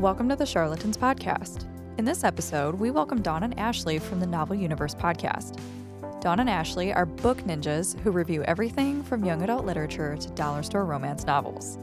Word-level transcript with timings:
Welcome 0.00 0.30
to 0.30 0.36
the 0.36 0.46
Charlatans 0.46 0.96
Podcast. 0.96 1.66
In 1.98 2.06
this 2.06 2.24
episode, 2.24 2.74
we 2.74 2.90
welcome 2.90 3.20
Dawn 3.20 3.42
and 3.42 3.58
Ashley 3.58 3.98
from 3.98 4.18
the 4.18 4.26
Novel 4.26 4.56
Universe 4.56 4.94
podcast. 4.94 5.60
Dawn 6.22 6.40
and 6.40 6.48
Ashley 6.48 6.90
are 6.90 7.04
book 7.04 7.42
ninjas 7.42 8.00
who 8.00 8.10
review 8.10 8.42
everything 8.44 9.02
from 9.02 9.26
young 9.26 9.42
adult 9.42 9.66
literature 9.66 10.16
to 10.16 10.30
dollar 10.30 10.62
store 10.62 10.86
romance 10.86 11.26
novels. 11.26 11.76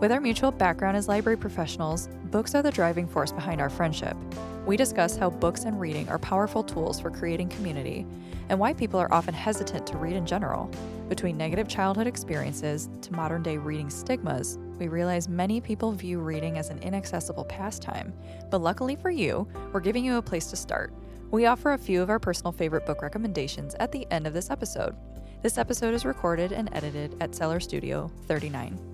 With 0.00 0.12
our 0.12 0.20
mutual 0.20 0.50
background 0.50 0.96
as 0.96 1.08
library 1.08 1.36
professionals, 1.36 2.08
books 2.30 2.54
are 2.54 2.62
the 2.62 2.70
driving 2.70 3.06
force 3.06 3.32
behind 3.32 3.60
our 3.60 3.68
friendship. 3.68 4.16
We 4.64 4.76
discuss 4.76 5.16
how 5.16 5.30
books 5.30 5.64
and 5.64 5.80
reading 5.80 6.08
are 6.08 6.20
powerful 6.20 6.62
tools 6.62 7.00
for 7.00 7.10
creating 7.10 7.48
community 7.48 8.06
and 8.48 8.60
why 8.60 8.72
people 8.72 9.00
are 9.00 9.12
often 9.12 9.34
hesitant 9.34 9.88
to 9.88 9.96
read 9.96 10.14
in 10.14 10.24
general. 10.24 10.70
Between 11.08 11.36
negative 11.36 11.66
childhood 11.66 12.06
experiences 12.06 12.88
to 13.02 13.12
modern 13.12 13.42
day 13.42 13.58
reading 13.58 13.90
stigmas, 13.90 14.58
we 14.78 14.86
realize 14.86 15.28
many 15.28 15.60
people 15.60 15.90
view 15.90 16.20
reading 16.20 16.58
as 16.58 16.70
an 16.70 16.78
inaccessible 16.78 17.44
pastime. 17.44 18.12
But 18.50 18.62
luckily 18.62 18.94
for 18.94 19.10
you, 19.10 19.48
we're 19.72 19.80
giving 19.80 20.04
you 20.04 20.16
a 20.16 20.22
place 20.22 20.46
to 20.50 20.56
start. 20.56 20.94
We 21.32 21.46
offer 21.46 21.72
a 21.72 21.78
few 21.78 22.00
of 22.00 22.10
our 22.10 22.20
personal 22.20 22.52
favorite 22.52 22.86
book 22.86 23.02
recommendations 23.02 23.74
at 23.80 23.90
the 23.90 24.06
end 24.12 24.28
of 24.28 24.32
this 24.32 24.50
episode. 24.50 24.94
This 25.42 25.58
episode 25.58 25.92
is 25.92 26.04
recorded 26.04 26.52
and 26.52 26.68
edited 26.72 27.16
at 27.20 27.34
Cellar 27.34 27.58
Studio 27.58 28.12
39. 28.26 28.91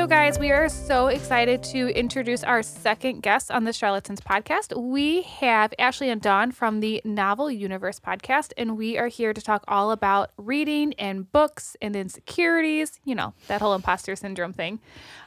So, 0.00 0.06
guys, 0.06 0.38
we 0.38 0.50
are 0.50 0.70
so 0.70 1.08
excited 1.08 1.62
to 1.64 1.88
introduce 1.88 2.42
our 2.42 2.62
second 2.62 3.20
guest 3.20 3.50
on 3.50 3.64
the 3.64 3.72
Charlatans 3.74 4.22
podcast. 4.22 4.74
We 4.74 5.20
have 5.24 5.74
Ashley 5.78 6.08
and 6.08 6.22
Dawn 6.22 6.52
from 6.52 6.80
the 6.80 7.02
Novel 7.04 7.50
Universe 7.50 8.00
podcast, 8.00 8.54
and 8.56 8.78
we 8.78 8.96
are 8.96 9.08
here 9.08 9.34
to 9.34 9.42
talk 9.42 9.62
all 9.68 9.90
about 9.90 10.30
reading 10.38 10.94
and 10.94 11.30
books 11.30 11.76
and 11.82 11.94
insecurities, 11.94 12.98
you 13.04 13.14
know, 13.14 13.34
that 13.48 13.60
whole 13.60 13.74
imposter 13.74 14.16
syndrome 14.16 14.54
thing. 14.54 14.80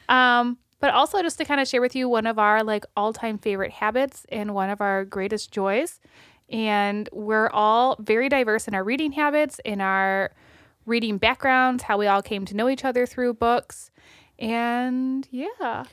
Um, 0.10 0.58
but 0.80 0.92
also 0.92 1.22
just 1.22 1.38
to 1.38 1.46
kind 1.46 1.62
of 1.62 1.68
share 1.68 1.80
with 1.80 1.96
you 1.96 2.10
one 2.10 2.26
of 2.26 2.40
our 2.40 2.64
like 2.64 2.84
all-time 2.98 3.38
favorite 3.38 3.74
habits 3.74 4.26
and 4.30 4.56
one 4.56 4.72
of 4.72 4.82
our 4.82 5.06
greatest 5.06 5.52
joys. 5.52 6.00
And 6.50 7.08
we're 7.14 7.50
all 7.50 7.96
very 8.00 8.28
diverse 8.28 8.68
in 8.68 8.74
our 8.74 8.84
reading 8.84 9.12
habits, 9.12 9.60
in 9.64 9.82
our 9.82 10.32
reading 10.88 11.20
backgrounds, 11.20 11.84
how 11.84 12.00
we 12.00 12.08
all 12.08 12.24
came 12.24 12.44
to 12.46 12.56
know 12.56 12.68
each 12.68 12.84
other 12.84 13.06
through 13.06 13.36
books. 13.36 13.92
And 14.44 15.28
yeah. 15.32 15.86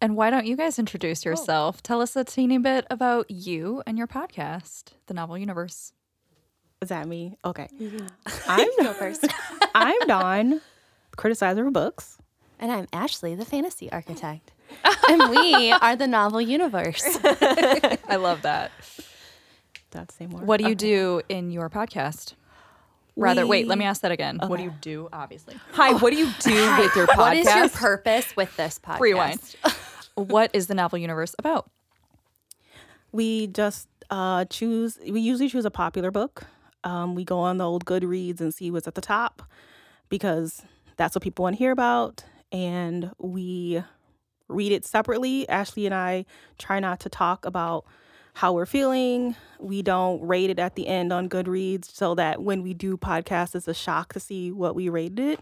And 0.00 0.14
why 0.14 0.30
don't 0.30 0.46
you 0.46 0.56
guys 0.56 0.78
introduce 0.78 1.24
yourself? 1.24 1.82
Tell 1.82 2.00
us 2.00 2.14
a 2.14 2.22
teeny 2.22 2.58
bit 2.58 2.86
about 2.90 3.28
you 3.30 3.82
and 3.86 3.98
your 3.98 4.06
podcast, 4.06 4.92
The 5.06 5.14
Novel 5.14 5.36
Universe. 5.36 5.92
Is 6.80 6.90
that 6.90 7.08
me? 7.08 7.36
Okay. 7.44 7.66
I'm 8.46 8.68
go 8.78 8.92
first. 8.92 9.26
I'm 9.74 9.98
Dawn, 10.06 10.60
criticizer 11.16 11.66
of 11.66 11.72
books. 11.72 12.18
And 12.60 12.70
I'm 12.70 12.86
Ashley, 12.92 13.34
the 13.34 13.44
fantasy 13.44 13.90
architect. 13.90 14.52
and 15.08 15.30
we 15.30 15.72
are 15.72 15.96
the 15.96 16.06
novel 16.06 16.40
universe. 16.40 17.02
I 17.24 18.16
love 18.16 18.42
that. 18.42 18.70
That's 19.90 20.14
the 20.14 20.24
same 20.24 20.30
word. 20.30 20.46
What 20.46 20.60
do 20.60 20.68
you 20.68 20.74
do 20.74 21.22
in 21.28 21.50
your 21.50 21.68
podcast? 21.68 22.34
Rather, 23.18 23.46
wait, 23.46 23.66
let 23.66 23.78
me 23.78 23.84
ask 23.84 24.02
that 24.02 24.12
again. 24.12 24.38
What 24.46 24.58
do 24.58 24.62
you 24.62 24.72
do, 24.80 25.08
obviously? 25.12 25.56
Hi, 25.72 25.92
what 25.94 26.10
do 26.12 26.16
you 26.16 26.30
do 26.38 26.78
with 26.78 26.94
your 26.94 27.06
podcast? 27.08 27.16
What 27.18 27.36
is 27.36 27.46
your 27.46 27.68
purpose 27.68 28.36
with 28.36 28.56
this 28.56 28.78
podcast? 28.78 29.00
Rewind. 29.00 29.56
what 30.14 30.50
is 30.54 30.68
The 30.68 30.74
Novel 30.74 30.98
Universe 30.98 31.34
about? 31.36 31.68
We 33.10 33.48
just 33.48 33.88
uh, 34.10 34.44
choose. 34.44 34.98
We 35.02 35.20
usually 35.20 35.48
choose 35.48 35.64
a 35.64 35.70
popular 35.70 36.12
book. 36.12 36.44
Um, 36.84 37.16
we 37.16 37.24
go 37.24 37.40
on 37.40 37.56
the 37.56 37.64
old 37.64 37.84
Goodreads 37.84 38.40
and 38.40 38.54
see 38.54 38.70
what's 38.70 38.86
at 38.86 38.94
the 38.94 39.00
top 39.00 39.42
because 40.08 40.62
that's 40.96 41.16
what 41.16 41.22
people 41.22 41.42
want 41.42 41.56
to 41.56 41.58
hear 41.58 41.72
about, 41.72 42.22
and 42.52 43.10
we 43.18 43.82
read 44.46 44.70
it 44.70 44.84
separately. 44.84 45.48
Ashley 45.48 45.86
and 45.86 45.94
I 45.94 46.24
try 46.56 46.78
not 46.78 47.00
to 47.00 47.08
talk 47.08 47.44
about 47.44 47.84
how 48.38 48.52
we're 48.52 48.66
feeling. 48.66 49.34
We 49.58 49.82
don't 49.82 50.24
rate 50.24 50.48
it 50.48 50.60
at 50.60 50.76
the 50.76 50.86
end 50.86 51.12
on 51.12 51.28
Goodreads 51.28 51.86
so 51.92 52.14
that 52.14 52.40
when 52.40 52.62
we 52.62 52.72
do 52.72 52.96
podcasts, 52.96 53.56
it's 53.56 53.66
a 53.66 53.74
shock 53.74 54.12
to 54.12 54.20
see 54.20 54.52
what 54.52 54.76
we 54.76 54.88
rated 54.88 55.18
it. 55.18 55.40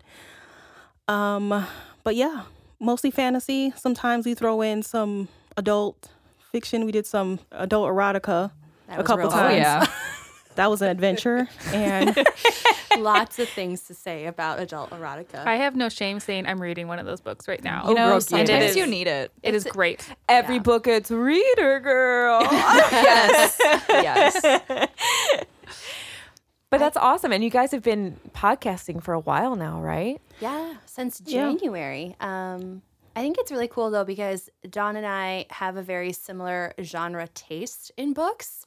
Um, 1.07 1.67
but 2.05 2.17
yeah, 2.17 2.45
mostly 2.81 3.11
fantasy. 3.11 3.71
Sometimes 3.77 4.25
we 4.25 4.33
throw 4.35 4.63
in 4.63 4.83
some 4.83 5.29
adult 5.59 6.09
fiction. 6.51 6.87
We 6.87 6.93
did 6.93 7.07
some 7.07 7.39
adult 7.53 7.91
erotica 7.91 8.53
That 8.89 9.01
a 9.01 9.05
couple 9.05 9.25
real 9.25 9.31
times. 9.31 9.53
fun. 9.53 9.57
yeah. 9.57 9.87
That 10.57 10.71
was 10.71 10.83
an 10.83 10.89
adventure. 10.89 11.49
And 11.73 12.17
Lots 12.99 13.39
of 13.39 13.49
things 13.51 13.83
to 13.83 13.95
say 13.95 14.25
about 14.25 14.59
adult 14.59 14.89
erotica. 14.91 15.45
I 15.47 15.57
have 15.57 15.77
no 15.77 15.91
shame 15.91 16.19
saying 16.19 16.47
I'm 16.47 16.61
reading 16.63 16.89
one 16.89 16.99
of 16.99 17.05
those 17.05 17.21
books 17.21 17.47
right 17.47 17.63
now. 17.63 17.89
You 17.89 17.95
know, 17.95 18.09
Brooke, 18.13 18.23
sometimes 18.23 18.49
it 18.49 18.63
is. 18.71 18.77
you 18.77 18.87
need 18.87 19.07
it. 19.07 19.31
it 19.43 19.55
is 19.55 19.65
great. 19.65 20.09
Every 20.31 20.55
Yeah. 20.57 20.63
book 20.63 20.87
it's 20.87 21.11
reader 21.11 21.79
girl. 21.81 22.41
yes. 22.51 23.57
Yes. 23.91 24.61
but 26.71 26.79
that's 26.79 26.97
awesome. 26.97 27.33
And 27.33 27.45
you 27.45 27.51
guys 27.51 27.71
have 27.73 27.83
been 27.83 28.19
podcasting 28.35 29.03
for 29.03 29.13
a 29.15 29.21
while 29.21 29.57
now, 29.57 29.81
right? 29.81 30.21
yeah, 30.41 30.75
since 30.87 31.23
Yeah. 31.25 31.53
January. 31.53 32.17
Um, 32.21 32.83
I 33.15 33.21
think 33.21 33.37
it's 33.39 33.51
really 33.51 33.69
cool 33.69 33.91
though 33.91 34.05
because 34.05 34.51
Dawn 34.69 34.97
and 34.97 35.07
I 35.07 35.47
have 35.51 35.77
a 35.77 35.83
very 35.83 36.13
similar 36.13 36.75
genre 36.83 37.29
taste 37.29 37.91
in 37.97 38.13
books. 38.13 38.66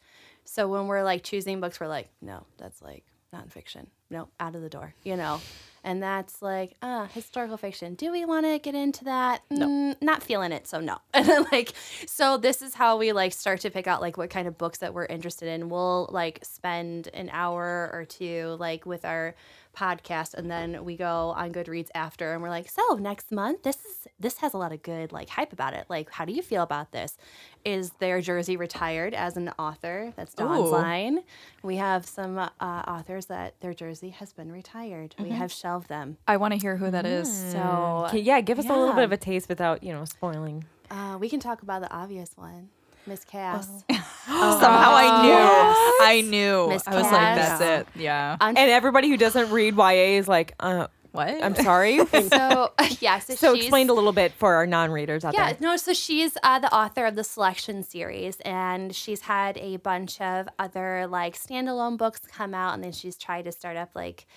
So 0.51 0.67
when 0.67 0.87
we're 0.87 1.03
like 1.03 1.23
choosing 1.23 1.61
books, 1.61 1.79
we're 1.79 1.87
like, 1.87 2.09
no, 2.21 2.43
that's 2.57 2.81
like 2.81 3.05
nonfiction. 3.33 3.85
No, 4.09 4.29
out 4.39 4.55
of 4.55 4.63
the 4.63 4.69
door, 4.69 4.95
you 5.03 5.15
know. 5.15 5.39
And 5.83 6.01
that's 6.01 6.41
like, 6.41 6.73
uh, 6.81 7.05
historical 7.05 7.55
fiction. 7.55 7.93
Do 7.93 8.11
we 8.11 8.25
want 8.25 8.47
to 8.47 8.57
get 8.57 8.73
into 8.73 9.05
that? 9.05 9.43
No. 9.51 9.93
not 10.01 10.23
feeling 10.23 10.51
it, 10.51 10.65
so 10.65 10.79
no. 10.79 10.97
And 11.13 11.27
then 11.27 11.45
like, 11.51 11.73
so 12.07 12.37
this 12.37 12.63
is 12.63 12.73
how 12.73 12.97
we 12.97 13.11
like 13.11 13.31
start 13.31 13.61
to 13.61 13.69
pick 13.69 13.85
out 13.85 14.01
like 14.01 14.17
what 14.17 14.31
kind 14.31 14.47
of 14.47 14.57
books 14.57 14.79
that 14.79 14.95
we're 14.95 15.05
interested 15.05 15.49
in. 15.49 15.69
We'll 15.69 16.09
like 16.11 16.39
spend 16.41 17.09
an 17.13 17.29
hour 17.31 17.91
or 17.93 18.05
two 18.05 18.57
like 18.59 18.87
with 18.87 19.05
our 19.05 19.35
podcast 19.79 20.33
and 20.33 20.51
then 20.51 20.83
we 20.83 20.97
go 20.97 21.33
on 21.37 21.53
Goodreads 21.53 21.89
after 21.95 22.33
and 22.33 22.41
we're 22.41 22.49
like, 22.49 22.69
so 22.69 22.95
next 22.95 23.31
month, 23.31 23.63
this 23.63 23.77
is 23.77 24.07
this 24.19 24.37
has 24.39 24.53
a 24.53 24.57
lot 24.57 24.73
of 24.73 24.81
good 24.83 25.11
like 25.11 25.29
hype 25.29 25.53
about 25.53 25.73
it. 25.73 25.85
Like, 25.89 26.11
how 26.11 26.25
do 26.25 26.33
you 26.33 26.41
feel 26.41 26.63
about 26.63 26.91
this? 26.91 27.17
Is 27.63 27.91
their 27.99 28.21
Jersey 28.21 28.57
retired 28.57 29.13
as 29.13 29.37
an 29.37 29.49
author? 29.57 30.13
That's 30.15 30.35
Ooh. 30.39 30.43
line. 30.43 31.19
We 31.63 31.77
have 31.77 32.05
some 32.05 32.37
uh, 32.37 32.49
authors 32.59 33.27
that 33.27 33.59
their 33.61 33.73
Jersey 33.73 34.09
has 34.09 34.33
been 34.33 34.51
retired. 34.51 35.15
We 35.19 35.29
have 35.29 35.51
shelved 35.51 35.87
them. 35.87 36.17
I 36.27 36.37
want 36.37 36.53
to 36.53 36.59
hear 36.59 36.77
who 36.77 36.91
that 36.91 37.05
is. 37.05 37.31
So 37.51 38.05
Okay, 38.07 38.19
yeah, 38.19 38.41
give 38.41 38.59
us 38.59 38.65
a 38.65 38.73
little 38.77 38.93
bit 38.93 39.03
of 39.03 39.11
a 39.11 39.17
taste 39.17 39.47
without, 39.49 39.83
you 39.83 39.93
know, 39.93 40.05
spoiling. 40.05 40.65
uh, 40.91 41.17
we 41.19 41.29
can 41.29 41.39
talk 41.39 41.61
about 41.61 41.81
the 41.81 41.91
obvious 41.93 42.31
one. 42.35 42.69
Miss 43.09 43.25
Cass. 43.25 43.67
Somehow 44.27 44.91
I 44.93 45.21
knew. 45.23 46.05
I 46.05 46.21
knew. 46.21 46.67
Miss 46.69 46.87
I 46.87 46.95
was 46.95 47.03
like, 47.03 47.11
Cass. 47.11 47.59
that's 47.59 47.87
it. 47.95 48.01
Yeah. 48.01 48.37
And 48.39 48.57
everybody 48.57 49.09
who 49.09 49.17
doesn't 49.17 49.51
read 49.51 49.75
YA 49.75 50.17
is 50.19 50.27
like, 50.27 50.53
uh, 50.59 50.87
What? 51.11 51.43
I'm 51.43 51.55
sorry. 51.55 51.97
so 52.05 52.71
yeah, 53.01 53.19
so, 53.19 53.35
so 53.35 53.55
she's, 53.55 53.65
explain 53.65 53.89
a 53.89 53.93
little 53.93 54.11
bit 54.13 54.31
for 54.33 54.53
our 54.55 54.67
non-readers 54.67 55.25
out 55.25 55.33
Yeah, 55.33 55.47
there. 55.53 55.57
no, 55.59 55.75
so 55.75 55.93
she's 55.93 56.37
uh, 56.43 56.59
the 56.59 56.73
author 56.73 57.05
of 57.05 57.15
the 57.15 57.23
Selection 57.23 57.83
series, 57.83 58.39
and 58.41 58.95
she's 58.95 59.21
had 59.21 59.57
a 59.57 59.77
bunch 59.77 60.21
of 60.21 60.47
other 60.59 61.07
like 61.07 61.35
standalone 61.37 61.97
books 61.97 62.21
come 62.31 62.53
out, 62.53 62.75
and 62.75 62.83
then 62.83 62.91
she's 62.91 63.17
tried 63.17 63.45
to 63.45 63.51
start 63.51 63.75
up 63.75 63.89
like 63.95 64.27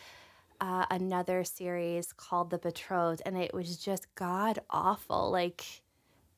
uh, 0.62 0.86
another 0.90 1.44
series 1.44 2.12
called 2.12 2.50
The 2.50 2.58
Betrothed, 2.58 3.20
and 3.26 3.36
it 3.36 3.52
was 3.52 3.76
just 3.76 4.06
god 4.14 4.60
awful. 4.70 5.30
Like, 5.30 5.64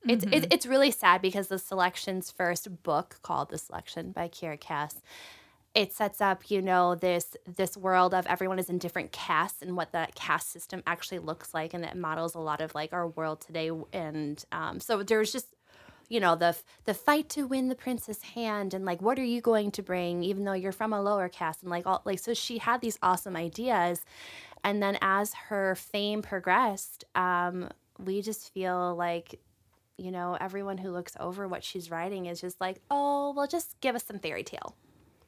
it's 0.08 0.24
it, 0.24 0.52
it's 0.52 0.66
really 0.66 0.90
sad 0.90 1.22
because 1.22 1.48
the 1.48 1.58
Selection's 1.58 2.30
first 2.30 2.82
book 2.82 3.16
called 3.22 3.50
The 3.50 3.58
Selection 3.58 4.12
by 4.12 4.28
Kiera 4.28 4.58
Cass 4.58 5.00
it 5.74 5.92
sets 5.92 6.20
up 6.20 6.50
you 6.50 6.62
know 6.62 6.94
this 6.94 7.36
this 7.56 7.76
world 7.76 8.14
of 8.14 8.26
everyone 8.26 8.58
is 8.58 8.70
in 8.70 8.78
different 8.78 9.12
castes 9.12 9.60
and 9.60 9.76
what 9.76 9.92
that 9.92 10.14
caste 10.14 10.50
system 10.50 10.82
actually 10.86 11.18
looks 11.18 11.52
like 11.52 11.74
and 11.74 11.84
it 11.84 11.96
models 11.96 12.34
a 12.34 12.38
lot 12.38 12.60
of 12.60 12.74
like 12.74 12.92
our 12.92 13.08
world 13.08 13.40
today 13.40 13.70
and 13.92 14.44
um, 14.52 14.80
so 14.80 15.02
there's 15.02 15.32
just 15.32 15.48
you 16.08 16.20
know 16.20 16.36
the 16.36 16.56
the 16.84 16.94
fight 16.94 17.28
to 17.28 17.46
win 17.46 17.68
the 17.68 17.74
prince's 17.74 18.22
hand 18.22 18.72
and 18.72 18.84
like 18.84 19.02
what 19.02 19.18
are 19.18 19.24
you 19.24 19.40
going 19.40 19.70
to 19.70 19.82
bring 19.82 20.22
even 20.22 20.44
though 20.44 20.52
you're 20.52 20.72
from 20.72 20.92
a 20.92 21.02
lower 21.02 21.28
caste 21.28 21.62
and 21.62 21.70
like 21.70 21.86
all 21.86 22.02
like 22.04 22.18
so 22.18 22.32
she 22.34 22.58
had 22.58 22.80
these 22.80 22.98
awesome 23.02 23.34
ideas 23.36 24.04
and 24.62 24.82
then 24.82 24.96
as 25.00 25.34
her 25.34 25.74
fame 25.74 26.22
progressed 26.22 27.04
um, 27.14 27.68
we 27.98 28.22
just 28.22 28.52
feel 28.52 28.94
like 28.94 29.40
you 29.96 30.10
know 30.10 30.36
everyone 30.40 30.78
who 30.78 30.90
looks 30.90 31.16
over 31.20 31.46
what 31.46 31.62
she's 31.62 31.90
writing 31.90 32.26
is 32.26 32.40
just 32.40 32.60
like 32.60 32.80
oh 32.90 33.32
well 33.36 33.46
just 33.46 33.80
give 33.80 33.94
us 33.94 34.04
some 34.04 34.18
fairy 34.18 34.42
tale 34.42 34.74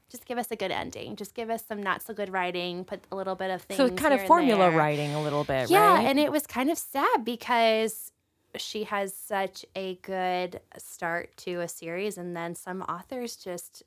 just 0.08 0.24
give 0.24 0.38
us 0.38 0.50
a 0.50 0.56
good 0.56 0.70
ending. 0.70 1.16
Just 1.16 1.34
give 1.34 1.50
us 1.50 1.64
some 1.66 1.82
not 1.82 2.00
so 2.00 2.14
good 2.14 2.32
writing. 2.32 2.84
Put 2.84 3.00
a 3.10 3.16
little 3.16 3.34
bit 3.34 3.50
of 3.50 3.62
things. 3.62 3.76
So 3.76 3.90
kind 3.90 4.14
of 4.14 4.24
formula 4.26 4.70
writing 4.70 5.14
a 5.14 5.22
little 5.22 5.42
bit, 5.42 5.68
Yeah, 5.68 5.94
right? 5.94 6.06
and 6.06 6.18
it 6.18 6.30
was 6.30 6.46
kind 6.46 6.70
of 6.70 6.78
sad 6.78 7.24
because 7.24 8.12
she 8.56 8.84
has 8.84 9.12
such 9.14 9.66
a 9.74 9.96
good 10.02 10.60
start 10.78 11.36
to 11.38 11.60
a 11.60 11.68
series, 11.68 12.18
and 12.18 12.36
then 12.36 12.54
some 12.54 12.82
authors 12.82 13.36
just 13.36 13.82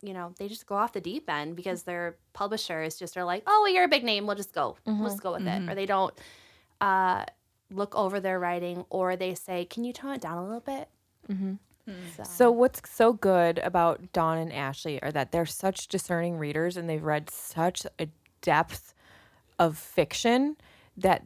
you 0.00 0.14
know, 0.14 0.32
they 0.38 0.46
just 0.46 0.64
go 0.64 0.76
off 0.76 0.92
the 0.92 1.00
deep 1.00 1.28
end 1.28 1.56
because 1.56 1.82
their 1.82 2.16
publishers 2.32 2.96
just 2.96 3.16
are 3.16 3.24
like, 3.24 3.42
oh, 3.48 3.62
well, 3.64 3.74
you're 3.74 3.82
a 3.82 3.88
big 3.88 4.04
name. 4.04 4.28
We'll 4.28 4.36
just 4.36 4.54
go. 4.54 4.76
We'll 4.86 5.08
just 5.08 5.20
go 5.20 5.32
with 5.32 5.44
it. 5.44 5.68
Or 5.68 5.74
they 5.74 5.86
don't 5.86 6.14
uh, 6.80 7.24
look 7.70 7.94
over 7.94 8.20
their 8.20 8.38
writing 8.38 8.84
or 8.90 9.16
they 9.16 9.34
say, 9.34 9.64
can 9.64 9.84
you 9.84 9.92
tone 9.92 10.14
it 10.14 10.20
down 10.20 10.38
a 10.38 10.44
little 10.44 10.60
bit? 10.60 10.88
Mm-hmm. 11.30 11.54
So, 12.16 12.22
So 12.22 12.50
what's 12.50 12.82
so 12.90 13.12
good 13.12 13.58
about 13.60 14.12
Dawn 14.12 14.38
and 14.38 14.52
Ashley 14.52 15.02
are 15.02 15.12
that 15.12 15.32
they're 15.32 15.46
such 15.46 15.88
discerning 15.88 16.36
readers 16.36 16.76
and 16.76 16.88
they've 16.88 17.02
read 17.02 17.30
such 17.30 17.86
a 17.98 18.08
depth 18.42 18.94
of 19.58 19.78
fiction 19.78 20.56
that 20.96 21.24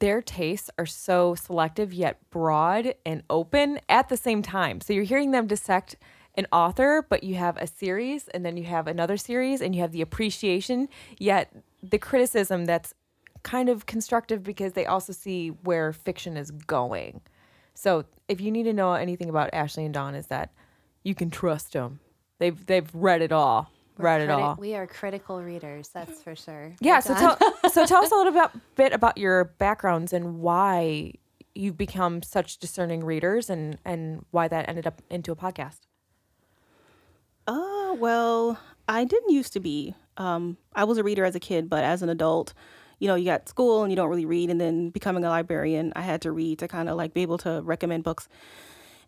their 0.00 0.20
tastes 0.20 0.70
are 0.78 0.86
so 0.86 1.36
selective 1.36 1.94
yet 1.94 2.18
broad 2.30 2.94
and 3.06 3.22
open 3.30 3.78
at 3.88 4.08
the 4.08 4.16
same 4.16 4.42
time. 4.42 4.80
So 4.80 4.92
you're 4.92 5.04
hearing 5.04 5.30
them 5.30 5.46
dissect 5.46 5.94
an 6.34 6.46
author, 6.50 7.06
but 7.08 7.22
you 7.22 7.36
have 7.36 7.56
a 7.58 7.66
series 7.68 8.26
and 8.28 8.44
then 8.44 8.56
you 8.56 8.64
have 8.64 8.88
another 8.88 9.16
series 9.16 9.60
and 9.60 9.74
you 9.74 9.82
have 9.82 9.92
the 9.92 10.02
appreciation, 10.02 10.88
yet 11.18 11.52
the 11.82 11.98
criticism 11.98 12.64
that's 12.64 12.94
kind 13.42 13.68
of 13.68 13.86
constructive 13.86 14.42
because 14.42 14.72
they 14.72 14.86
also 14.86 15.12
see 15.12 15.48
where 15.48 15.92
fiction 15.92 16.36
is 16.36 16.50
going. 16.50 17.20
So 17.74 18.04
if 18.28 18.40
you 18.40 18.50
need 18.50 18.64
to 18.64 18.72
know 18.72 18.92
anything 18.94 19.28
about 19.28 19.50
Ashley 19.52 19.84
and 19.84 19.94
Dawn, 19.94 20.14
is 20.14 20.26
that 20.28 20.52
you 21.02 21.14
can 21.14 21.30
trust 21.30 21.72
them. 21.72 22.00
They've 22.38 22.66
they've 22.66 22.88
read 22.94 23.22
it 23.22 23.32
all, 23.32 23.70
we're 23.98 24.04
read 24.04 24.20
it 24.22 24.30
all. 24.30 24.56
We 24.58 24.74
are 24.74 24.86
critical 24.86 25.42
readers, 25.42 25.88
that's 25.88 26.22
for 26.22 26.34
sure. 26.36 26.74
Yeah. 26.80 26.96
We're 26.96 27.00
So 27.02 27.14
done. 27.14 27.38
tell 27.38 27.70
so 27.70 27.86
tell 27.86 28.04
us 28.04 28.10
a 28.12 28.14
little 28.14 28.32
bit 28.32 28.50
bit 28.76 28.92
about 28.92 29.16
your 29.18 29.44
backgrounds 29.44 30.12
and 30.12 30.40
why 30.40 31.12
you've 31.54 31.76
become 31.76 32.22
such 32.22 32.58
discerning 32.58 33.04
readers 33.04 33.48
and 33.50 33.78
and 33.84 34.24
why 34.30 34.48
that 34.48 34.68
ended 34.68 34.86
up 34.86 35.02
into 35.10 35.32
a 35.32 35.36
podcast. 35.36 35.80
Uh, 37.46 37.94
well, 37.98 38.58
I 38.88 39.04
didn't 39.04 39.30
used 39.30 39.52
to 39.54 39.60
be. 39.60 39.94
Um, 40.16 40.56
I 40.74 40.84
was 40.84 40.98
a 40.98 41.02
reader 41.02 41.24
as 41.24 41.34
a 41.34 41.40
kid, 41.40 41.68
but 41.68 41.82
as 41.84 42.02
an 42.02 42.08
adult, 42.08 42.54
you 43.02 43.08
know, 43.08 43.16
you 43.16 43.24
got 43.24 43.48
school 43.48 43.82
and 43.82 43.90
you 43.90 43.96
don't 43.96 44.08
really 44.08 44.24
read, 44.24 44.48
and 44.48 44.60
then 44.60 44.90
becoming 44.90 45.24
a 45.24 45.28
librarian, 45.28 45.92
I 45.96 46.02
had 46.02 46.22
to 46.22 46.30
read 46.30 46.60
to 46.60 46.68
kind 46.68 46.88
of 46.88 46.96
like 46.96 47.12
be 47.12 47.22
able 47.22 47.36
to 47.38 47.60
recommend 47.64 48.04
books. 48.04 48.28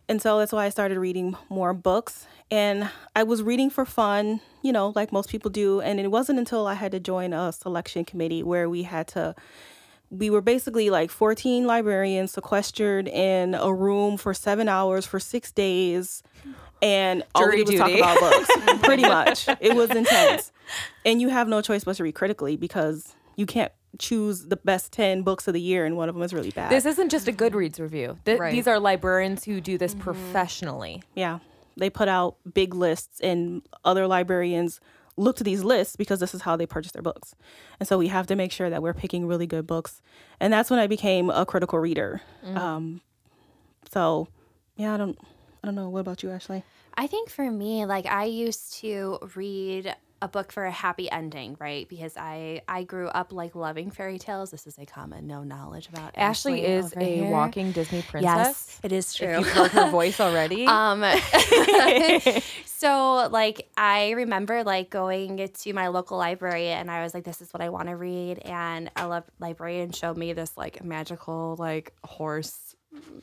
And 0.09 0.21
so 0.21 0.41
that's 0.41 0.51
why 0.51 0.65
I 0.65 0.71
started 0.71 0.99
reading 0.99 1.37
more 1.49 1.73
books. 1.73 2.27
And 2.51 2.91
I 3.15 3.23
was 3.23 3.41
reading 3.41 3.71
for 3.71 3.85
fun, 3.85 4.41
you 4.63 4.73
know, 4.73 4.93
like 4.97 5.13
most 5.13 5.31
people 5.31 5.49
do. 5.49 5.81
And 5.81 6.01
it 6.01 6.11
wasn't 6.11 6.41
until 6.41 6.67
I 6.67 6.75
had 6.75 6.91
to 6.91 6.99
join 6.99 7.33
a 7.33 7.53
selection 7.53 8.05
committee 8.05 8.43
where 8.43 8.69
we 8.69 8.83
had 8.83 9.07
to 9.09 9.37
we 10.11 10.29
were 10.29 10.43
basically 10.43 10.91
like 10.91 11.13
14 11.13 11.65
librarians 11.65 12.33
sequestered 12.33 13.07
in 13.07 13.55
a 13.55 13.73
room 13.73 14.17
for 14.17 14.35
seven 14.35 14.69
hours 14.69 15.07
for 15.07 15.21
six 15.21 15.53
days. 15.53 16.25
And 16.83 17.23
all 17.33 17.49
we 17.49 17.63
was 17.63 17.71
duty. 17.71 17.79
talk 17.79 17.93
about 17.93 18.19
books, 18.19 18.83
pretty 18.83 19.03
much. 19.03 19.49
It 19.61 19.77
was 19.77 19.91
intense. 19.91 20.51
And 21.05 21.21
you 21.21 21.29
have 21.29 21.47
no 21.47 21.61
choice 21.63 21.85
but 21.85 21.95
to 21.97 22.03
read 22.03 22.17
critically 22.17 22.57
because 22.57 23.15
you 23.37 23.47
can't 23.47 23.73
choose 23.99 24.47
the 24.47 24.57
best 24.57 24.93
10 24.93 25.23
books 25.23 25.47
of 25.49 25.55
the 25.55 25.61
year 25.61 25.85
and 25.85 25.97
one 25.97 26.09
of 26.09 26.15
them 26.15 26.23
is 26.23 26.33
really 26.35 26.51
bad. 26.51 26.71
This 26.71 26.85
isn't 26.87 27.11
just 27.11 27.29
a 27.29 27.33
Goodreads 27.33 27.79
review. 27.79 28.19
Th- 28.25 28.39
Right. 28.39 28.53
These 28.53 28.67
are 28.67 28.79
librarians 28.81 29.45
who 29.45 29.61
do 29.61 29.79
this 29.79 29.95
professionally. 29.95 31.03
Yeah. 31.15 31.39
They 31.77 31.91
put 31.91 32.09
out 32.09 32.37
big 32.55 32.75
lists 32.75 33.21
and 33.21 33.63
other 33.85 34.07
librarians 34.07 34.81
look 35.17 35.37
to 35.37 35.45
these 35.45 35.63
lists 35.63 35.97
because 35.97 36.19
this 36.21 36.35
is 36.35 36.43
how 36.43 36.57
they 36.57 36.67
purchase 36.67 36.93
their 36.93 37.03
books. 37.03 37.35
And 37.79 37.89
so 37.89 37.99
we 37.99 38.09
have 38.09 38.27
to 38.29 38.37
make 38.37 38.51
sure 38.53 38.69
that 38.71 38.83
we're 38.83 38.95
picking 38.95 39.27
really 39.27 39.47
good 39.47 39.67
books. 39.67 40.03
And 40.41 40.53
that's 40.53 40.71
when 40.71 40.79
I 40.81 40.87
became 40.89 41.31
a 41.31 41.47
critical 41.47 41.79
reader. 41.79 42.21
Um, 42.55 43.01
so 43.91 44.29
yeah, 44.77 44.95
I 44.95 44.97
don't 44.97 45.19
I 45.63 45.67
don't 45.69 45.75
know. 45.77 45.89
What 45.89 46.01
about 46.01 46.23
you, 46.23 46.31
Ashley? 46.31 46.63
I 46.97 47.07
think 47.07 47.31
for 47.31 47.51
me, 47.51 47.87
like 47.87 48.07
I 48.07 48.25
used 48.25 48.75
to 48.81 49.19
read 49.35 49.95
a 50.23 50.29
book 50.29 50.53
for 50.53 50.65
a 50.65 50.71
happy 50.71 51.11
ending, 51.11 51.57
right? 51.61 51.89
Because 51.89 52.17
I 52.17 52.63
I 52.69 52.85
grew 52.85 53.09
up 53.09 53.33
like 53.33 53.55
loving 53.55 53.91
fairy 53.91 54.19
tales. 54.19 54.51
This 54.51 54.67
is 54.67 54.79
a 54.79 54.87
common 54.87 55.27
no 55.27 55.43
knowledge 55.43 55.89
about 55.89 56.13
Ashley, 56.17 56.65
Ashley 56.65 56.65
is 56.65 56.95
a 56.97 57.05
here. 57.05 57.31
walking 57.31 57.73
Disney 57.73 58.03
princess. 58.03 58.23
Yes, 58.23 58.81
it 58.83 58.93
is 58.93 59.13
true. 59.13 59.29
If 59.29 59.39
you've 59.39 59.49
heard 59.49 59.71
her 59.73 59.91
voice 59.91 60.21
already. 60.21 60.67
Um, 60.67 61.05
so 62.65 63.29
like 63.31 63.69
I 63.77 64.11
remember 64.11 64.65
like 64.65 64.91
going 64.91 65.49
to 65.49 65.73
my 65.73 65.89
local 65.89 66.17
library 66.19 66.69
and 66.69 66.91
I 66.91 67.03
was 67.03 67.15
like, 67.15 67.25
this 67.25 67.41
is 67.41 67.53
what 67.53 67.61
I 67.63 67.69
want 67.69 67.89
to 67.89 67.97
read. 67.97 68.39
And 68.39 68.91
a 68.97 69.09
lib- 69.09 69.31
librarian 69.41 69.93
showed 69.93 70.17
me 70.17 70.33
this 70.33 70.57
like 70.57 70.85
magical 70.85 71.57
like 71.59 71.93
horse 72.05 72.75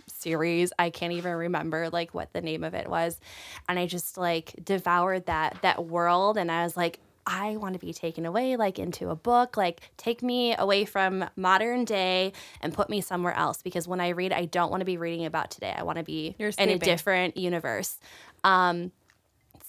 series. 0.07 0.71
I 0.77 0.89
can't 0.89 1.13
even 1.13 1.33
remember 1.33 1.89
like 1.89 2.13
what 2.13 2.31
the 2.33 2.41
name 2.41 2.63
of 2.63 2.73
it 2.73 2.89
was. 2.89 3.19
And 3.67 3.79
I 3.79 3.87
just 3.87 4.17
like 4.17 4.53
devoured 4.63 5.25
that 5.25 5.57
that 5.61 5.85
world 5.85 6.37
and 6.37 6.51
I 6.51 6.63
was 6.63 6.77
like, 6.77 6.99
I 7.25 7.57
want 7.57 7.73
to 7.73 7.79
be 7.79 7.93
taken 7.93 8.25
away 8.25 8.55
like 8.55 8.79
into 8.79 9.09
a 9.09 9.15
book, 9.15 9.55
like 9.57 9.81
take 9.97 10.23
me 10.23 10.55
away 10.57 10.85
from 10.85 11.25
modern 11.35 11.85
day 11.85 12.33
and 12.61 12.73
put 12.73 12.89
me 12.89 13.01
somewhere 13.01 13.33
else 13.33 13.61
because 13.61 13.87
when 13.87 13.99
I 13.99 14.09
read, 14.09 14.33
I 14.33 14.45
don't 14.45 14.71
want 14.71 14.81
to 14.81 14.85
be 14.85 14.97
reading 14.97 15.25
about 15.25 15.51
today. 15.51 15.73
I 15.75 15.83
want 15.83 15.97
to 15.97 16.03
be 16.03 16.35
in 16.39 16.69
a 16.69 16.77
different 16.79 17.37
universe. 17.37 17.99
Um, 18.43 18.91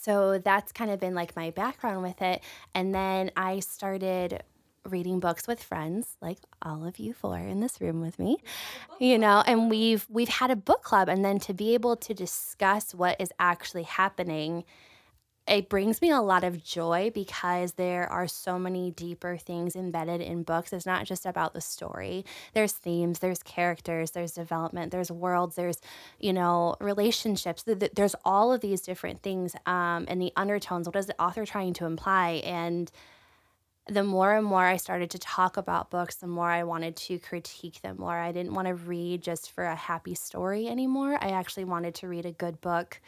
so 0.00 0.38
that's 0.38 0.72
kind 0.72 0.90
of 0.90 0.98
been 0.98 1.14
like 1.14 1.36
my 1.36 1.50
background 1.50 2.02
with 2.02 2.22
it. 2.22 2.42
And 2.74 2.94
then 2.94 3.30
I 3.36 3.60
started 3.60 4.42
reading 4.86 5.20
books 5.20 5.46
with 5.46 5.62
friends 5.62 6.16
like 6.20 6.38
all 6.62 6.84
of 6.86 6.98
you 6.98 7.12
four 7.12 7.38
in 7.38 7.60
this 7.60 7.80
room 7.80 8.00
with 8.00 8.18
me 8.18 8.36
you 8.98 9.18
know 9.18 9.42
and 9.46 9.70
we've 9.70 10.06
we've 10.10 10.28
had 10.28 10.50
a 10.50 10.56
book 10.56 10.82
club 10.82 11.08
and 11.08 11.24
then 11.24 11.38
to 11.38 11.54
be 11.54 11.74
able 11.74 11.96
to 11.96 12.14
discuss 12.14 12.94
what 12.94 13.20
is 13.20 13.30
actually 13.38 13.84
happening 13.84 14.64
it 15.46 15.68
brings 15.68 16.00
me 16.00 16.10
a 16.10 16.20
lot 16.20 16.44
of 16.44 16.62
joy 16.62 17.10
because 17.12 17.72
there 17.72 18.08
are 18.10 18.28
so 18.28 18.58
many 18.58 18.92
deeper 18.92 19.36
things 19.36 19.74
embedded 19.74 20.20
in 20.20 20.44
books. 20.44 20.72
It's 20.72 20.86
not 20.86 21.04
just 21.04 21.26
about 21.26 21.52
the 21.52 21.60
story. 21.60 22.24
There's 22.54 22.72
themes, 22.72 23.18
there's 23.18 23.42
characters, 23.42 24.12
there's 24.12 24.32
development, 24.32 24.92
there's 24.92 25.10
worlds, 25.10 25.56
there's, 25.56 25.80
you 26.20 26.32
know, 26.32 26.76
relationships. 26.80 27.64
Th- 27.64 27.78
th- 27.78 27.92
There's 27.94 28.14
all 28.24 28.52
of 28.52 28.60
these 28.60 28.82
different 28.82 29.22
things 29.22 29.56
um, 29.66 30.06
and 30.08 30.22
the 30.22 30.32
undertones. 30.36 30.86
What 30.86 30.96
is 30.96 31.06
the 31.06 31.20
author 31.20 31.44
trying 31.44 31.72
to 31.74 31.86
imply? 31.86 32.42
And 32.44 32.90
the 33.88 34.04
more 34.04 34.34
and 34.34 34.46
more 34.46 34.64
I 34.64 34.76
started 34.76 35.10
to 35.10 35.18
talk 35.18 35.56
about 35.56 35.90
books, 35.90 36.16
the 36.16 36.26
more 36.26 36.48
I 36.48 36.62
wanted 36.62 36.96
to 36.96 37.18
critique 37.18 37.82
them 37.82 37.96
more. 37.98 38.16
I 38.16 38.30
didn't 38.30 38.54
want 38.54 38.68
to 38.68 38.74
read 38.74 39.22
just 39.22 39.50
for 39.50 39.64
a 39.64 39.74
happy 39.74 40.14
story 40.14 40.68
anymore. 40.68 41.18
I 41.20 41.30
actually 41.30 41.64
wanted 41.64 41.94
to 41.96 42.08
read 42.08 42.24
a 42.24 42.32
good 42.32 42.60
book 42.60 43.00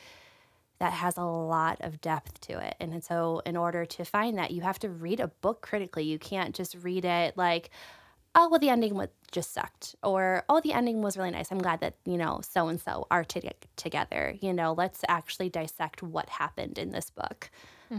that 0.81 0.93
has 0.93 1.17
a 1.17 1.23
lot 1.23 1.79
of 1.81 2.01
depth 2.01 2.41
to 2.43 2.59
it. 2.59 2.75
And 2.81 3.03
so, 3.05 3.41
in 3.47 3.57
order 3.57 3.87
to 3.87 4.05
find 4.05 4.37
that, 4.39 4.51
you 4.51 4.63
have 4.63 4.79
to 4.81 4.89
read 4.89 5.21
a 5.21 5.29
book 5.29 5.63
critically. 5.63 6.05
You 6.05 6.19
can't 6.19 6.55
just 6.55 6.75
read 6.83 7.05
it 7.05 7.37
like, 7.37 7.71
oh, 8.35 8.49
well, 8.49 8.59
the 8.59 8.69
ending 8.69 8.95
was 8.95 9.09
just 9.31 9.53
sucked, 9.55 9.95
or 10.03 10.45
oh, 10.49 10.61
the 10.61 10.73
ending 10.73 11.03
was 11.03 11.17
really 11.17 11.31
nice. 11.31 11.53
I'm 11.53 11.59
glad 11.59 11.81
that, 11.81 11.95
you 12.05 12.17
know, 12.17 12.41
so 12.43 12.67
and 12.67 12.81
so 12.81 13.07
are 13.11 13.23
to- 13.25 13.53
together. 13.77 14.35
You 14.41 14.53
know, 14.53 14.73
let's 14.73 15.01
actually 15.09 15.49
dissect 15.51 16.03
what 16.03 16.29
happened 16.29 16.79
in 16.79 16.91
this 16.91 17.11
book. 17.11 17.49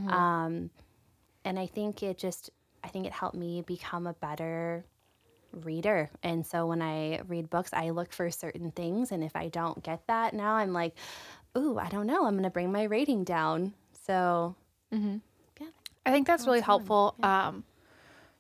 Um, 0.10 0.70
and 1.46 1.58
I 1.58 1.67
think 1.67 2.03
it 2.03 2.17
just, 2.17 2.50
I 2.86 2.88
think 2.88 3.08
it 3.08 3.12
helped 3.12 3.36
me 3.36 3.63
become 3.63 4.06
a 4.06 4.13
better 4.13 4.86
reader. 5.51 6.12
And 6.22 6.46
so 6.46 6.68
when 6.68 6.82
I 6.82 7.22
read 7.27 7.50
books, 7.50 7.72
I 7.74 7.89
look 7.89 8.13
for 8.13 8.30
certain 8.30 8.72
things. 8.72 9.12
And 9.12 9.24
if 9.24 9.36
I 9.36 9.48
don't 9.48 9.82
get 9.82 10.06
that 10.08 10.34
now, 10.36 10.54
I'm 10.54 10.72
like, 10.72 10.94
ooh, 11.58 11.80
I 11.80 11.89
don't 11.89 12.06
know. 12.06 12.25
I'm 12.25 12.34
going 12.34 12.44
to 12.44 12.50
bring 12.51 12.72
my 12.72 12.84
rating 12.84 13.24
down. 13.24 13.74
So, 14.06 14.56
yeah. 15.60 15.68
I 16.06 16.12
think 16.12 16.27
that's 16.27 16.46
really 16.46 16.62
helpful. 16.62 17.15
Um, 17.24 17.63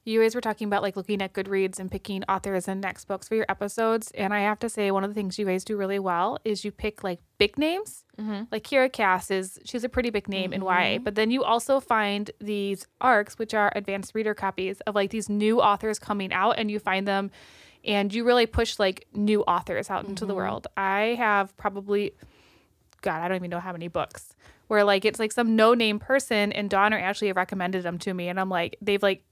you 0.05 0.21
guys 0.21 0.35
were 0.35 0.41
talking 0.41 0.67
about 0.67 0.83
like 0.83 0.95
looking 0.95 1.21
at 1.21 1.33
Goodreads 1.33 1.79
and 1.79 1.89
picking 1.89 2.23
authors 2.29 2.67
and 2.67 2.79
next 2.79 3.05
books 3.05 3.27
for 3.27 3.33
your 3.33 3.47
episodes. 3.49 4.11
And 4.11 4.33
I 4.33 4.41
have 4.41 4.59
to 4.59 4.69
say, 4.69 4.91
one 4.91 5.03
of 5.03 5.09
the 5.09 5.15
things 5.15 5.39
you 5.39 5.45
guys 5.45 5.65
do 5.65 5.75
really 5.75 5.97
well 5.97 6.37
is 6.45 6.63
you 6.63 6.71
pick 6.71 7.03
like 7.03 7.19
big 7.39 7.57
names. 7.57 8.05
Mm-hmm. 8.19 8.43
Like 8.51 8.63
Kiera 8.63 8.91
Cass 8.91 9.31
is, 9.31 9.59
she's 9.65 9.83
a 9.83 9.89
pretty 9.89 10.11
big 10.11 10.29
name 10.29 10.53
in 10.53 10.61
YA. 10.61 10.67
Mm-hmm. 10.67 11.03
But 11.03 11.15
then 11.15 11.31
you 11.31 11.43
also 11.43 11.79
find 11.79 12.29
these 12.39 12.85
arcs, 13.01 13.39
which 13.39 13.55
are 13.55 13.73
advanced 13.75 14.13
reader 14.13 14.35
copies 14.35 14.79
of 14.81 14.93
like 14.93 15.09
these 15.09 15.27
new 15.27 15.59
authors 15.59 15.97
coming 15.97 16.31
out, 16.31 16.59
and 16.59 16.69
you 16.69 16.79
find 16.79 17.07
them 17.07 17.31
and 17.83 18.13
you 18.13 18.23
really 18.23 18.45
push 18.45 18.77
like 18.77 19.07
new 19.13 19.41
authors 19.41 19.89
out 19.89 20.05
into 20.05 20.25
the 20.25 20.33
mm-hmm. 20.33 20.37
world. 20.37 20.67
I 20.77 21.15
have 21.17 21.57
probably 21.57 22.13
God, 23.01 23.21
I 23.21 23.27
don't 23.27 23.37
even 23.37 23.49
know 23.49 23.59
how 23.59 23.71
many 23.71 23.87
books 23.87 24.35
where 24.67 24.83
like 24.83 25.05
it's 25.05 25.19
like 25.19 25.31
some 25.31 25.55
no 25.55 25.73
name 25.73 25.99
person 25.99 26.51
and 26.51 26.69
Dawn 26.69 26.93
or 26.93 26.97
Ashley 26.97 27.27
have 27.27 27.37
recommended 27.37 27.83
them 27.83 27.99
to 27.99 28.13
me 28.13 28.29
and 28.29 28.39
I'm 28.39 28.49
like 28.49 28.75
they've 28.81 29.03
like 29.03 29.23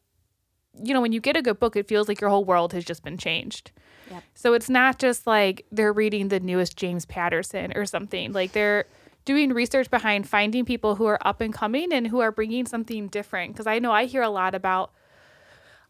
you 0.82 0.94
know 0.94 1.02
when 1.02 1.12
you 1.12 1.20
get 1.20 1.38
a 1.38 1.42
good 1.42 1.60
book 1.60 1.76
it 1.76 1.88
feels 1.88 2.08
like 2.08 2.22
your 2.22 2.30
whole 2.30 2.46
world 2.46 2.74
has 2.74 2.84
just 2.84 3.04
been 3.04 3.18
changed. 3.18 3.72
Yep. 4.12 4.24
So 4.34 4.54
it's 4.54 4.70
not 4.70 5.00
just 5.00 5.26
like 5.26 5.66
they're 5.72 5.94
reading 5.94 6.28
the 6.28 6.40
newest 6.40 6.78
James 6.78 7.06
Patterson 7.06 7.74
or 7.76 7.86
something. 7.86 8.34
Like 8.34 8.52
they're 8.52 8.86
doing 9.26 9.54
research 9.54 9.90
behind 9.90 10.28
finding 10.28 10.66
people 10.66 10.96
who 10.96 11.06
are 11.06 11.20
up 11.26 11.42
and 11.42 11.54
coming 11.54 11.94
and 11.94 12.08
who 12.08 12.20
are 12.20 12.32
bringing 12.32 12.66
something 12.66 13.08
different 13.08 13.54
because 13.54 13.68
I 13.68 13.80
know 13.80 13.92
I 13.92 14.06
hear 14.06 14.22
a 14.22 14.30
lot 14.30 14.56
about 14.56 14.92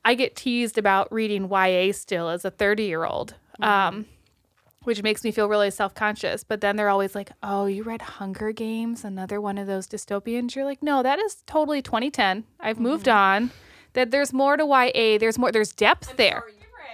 I 0.05 0.15
get 0.15 0.35
teased 0.35 0.77
about 0.77 1.11
reading 1.11 1.49
YA 1.49 1.91
still 1.93 2.29
as 2.29 2.45
a 2.45 2.51
30 2.51 2.83
year 2.83 3.05
old. 3.05 3.35
Um, 3.59 4.05
which 4.83 5.01
makes 5.01 5.23
me 5.23 5.31
feel 5.31 5.47
really 5.47 5.71
self 5.71 5.95
conscious. 5.95 6.43
But 6.43 6.61
then 6.61 6.75
they're 6.75 6.89
always 6.89 7.15
like, 7.15 7.31
oh, 7.41 7.65
you 7.65 7.83
read 7.83 8.01
Hunger 8.01 8.51
Games, 8.51 9.03
another 9.03 9.39
one 9.39 9.57
of 9.57 9.67
those 9.67 9.87
dystopians. 9.87 10.55
You're 10.55 10.65
like, 10.65 10.83
no, 10.83 11.03
that 11.03 11.19
is 11.19 11.43
totally 11.45 11.81
2010. 11.81 12.43
I've 12.59 12.79
moved 12.79 13.07
on. 13.07 13.51
That 13.93 14.11
there's 14.11 14.33
more 14.33 14.57
to 14.57 14.65
YA. 14.65 15.17
There's 15.17 15.37
more, 15.37 15.51
there's 15.51 15.71
depth 15.71 16.17
there. 16.17 16.43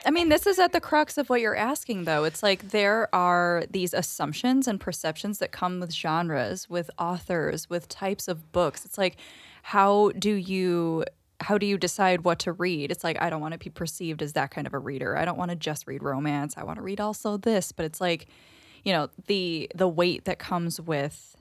I 0.06 0.12
mean, 0.12 0.30
this 0.30 0.48
is 0.48 0.60
at 0.60 0.72
the 0.72 0.80
crux 0.80 1.18
of 1.18 1.30
what 1.30 1.42
you're 1.42 1.56
asking, 1.56 2.06
though. 2.06 2.24
It's 2.24 2.42
like 2.42 2.70
there 2.70 3.14
are 3.14 3.64
these 3.70 3.94
assumptions 3.94 4.68
and 4.68 4.80
perceptions 4.80 5.40
that 5.40 5.52
come 5.52 5.80
with 5.80 5.94
genres, 5.94 6.70
with 6.70 6.90
authors, 6.98 7.70
with 7.70 7.90
types 7.90 8.28
of 8.28 8.52
books. 8.52 8.86
It's 8.86 8.98
like, 8.98 9.18
how 9.64 10.12
do 10.18 10.34
you 10.34 11.06
how 11.42 11.58
do 11.58 11.66
you 11.66 11.78
decide 11.78 12.22
what 12.22 12.40
to 12.40 12.52
read? 12.52 12.92
It's 12.92 13.04
like 13.04 13.22
I 13.22 13.30
don't 13.30 13.42
want 13.42 13.54
to 13.54 13.58
be 13.58 13.70
perceived 13.70 14.22
as 14.22 14.34
that 14.34 14.52
kind 14.52 14.68
of 14.68 14.74
a 14.74 14.80
reader. 14.80 15.18
I 15.18 15.26
don't 15.26 15.38
want 15.38 15.52
to 15.52 15.56
just 15.56 15.88
read 15.88 16.04
romance. 16.04 16.56
I 16.58 16.64
want 16.64 16.78
to 16.78 16.82
read 16.82 17.00
also 17.00 17.38
this, 17.38 17.72
but 17.72 17.86
it's 17.86 18.02
like, 18.02 18.28
you 18.84 18.92
know, 18.92 19.10
the 19.28 19.70
the 19.76 19.88
weight 19.88 20.26
that 20.26 20.40
comes 20.40 20.80
with 20.82 21.36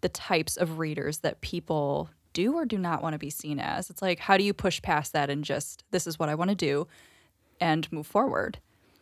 the 0.00 0.08
types 0.08 0.56
of 0.56 0.78
readers 0.78 1.18
that 1.18 1.40
people 1.40 2.10
do 2.32 2.54
or 2.54 2.64
do 2.64 2.78
not 2.78 3.02
want 3.02 3.14
to 3.14 3.18
be 3.18 3.30
seen 3.30 3.58
as. 3.58 3.90
It's 3.90 4.02
like 4.02 4.18
how 4.18 4.36
do 4.36 4.44
you 4.44 4.54
push 4.54 4.80
past 4.82 5.12
that 5.12 5.30
and 5.30 5.44
just 5.44 5.84
this 5.90 6.06
is 6.06 6.18
what 6.18 6.28
I 6.28 6.34
want 6.34 6.50
to 6.50 6.56
do 6.56 6.86
and 7.60 7.90
move 7.92 8.06
forward. 8.06 8.58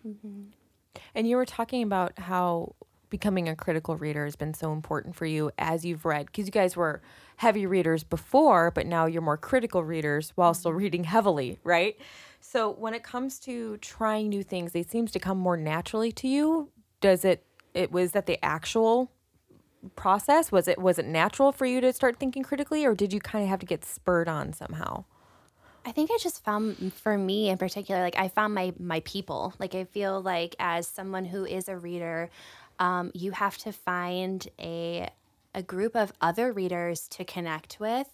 Mm-hmm. 0.07 0.43
And 1.15 1.29
you 1.29 1.37
were 1.37 1.47
talking 1.47 1.83
about 1.83 2.19
how 2.19 2.75
becoming 3.11 3.49
a 3.49 3.57
critical 3.57 3.97
reader 3.97 4.25
has 4.25 4.37
been 4.37 4.55
so 4.55 4.73
important 4.73 5.17
for 5.17 5.27
you 5.27 5.51
as 5.59 5.85
you've 5.85 6.05
read 6.05 6.27
because 6.27 6.47
you 6.47 6.53
guys 6.53 6.77
were 6.77 7.03
heavy 7.37 7.67
readers 7.67 8.05
before, 8.05 8.71
but 8.71 8.87
now 8.87 9.07
you're 9.07 9.23
more 9.23 9.37
critical 9.37 9.83
readers 9.83 10.33
while 10.37 10.55
still 10.55 10.71
mm-hmm. 10.71 10.81
reading 10.81 11.05
heavily, 11.05 11.59
right? 11.65 11.99
So 12.41 12.71
when 12.71 12.95
it 12.95 13.03
comes 13.03 13.39
to 13.41 13.77
trying 13.79 14.29
new 14.29 14.43
things, 14.43 14.73
they 14.73 14.83
seems 14.83 15.11
to 15.13 15.19
come 15.19 15.39
more 15.39 15.57
naturally 15.57 16.13
to 16.13 16.29
you. 16.29 16.71
Does 17.01 17.25
it 17.25 17.45
it 17.75 17.93
was 17.93 18.13
that 18.13 18.27
the 18.27 18.43
actual 18.45 19.11
process? 19.97 20.53
Was 20.53 20.69
it 20.69 20.79
was 20.79 20.99
it 20.99 21.07
natural 21.07 21.53
for 21.53 21.67
you 21.67 21.81
to 21.81 21.93
start 21.93 22.19
thinking 22.19 22.43
critically 22.43 22.85
or 22.85 22.95
did 22.95 23.13
you 23.13 23.21
kind 23.21 23.45
of 23.45 23.51
have 23.51 23.61
to 23.61 23.67
get 23.67 23.85
spurred 23.85 24.29
on 24.29 24.53
somehow? 24.53 25.05
I 25.85 25.93
think 25.93 26.11
I 26.13 26.19
just 26.21 26.45
found 26.45 26.93
for 26.93 27.17
me 27.17 27.49
in 27.49 27.57
particular, 27.57 28.01
like 28.03 28.19
I 28.19 28.29
found 28.29 28.55
my 28.55 28.73
my 28.79 29.01
people. 29.01 29.55
Like 29.59 29.75
I 29.75 29.85
feel 29.85 30.21
like 30.21 30.55
as 30.59 30.87
someone 30.87 31.25
who 31.25 31.45
is 31.45 31.69
a 31.69 31.77
reader, 31.77 32.31
um, 32.79 33.11
you 33.15 33.33
have 33.33 33.57
to 33.59 33.73
find 33.73 34.47
a 34.59 35.09
a 35.55 35.63
group 35.63 35.97
of 35.97 36.13
other 36.21 36.53
readers 36.53 37.09
to 37.09 37.25
connect 37.25 37.79
with 37.81 38.13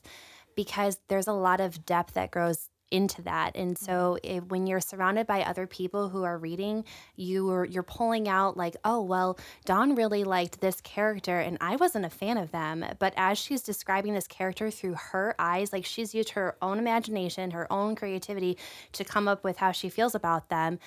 because 0.54 0.98
there's 1.08 1.26
a 1.26 1.32
lot 1.32 1.60
of 1.60 1.84
depth 1.84 2.14
that 2.14 2.30
grows 2.30 2.70
into 2.90 3.22
that. 3.22 3.56
And 3.56 3.74
mm-hmm. 3.74 3.84
so 3.84 4.18
if, 4.22 4.44
when 4.44 4.66
you're 4.66 4.80
surrounded 4.80 5.26
by 5.26 5.42
other 5.42 5.66
people 5.66 6.08
who 6.08 6.22
are 6.24 6.38
reading 6.38 6.84
you 7.16 7.50
are 7.50 7.64
you're 7.64 7.82
pulling 7.82 8.28
out 8.28 8.56
like 8.56 8.76
oh 8.84 9.00
well 9.00 9.38
dawn 9.64 9.94
really 9.94 10.24
liked 10.24 10.60
this 10.60 10.80
character 10.80 11.40
and 11.40 11.56
i 11.60 11.76
wasn't 11.76 12.04
a 12.04 12.10
fan 12.10 12.36
of 12.36 12.50
them. 12.52 12.84
But 12.98 13.14
as 13.16 13.38
she's 13.38 13.62
describing 13.62 14.14
this 14.14 14.26
character 14.26 14.70
through 14.70 14.94
her 14.94 15.34
eyes 15.38 15.72
like 15.72 15.84
she's 15.84 16.14
used 16.14 16.30
her 16.30 16.56
own 16.62 16.78
imagination 16.78 17.50
her 17.50 17.70
own 17.72 17.96
creativity 17.96 18.56
to 18.92 19.04
come 19.04 19.28
up 19.28 19.44
with 19.44 19.58
how 19.58 19.72
she 19.72 19.88
feels 19.88 20.14
about 20.14 20.48
them 20.48 20.78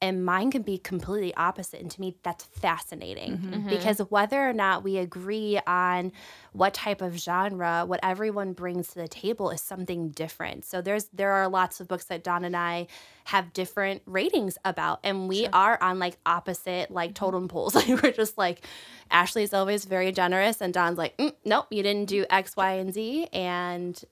and 0.00 0.24
mine 0.24 0.50
can 0.50 0.62
be 0.62 0.78
completely 0.78 1.34
opposite. 1.34 1.80
And 1.80 1.90
to 1.90 2.00
me 2.00 2.16
that's 2.22 2.44
fascinating 2.44 3.38
mm-hmm. 3.38 3.52
Mm-hmm. 3.52 3.68
because 3.68 3.98
whether 3.98 4.48
or 4.48 4.52
not 4.52 4.84
we 4.84 4.98
agree 4.98 5.58
on 5.66 6.12
what 6.52 6.74
type 6.74 7.00
of 7.00 7.16
genre 7.16 7.84
what 7.86 8.00
everyone 8.02 8.52
brings 8.52 8.88
to 8.88 8.94
the 8.96 9.08
table 9.08 9.50
is 9.50 9.60
something 9.60 10.10
different. 10.10 10.64
So 10.64 10.80
there's 10.80 11.06
there 11.12 11.32
are 11.32 11.48
lots 11.48 11.80
of 11.80 11.88
books 11.88 12.04
that 12.04 12.24
Dawn 12.24 12.44
and 12.44 12.56
i 12.56 12.86
have 13.24 13.52
different 13.52 14.02
ratings 14.06 14.56
about. 14.64 15.00
And 15.04 15.28
we 15.28 15.46
are 15.48 15.80
on 15.82 15.98
like 15.98 16.18
opposite 16.24 16.90
like 16.90 17.10
mm-hmm. 17.10 17.24
totem 17.24 17.48
poles. 17.48 17.74
Like 17.78 18.02
we're 18.02 18.12
just 18.12 18.36
like 18.36 18.64
ashley's 19.10 19.54
always 19.54 19.84
very 19.84 20.10
generous 20.10 20.60
and 20.60 20.74
Dawn's 20.74 20.98
like 20.98 21.16
mm, 21.16 21.32
nope 21.44 21.66
you 21.70 21.82
didn't 21.82 22.08
do 22.08 22.24
x 22.28 22.56
y 22.56 22.72
and 22.72 22.92
z. 22.92 23.26
And 23.32 24.02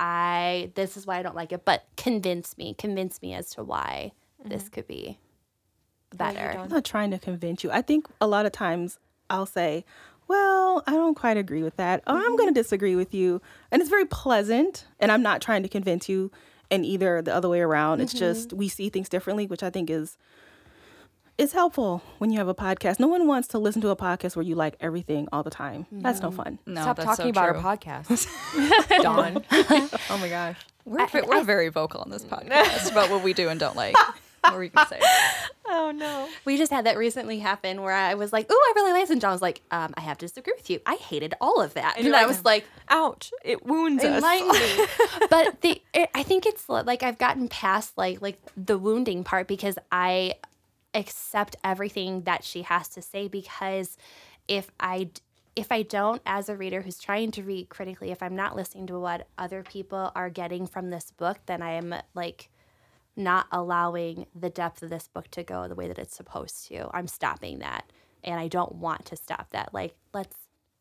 i 0.00 0.72
this 0.74 0.96
is 0.96 1.06
why 1.06 1.18
i 1.18 1.22
don't 1.22 1.36
like 1.36 1.52
it 1.52 1.64
but 1.64 1.84
convince 1.96 2.58
me 2.58 2.74
convince 2.74 3.22
me 3.22 3.34
as 3.34 3.50
to 3.50 3.62
why 3.62 4.10
this 4.44 4.68
could 4.68 4.86
be 4.86 5.18
better. 6.16 6.58
I'm 6.58 6.68
not 6.68 6.84
trying 6.84 7.10
to 7.10 7.18
convince 7.18 7.64
you. 7.64 7.70
I 7.70 7.82
think 7.82 8.06
a 8.20 8.26
lot 8.26 8.46
of 8.46 8.52
times 8.52 8.98
I'll 9.30 9.46
say, 9.46 9.84
well, 10.28 10.82
I 10.86 10.92
don't 10.92 11.14
quite 11.14 11.36
agree 11.36 11.62
with 11.62 11.76
that. 11.76 12.02
Oh, 12.06 12.14
I'm 12.14 12.22
mm-hmm. 12.22 12.36
going 12.36 12.54
to 12.54 12.60
disagree 12.60 12.96
with 12.96 13.12
you. 13.12 13.40
And 13.70 13.82
it's 13.82 13.90
very 13.90 14.06
pleasant. 14.06 14.86
And 15.00 15.12
I'm 15.12 15.22
not 15.22 15.40
trying 15.40 15.62
to 15.62 15.68
convince 15.68 16.08
you 16.08 16.30
and 16.70 16.86
either 16.86 17.20
the 17.22 17.34
other 17.34 17.48
way 17.48 17.60
around. 17.60 18.00
It's 18.00 18.14
mm-hmm. 18.14 18.20
just 18.20 18.52
we 18.52 18.68
see 18.68 18.88
things 18.88 19.08
differently, 19.08 19.46
which 19.46 19.62
I 19.62 19.70
think 19.70 19.90
is 19.90 20.16
is 21.38 21.52
helpful 21.52 22.02
when 22.18 22.30
you 22.30 22.38
have 22.38 22.48
a 22.48 22.54
podcast. 22.54 23.00
No 23.00 23.08
one 23.08 23.26
wants 23.26 23.48
to 23.48 23.58
listen 23.58 23.80
to 23.82 23.88
a 23.88 23.96
podcast 23.96 24.36
where 24.36 24.44
you 24.44 24.54
like 24.54 24.76
everything 24.80 25.28
all 25.32 25.42
the 25.42 25.50
time. 25.50 25.86
That's 25.90 26.20
no 26.20 26.30
fun. 26.30 26.58
No, 26.66 26.82
Stop 26.82 26.96
that's 26.96 27.06
talking 27.06 27.24
so 27.34 27.40
about 27.40 27.54
true. 27.54 27.60
our 27.60 27.76
podcast. 27.76 28.28
Dawn. 29.02 29.44
oh 30.10 30.18
my 30.18 30.28
gosh. 30.28 30.56
We're, 30.84 31.06
ve- 31.06 31.22
we're 31.22 31.44
very 31.44 31.68
vocal 31.68 32.00
on 32.00 32.10
this 32.10 32.24
podcast 32.24 32.90
about 32.90 33.10
what 33.10 33.22
we 33.22 33.32
do 33.34 33.48
and 33.48 33.58
don't 33.58 33.76
like. 33.76 33.94
What 34.42 34.54
were 34.54 34.64
you 34.64 34.70
gonna 34.70 34.88
say? 34.88 35.00
Oh 35.74 35.90
no. 35.90 36.28
We 36.44 36.58
just 36.58 36.70
had 36.70 36.84
that 36.86 36.98
recently 36.98 37.38
happen 37.38 37.80
where 37.80 37.94
I 37.94 38.14
was 38.14 38.30
like, 38.32 38.50
"Ooh, 38.50 38.54
I 38.54 38.72
really 38.74 38.92
like," 38.92 39.08
and 39.08 39.20
John 39.20 39.32
was 39.32 39.40
like, 39.40 39.62
um, 39.70 39.94
"I 39.96 40.00
have 40.02 40.18
to 40.18 40.26
disagree 40.26 40.52
with 40.54 40.68
you. 40.68 40.80
I 40.84 40.96
hated 40.96 41.34
all 41.40 41.62
of 41.62 41.74
that," 41.74 41.96
and, 41.96 42.04
you're 42.04 42.14
I 42.14 42.26
was 42.26 42.44
like, 42.44 42.66
Ouch. 42.90 43.32
It 43.42 43.64
wounds 43.64 44.04
us. 44.04 44.16
"Enlighten 44.16 44.48
me." 44.48 44.86
but 45.30 45.60
the, 45.62 45.80
it, 45.94 46.10
I 46.14 46.24
think 46.24 46.44
it's 46.44 46.68
like 46.68 47.02
I've 47.02 47.16
gotten 47.16 47.48
past 47.48 47.96
like 47.96 48.20
like 48.20 48.38
the 48.56 48.76
wounding 48.76 49.24
part 49.24 49.46
because 49.48 49.78
I 49.90 50.34
accept 50.94 51.56
everything 51.64 52.22
that 52.22 52.44
she 52.44 52.62
has 52.62 52.88
to 52.90 53.00
say 53.00 53.28
because 53.28 53.96
if 54.48 54.70
I 54.78 55.08
if 55.54 55.70
I 55.70 55.82
don't, 55.82 56.22
as 56.24 56.48
a 56.48 56.56
reader 56.56 56.82
who's 56.82 56.98
trying 56.98 57.30
to 57.32 57.42
read 57.42 57.68
critically, 57.68 58.10
if 58.10 58.22
I'm 58.22 58.36
not 58.36 58.56
listening 58.56 58.86
to 58.88 58.98
what 58.98 59.26
other 59.36 59.62
people 59.62 60.10
are 60.14 60.30
getting 60.30 60.66
from 60.66 60.90
this 60.90 61.10
book, 61.10 61.38
then 61.46 61.62
I 61.62 61.72
am 61.72 61.94
like 62.14 62.48
not 63.16 63.46
allowing 63.52 64.26
the 64.34 64.50
depth 64.50 64.82
of 64.82 64.90
this 64.90 65.08
book 65.08 65.28
to 65.32 65.42
go 65.42 65.68
the 65.68 65.74
way 65.74 65.88
that 65.88 65.98
it's 65.98 66.16
supposed 66.16 66.66
to. 66.68 66.88
I'm 66.94 67.06
stopping 67.06 67.58
that. 67.58 67.90
And 68.24 68.38
I 68.38 68.48
don't 68.48 68.76
want 68.76 69.04
to 69.06 69.16
stop 69.16 69.50
that. 69.50 69.74
Like, 69.74 69.94
let's 70.14 70.36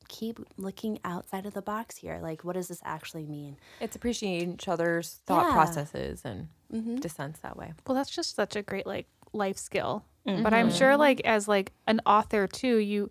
keep 0.08 0.40
looking 0.58 1.00
outside 1.04 1.46
of 1.46 1.54
the 1.54 1.62
box 1.62 1.98
here. 1.98 2.20
Like, 2.22 2.44
what 2.44 2.54
does 2.54 2.68
this 2.68 2.82
actually 2.84 3.26
mean? 3.26 3.58
It's 3.80 3.96
appreciating 3.96 4.54
each 4.54 4.68
other's 4.68 5.22
thought 5.26 5.48
Yeah. 5.48 5.54
processes 5.54 6.22
and 6.24 6.50
mm-hmm. 6.72 6.98
dissents 6.98 7.40
that 7.40 7.58
way. 7.58 7.74
Well, 7.88 7.96
that's 7.96 8.10
just 8.10 8.36
such 8.36 8.56
a 8.56 8.62
great 8.62 8.86
like 8.86 9.08
life 9.34 9.58
skill. 9.58 10.06
Mm-hmm. 10.28 10.44
But 10.44 10.54
I'm 10.54 10.72
sure 10.72 10.98
like 10.98 11.22
as 11.22 11.48
like 11.48 11.72
an 11.88 12.02
author 12.06 12.48
too, 12.48 12.78
you 12.78 13.10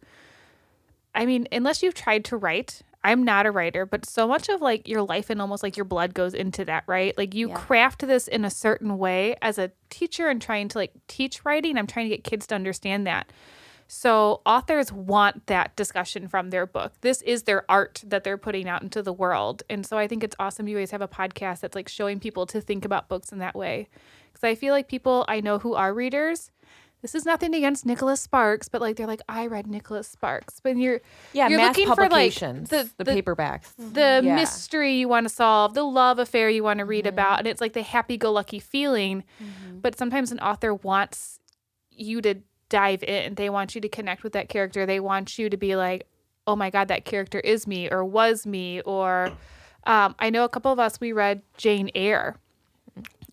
I 1.15 1.27
mean, 1.27 1.49
unless 1.51 1.83
you've 1.83 1.95
tried 1.95 2.25
to 2.27 2.37
write, 2.37 2.83
I'm 3.03 3.25
not 3.25 3.47
a 3.47 3.51
writer, 3.51 3.87
but 3.87 4.05
so 4.05 4.29
much 4.29 4.49
of 4.49 4.61
like 4.61 4.87
your 4.87 5.03
life 5.03 5.31
and 5.31 5.41
almost 5.41 5.63
like 5.63 5.77
your 5.77 5.85
blood 5.85 6.13
goes 6.13 6.35
into 6.35 6.65
that, 6.67 6.85
right? 6.87 7.17
Like 7.17 7.35
you 7.35 7.49
Yeah. 7.49 7.55
craft 7.57 8.07
this 8.07 8.29
in 8.29 8.45
a 8.45 8.51
certain 8.51 8.99
way 8.99 9.37
as 9.41 9.59
a 9.59 9.73
teacher 9.89 10.29
and 10.29 10.41
trying 10.41 10.69
to 10.69 10.79
like 10.79 10.93
teach 11.09 11.45
writing. 11.45 11.79
I'm 11.79 11.87
trying 11.87 12.11
to 12.11 12.15
get 12.17 12.25
kids 12.25 12.47
to 12.49 12.55
understand 12.55 13.07
that. 13.07 13.33
So 13.89 14.41
authors 14.47 14.93
want 14.93 15.47
that 15.49 15.75
discussion 15.75 16.29
from 16.29 16.51
their 16.51 16.65
book. 16.67 16.93
This 17.01 17.23
is 17.23 17.43
their 17.43 17.65
art 17.69 18.05
that 18.07 18.23
they're 18.23 18.39
putting 18.39 18.69
out 18.69 18.83
into 18.83 19.03
the 19.03 19.13
world. 19.13 19.65
And 19.69 19.85
so 19.85 19.99
I 19.99 20.07
think 20.07 20.23
it's 20.23 20.37
awesome 20.39 20.69
you 20.69 20.79
guys 20.79 20.93
have 20.93 21.01
a 21.03 21.09
podcast 21.09 21.61
that's 21.61 21.75
like 21.75 21.89
showing 21.89 22.21
people 22.21 22.47
to 22.47 22.61
think 22.61 22.85
about 22.85 23.09
books 23.09 23.33
in 23.33 23.39
that 23.39 23.57
way. 23.57 23.89
Cuz 24.35 24.45
I 24.45 24.55
feel 24.55 24.73
like 24.75 24.87
people 24.89 25.25
I 25.27 25.41
know 25.41 25.59
who 25.59 25.75
are 25.75 25.93
readers 25.93 26.53
this 27.03 27.15
is 27.15 27.25
nothing 27.25 27.55
against 27.55 27.87
Nicholas 27.87 28.21
Sparks, 28.21 28.69
but 28.69 28.81
like 28.81 28.97
they're 28.97 29.07
like, 29.07 29.23
I 29.29 29.47
read 29.47 29.67
Nicholas 29.67 30.07
Sparks. 30.07 30.61
But 30.61 30.77
you're 30.77 31.01
Yeah, 31.33 31.49
you're 31.49 31.59
mass 31.59 31.77
looking 31.77 31.95
for 31.95 32.09
like 32.09 32.35
the, 32.35 32.91
the, 32.97 33.05
the, 33.05 33.23
paperbacks. 33.23 33.75
the 33.77 34.01
mm-hmm. 34.01 34.27
Yeah. 34.27 34.35
mystery 34.35 34.95
you 34.95 35.09
want 35.09 35.27
to 35.27 35.35
solve, 35.35 35.75
the 35.75 35.83
love 35.83 36.19
affair 36.19 36.51
you 36.51 36.63
want 36.63 36.79
to 36.79 36.85
read 36.85 37.05
mm-hmm. 37.05 37.15
about, 37.15 37.39
and 37.39 37.49
it's 37.49 37.61
like 37.61 37.73
the 37.73 37.83
happy-go-lucky 37.83 38.59
feeling. 38.59 39.25
Mm-hmm. 39.43 39.79
But 39.79 39.97
sometimes 39.97 40.31
an 40.31 40.41
author 40.41 40.75
wants 40.75 41.41
you 41.91 42.21
to 42.23 42.37
dive 42.69 43.03
in. 43.03 43.35
They 43.35 43.51
want 43.51 43.75
you 43.75 43.81
to 43.81 43.89
connect 43.89 44.23
with 44.23 44.35
that 44.35 44.49
character. 44.49 44.85
They 44.85 45.01
want 45.01 45.39
you 45.39 45.49
to 45.49 45.57
be 45.57 45.77
like, 45.77 46.07
"Oh 46.47 46.57
my 46.57 46.71
god, 46.71 46.89
that 46.89 47.05
character 47.05 47.41
is 47.41 47.67
me 47.67 47.91
or 47.91 48.05
was 48.05 48.47
me." 48.47 48.83
Or 48.83 49.33
um, 49.85 50.15
I 50.19 50.31
know 50.31 50.45
a 50.45 50.49
couple 50.49 50.73
of 50.73 50.79
us 50.79 51.01
we 51.01 51.13
read 51.13 51.43
Jane 51.57 51.91
Eyre. 51.95 52.37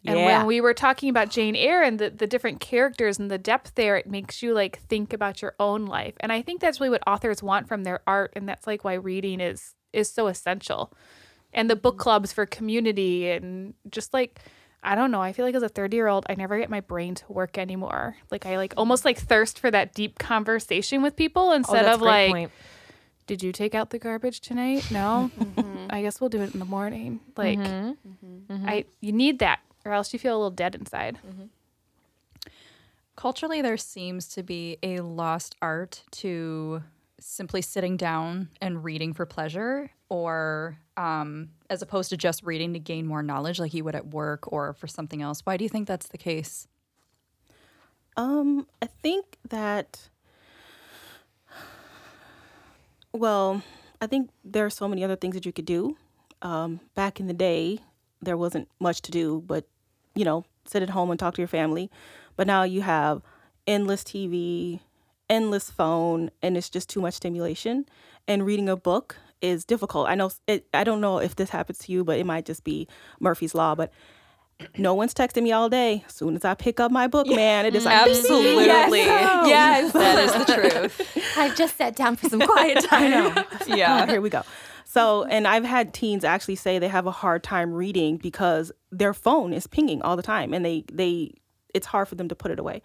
And 0.07 0.17
Yeah. 0.17 0.37
when 0.37 0.47
we 0.47 0.61
were 0.61 0.73
talking 0.73 1.09
about 1.09 1.29
Jane 1.29 1.55
Eyre 1.55 1.83
and 1.83 1.99
the, 1.99 2.09
the 2.09 2.25
different 2.25 2.61
characters 2.61 3.19
and 3.19 3.29
the 3.29 3.37
depth 3.37 3.75
there, 3.75 3.97
it 3.97 4.07
makes 4.07 4.41
you 4.41 4.53
like 4.53 4.79
think 4.87 5.11
about 5.11 5.41
your 5.41 5.53
own 5.59 5.85
life. 5.85 6.13
And 6.21 6.31
I 6.31 6.41
think 6.41 6.61
that's 6.61 6.79
really 6.79 6.91
what 6.91 7.03
authors 7.05 7.43
want 7.43 7.67
from 7.67 7.83
their 7.83 7.99
art. 8.07 8.31
And 8.33 8.47
that's 8.47 8.65
like 8.65 8.83
why 8.85 8.93
reading 8.93 9.41
is 9.41 9.75
is 9.91 10.09
so 10.09 10.27
essential. 10.27 10.93
And 11.53 11.69
the 11.69 11.75
book 11.75 11.95
mm-hmm. 11.95 12.03
clubs 12.03 12.31
for 12.31 12.45
community 12.45 13.29
and 13.29 13.73
just 13.89 14.13
like 14.13 14.39
I 14.81 14.95
don't 14.95 15.11
know, 15.11 15.21
I 15.21 15.33
feel 15.33 15.43
like 15.43 15.55
as 15.55 15.63
a 15.63 15.69
30 15.69 15.97
year 15.97 16.07
old, 16.07 16.25
I 16.29 16.35
never 16.35 16.57
get 16.57 16.69
my 16.69 16.79
brain 16.79 17.15
to 17.15 17.31
work 17.31 17.57
anymore. 17.57 18.15
Like 18.31 18.45
I 18.45 18.55
like 18.55 18.73
almost 18.77 19.03
like 19.03 19.17
thirst 19.17 19.59
for 19.59 19.69
that 19.71 19.93
deep 19.93 20.19
conversation 20.19 21.01
with 21.01 21.17
people 21.17 21.49
Oh, 21.49 21.53
instead 21.53 21.83
that's 21.85 21.95
of 21.95 22.01
like 22.01 22.31
point. 22.31 22.51
did 23.25 23.43
you 23.43 23.51
take 23.51 23.75
out 23.75 23.89
the 23.89 23.99
garbage 23.99 24.39
tonight? 24.39 24.89
No. 24.89 25.29
Mm-hmm. 25.57 25.95
I 25.95 26.01
guess 26.01 26.19
we'll 26.19 26.29
do 26.29 26.41
it 26.41 26.53
in 26.53 26.59
the 26.59 26.65
morning. 26.65 27.21
Like 27.35 27.59
mm-hmm. 27.59 28.65
I 28.67 28.85
you 28.99 29.11
need 29.11 29.39
that 29.39 29.59
or 29.87 29.93
else 29.93 30.13
you 30.13 30.19
feel 30.19 30.33
a 30.33 30.37
little 30.37 30.51
dead 30.51 30.75
inside. 30.75 31.17
Culturally, 33.15 33.61
there 33.61 33.77
seems 33.77 34.27
to 34.29 34.43
be 34.43 34.77
a 34.83 34.99
lost 34.99 35.55
art 35.61 36.03
to 36.11 36.83
simply 37.19 37.63
sitting 37.63 37.97
down 37.97 38.49
and 38.61 38.83
reading 38.83 39.13
for 39.13 39.25
pleasure, 39.25 39.89
or 40.09 40.77
um, 40.97 41.49
as 41.69 41.81
opposed 41.81 42.09
to 42.11 42.17
just 42.17 42.43
reading 42.43 42.73
to 42.73 42.79
gain 42.79 43.07
more 43.07 43.23
knowledge, 43.23 43.59
like 43.59 43.73
you 43.73 43.83
would 43.83 43.95
at 43.95 44.07
work 44.07 44.51
or 44.51 44.73
for 44.73 44.85
something 44.85 45.21
else. 45.21 45.41
Why 45.43 45.57
do 45.57 45.63
you 45.63 45.69
think 45.69 45.87
that's 45.87 46.09
the 46.09 46.17
case? 46.17 46.67
Um, 48.15 48.67
I 48.81 48.85
think 48.85 49.37
that. 49.49 50.09
Well, 53.13 53.63
I 53.99 54.05
think 54.05 54.29
there 54.43 54.65
are 54.65 54.69
so 54.69 54.87
many 54.87 55.03
other 55.03 55.15
things 55.15 55.33
that 55.33 55.45
you 55.45 55.53
could 55.53 55.65
do. 55.65 55.97
Um, 56.43 56.81
back 56.93 57.19
in 57.19 57.25
the 57.25 57.33
day, 57.33 57.79
there 58.21 58.37
wasn't 58.37 58.67
much 58.79 59.01
to 59.03 59.11
do, 59.11 59.41
but 59.47 59.67
you 60.17 60.25
know, 60.25 60.45
sit 60.65 60.83
at 60.83 60.89
home 60.89 61.11
and 61.11 61.19
talk 61.19 61.35
to 61.35 61.41
your 61.41 61.47
family. 61.47 61.89
But 62.35 62.47
now 62.47 62.63
you 62.63 62.81
have 62.81 63.21
endless 63.65 64.03
TV, 64.03 64.79
endless 65.29 65.69
phone, 65.69 66.31
and 66.41 66.57
it's 66.57 66.69
just 66.69 66.89
too 66.89 67.01
much 67.01 67.15
stimulation. 67.15 67.85
And 68.27 68.45
reading 68.45 68.67
a 68.67 68.75
book 68.75 69.15
is 69.41 69.63
difficult. 69.63 70.09
I 70.09 70.15
know 70.15 70.31
it, 70.47 70.67
I 70.73 70.83
don't 70.83 71.01
know 71.01 71.19
if 71.19 71.35
this 71.35 71.49
happens 71.49 71.77
to 71.79 71.91
you, 71.91 72.03
but 72.03 72.19
it 72.19 72.25
might 72.25 72.45
just 72.45 72.63
be 72.63 72.87
Murphy's 73.19 73.53
law. 73.53 73.75
But 73.75 73.91
no 74.77 74.93
one's 74.93 75.13
texting 75.13 75.43
me 75.43 75.51
all 75.51 75.69
day. 75.69 76.03
As 76.07 76.13
soon 76.15 76.35
as 76.35 76.43
I 76.43 76.55
pick 76.55 76.79
up 76.79 76.91
my 76.91 77.07
book, 77.07 77.27
man, 77.27 77.65
it 77.65 77.75
is 77.75 77.85
like 77.85 77.95
mm-hmm. 77.95 78.09
Absolutely. 78.09 78.65
Yes. 78.65 79.93
That 79.93 80.17
is 80.19 80.45
the 80.45 80.53
truth. 80.79 81.37
I've 81.37 81.55
just 81.55 81.77
sat 81.77 81.95
down 81.95 82.15
for 82.15 82.29
some 82.29 82.41
quiet 82.41 82.83
time. 82.89 83.45
Oh, 83.69 83.75
yeah. 83.75 84.05
here 84.07 84.21
we 84.21 84.29
go. 84.29 84.43
So, 84.97 85.25
and 85.25 85.47
I've 85.47 85.63
had 85.63 85.93
teens 85.93 86.23
actually 86.23 86.55
say 86.55 86.79
they 86.79 86.87
have 86.87 87.05
a 87.05 87.11
hard 87.11 87.43
time 87.43 87.71
reading 87.71 88.17
because 88.17 88.71
their 88.91 89.13
phone 89.13 89.53
is 89.53 89.67
pinging 89.67 90.01
all 90.01 90.15
the 90.15 90.23
time, 90.23 90.55
and 90.55 90.65
they 90.65 90.85
they 90.91 91.35
it's 91.71 91.85
hard 91.85 92.07
for 92.07 92.15
them 92.15 92.27
to 92.29 92.35
put 92.35 92.49
it 92.49 92.57
away. 92.57 92.81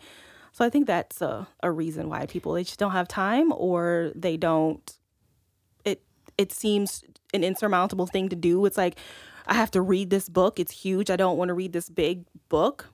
So 0.52 0.62
I 0.62 0.68
think 0.68 0.86
that's 0.86 1.22
a, 1.22 1.48
a 1.62 1.70
reason 1.70 2.10
why 2.10 2.26
people 2.26 2.52
they 2.52 2.64
just 2.64 2.78
don't 2.78 2.90
have 2.90 3.08
time 3.08 3.50
or 3.56 4.12
they 4.14 4.36
don't. 4.36 4.98
It 5.86 6.02
it 6.36 6.52
seems 6.52 7.02
an 7.32 7.44
insurmountable 7.44 8.06
thing 8.06 8.28
to 8.28 8.36
do. 8.36 8.66
It's 8.66 8.76
like 8.76 8.98
I 9.46 9.54
have 9.54 9.70
to 9.70 9.80
read 9.80 10.10
this 10.10 10.28
book. 10.28 10.60
It's 10.60 10.72
huge. 10.72 11.08
I 11.10 11.16
don't 11.16 11.38
want 11.38 11.48
to 11.48 11.54
read 11.54 11.72
this 11.72 11.88
big 11.88 12.26
book. 12.50 12.91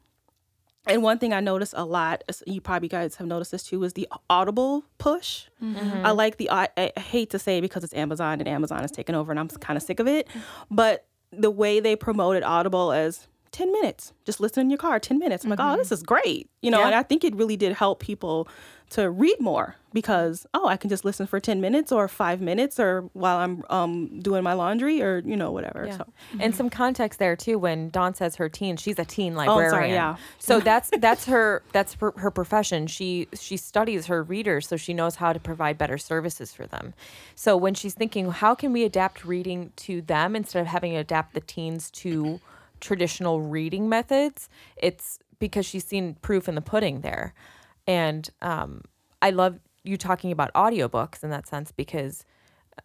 And 0.87 1.03
one 1.03 1.19
thing 1.19 1.33
I 1.33 1.41
notice 1.41 1.75
a 1.77 1.85
lot, 1.85 2.23
you 2.47 2.61
probably 2.61 2.89
guys 2.89 3.17
have 3.17 3.27
noticed 3.27 3.51
this 3.51 3.63
too, 3.63 3.83
is 3.85 3.93
the 3.93 4.09
Audible 4.31 4.85
push. 4.97 5.47
Mm-hmm. 5.63 6.07
I 6.07 6.13
like 6.13 6.39
the, 6.39 6.51
I, 6.51 6.69
I 6.77 6.99
hate 6.99 7.31
to 7.31 7.39
say 7.39 7.59
it 7.59 7.61
because 7.61 7.85
it's 7.85 7.93
Amazon 7.93 8.41
and 8.41 8.49
Amazon 8.49 8.83
is 8.85 8.91
taking 8.91 9.15
over 9.15 9.31
and 9.31 9.39
I'm 9.39 9.49
kind 9.49 9.77
of 9.77 9.83
sick 9.83 10.01
of 10.01 10.07
it. 10.07 10.29
But 10.71 11.07
the 11.31 11.51
way 11.51 11.81
they 11.81 11.95
promoted 11.95 12.43
Audible 12.43 12.93
as 12.93 13.29
10 13.53 13.71
minutes, 13.73 14.13
just 14.25 14.41
listen 14.41 14.63
in 14.63 14.71
your 14.71 14.79
car, 14.79 14.99
10 14.99 15.19
minutes. 15.19 15.45
I'm 15.45 15.51
like, 15.51 15.61
oh, 15.61 15.77
this 15.77 15.89
mm-hmm. 15.89 15.95
is 15.95 16.03
great. 16.03 16.51
You 16.63 16.71
know, 16.71 16.83
and 16.83 16.95
I 16.95 17.03
think 17.03 17.25
it 17.25 17.35
really 17.37 17.57
did 17.57 17.73
help 17.73 18.01
people 18.01 18.49
to 18.91 19.11
read 19.11 19.39
more 19.39 19.77
because, 19.93 20.47
oh, 20.55 20.67
I 20.67 20.77
can 20.77 20.89
just 20.89 21.05
listen 21.05 21.27
for 21.27 21.41
10 21.41 21.61
minutes 21.61 21.93
or 21.93 22.09
five 22.09 22.41
minutes 22.41 22.79
or 22.79 23.03
while 23.13 23.39
I'm 23.39 23.65
um, 23.71 24.21
doing 24.21 24.43
my 24.43 24.53
laundry 24.53 25.03
or, 25.03 25.23
you 25.25 25.37
know, 25.37 25.51
whatever. 25.51 25.87
Yeah. 25.87 25.97
So. 25.99 26.07
And 26.41 26.55
some 26.55 26.71
context 26.71 27.19
there 27.19 27.37
too. 27.37 27.59
When 27.59 27.91
Dawn 27.91 28.15
says 28.15 28.37
her 28.37 28.49
teen, 28.49 28.77
she's 28.77 28.99
a 28.99 29.05
teen 29.05 29.33
I'm 29.33 29.47
librarian. 29.47 29.71
sorry, 29.71 29.91
yeah. 29.91 30.17
So 30.39 30.61
that's 30.61 30.91
that's 31.01 31.27
her 31.27 31.63
that's 31.73 31.95
her, 31.95 32.13
her 32.17 32.31
profession. 32.31 32.87
She 32.87 33.29
she 33.35 33.57
studies 33.57 34.07
her 34.07 34.23
readers, 34.23 34.69
so 34.69 34.77
she 34.77 34.95
knows 34.95 35.17
how 35.17 35.33
to 35.33 35.41
provide 35.41 35.79
better 35.79 35.99
services 35.99 36.53
for 36.53 36.67
them. 36.67 36.95
So 37.35 37.57
when 37.57 37.75
she's 37.75 37.95
thinking, 37.95 38.31
how 38.31 38.55
can 38.55 38.73
we 38.73 38.85
adapt 38.85 39.25
reading 39.25 39.73
to 39.77 40.01
them 40.03 40.35
instead 40.37 40.61
of 40.61 40.67
having 40.67 40.93
to 40.93 40.99
adapt 40.99 41.35
the 41.35 41.41
teens 41.41 41.91
to 41.93 42.41
traditional 42.81 43.41
reading 43.41 43.89
methods? 43.89 44.49
It's 44.77 45.19
because 45.39 45.67
she's 45.67 45.85
seen 45.85 46.15
proof 46.23 46.49
in 46.49 46.55
the 46.55 46.61
pudding 46.61 47.01
there, 47.01 47.35
and 47.89 48.29
um, 48.43 48.83
I 49.21 49.31
love 49.31 49.59
you 49.83 49.97
talking 49.97 50.31
about 50.31 50.53
audiobooks 50.53 51.25
in 51.25 51.31
that 51.31 51.49
sense 51.49 51.73
because 51.73 52.25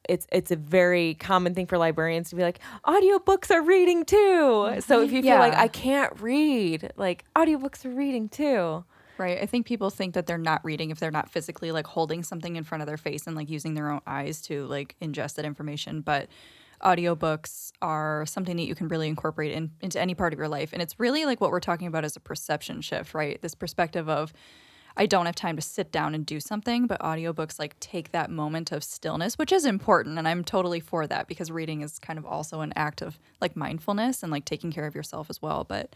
it's 0.09 0.25
it's 0.31 0.49
a 0.49 0.55
very 0.55 1.13
common 1.15 1.53
thing 1.53 1.67
for 1.67 1.77
librarians 1.77 2.29
to 2.29 2.35
be 2.35 2.41
like 2.41 2.59
audiobooks 2.87 3.51
are 3.51 3.61
reading 3.61 4.05
too. 4.05 4.77
So 4.79 5.01
if 5.01 5.11
you 5.11 5.21
feel 5.21 5.37
like 5.37 5.53
I 5.53 5.67
can't 5.67 6.19
read, 6.19 6.91
like 6.95 7.25
audiobooks 7.35 7.85
are 7.85 7.91
reading 7.91 8.29
too. 8.29 8.85
Right. 9.19 9.39
I 9.39 9.45
think 9.45 9.67
people 9.67 9.91
think 9.91 10.15
that 10.15 10.25
they're 10.25 10.39
not 10.39 10.65
reading 10.65 10.89
if 10.89 10.99
they're 10.99 11.11
not 11.11 11.29
physically 11.29 11.71
like 11.71 11.85
holding 11.85 12.23
something 12.23 12.55
in 12.55 12.63
front 12.63 12.81
of 12.81 12.87
their 12.87 12.97
face 12.97 13.27
and 13.27 13.35
like 13.35 13.49
using 13.49 13.75
their 13.75 13.91
own 13.91 14.01
eyes 14.07 14.41
to 14.43 14.65
like 14.65 14.95
ingest 15.01 15.35
that 15.35 15.45
information. 15.45 16.01
But 16.01 16.29
audiobooks 16.83 17.71
are 17.81 18.25
something 18.25 18.57
that 18.57 18.63
you 18.63 18.73
can 18.73 18.87
really 18.87 19.07
incorporate 19.07 19.51
in, 19.51 19.71
into 19.81 19.99
any 20.01 20.15
part 20.15 20.33
of 20.33 20.39
your 20.39 20.47
life. 20.47 20.73
And 20.73 20.81
it's 20.81 20.99
really 20.99 21.25
like 21.25 21.39
what 21.39 21.51
we're 21.51 21.59
talking 21.59 21.87
about 21.87 22.03
is 22.05 22.15
a 22.15 22.19
perception 22.19 22.81
shift, 22.81 23.13
right? 23.13 23.39
This 23.41 23.53
perspective 23.53 24.09
of 24.09 24.33
I 24.95 25.06
don't 25.06 25.25
have 25.25 25.36
time 25.36 25.56
to 25.56 25.62
sit 25.62 25.91
down 25.91 26.13
and 26.13 26.25
do 26.25 26.39
something, 26.39 26.86
but 26.86 26.99
audiobooks 26.99 27.58
like 27.58 27.79
take 27.79 28.12
that 28.12 28.29
moment 28.29 28.71
of 28.71 28.84
stillness, 28.84 29.38
which 29.38 29.51
is 29.51 29.65
important. 29.65 30.17
And 30.19 30.27
I'm 30.27 30.43
totally 30.43 30.79
for 30.79 31.08
that 31.08 31.27
because 31.27 31.49
reading 31.49 31.82
is 31.82 31.97
kind 31.99 32.19
of 32.19 32.25
also 32.25 32.62
an 32.62 32.73
act 32.75 33.01
of 33.01 33.19
like 33.41 33.56
mindfulness 33.56 34.21
and 34.21 34.32
like 34.32 34.45
taking 34.45 34.71
care 34.71 34.86
of 34.86 34.93
yourself 34.93 35.29
as 35.29 35.41
well. 35.41 35.63
But 35.63 35.95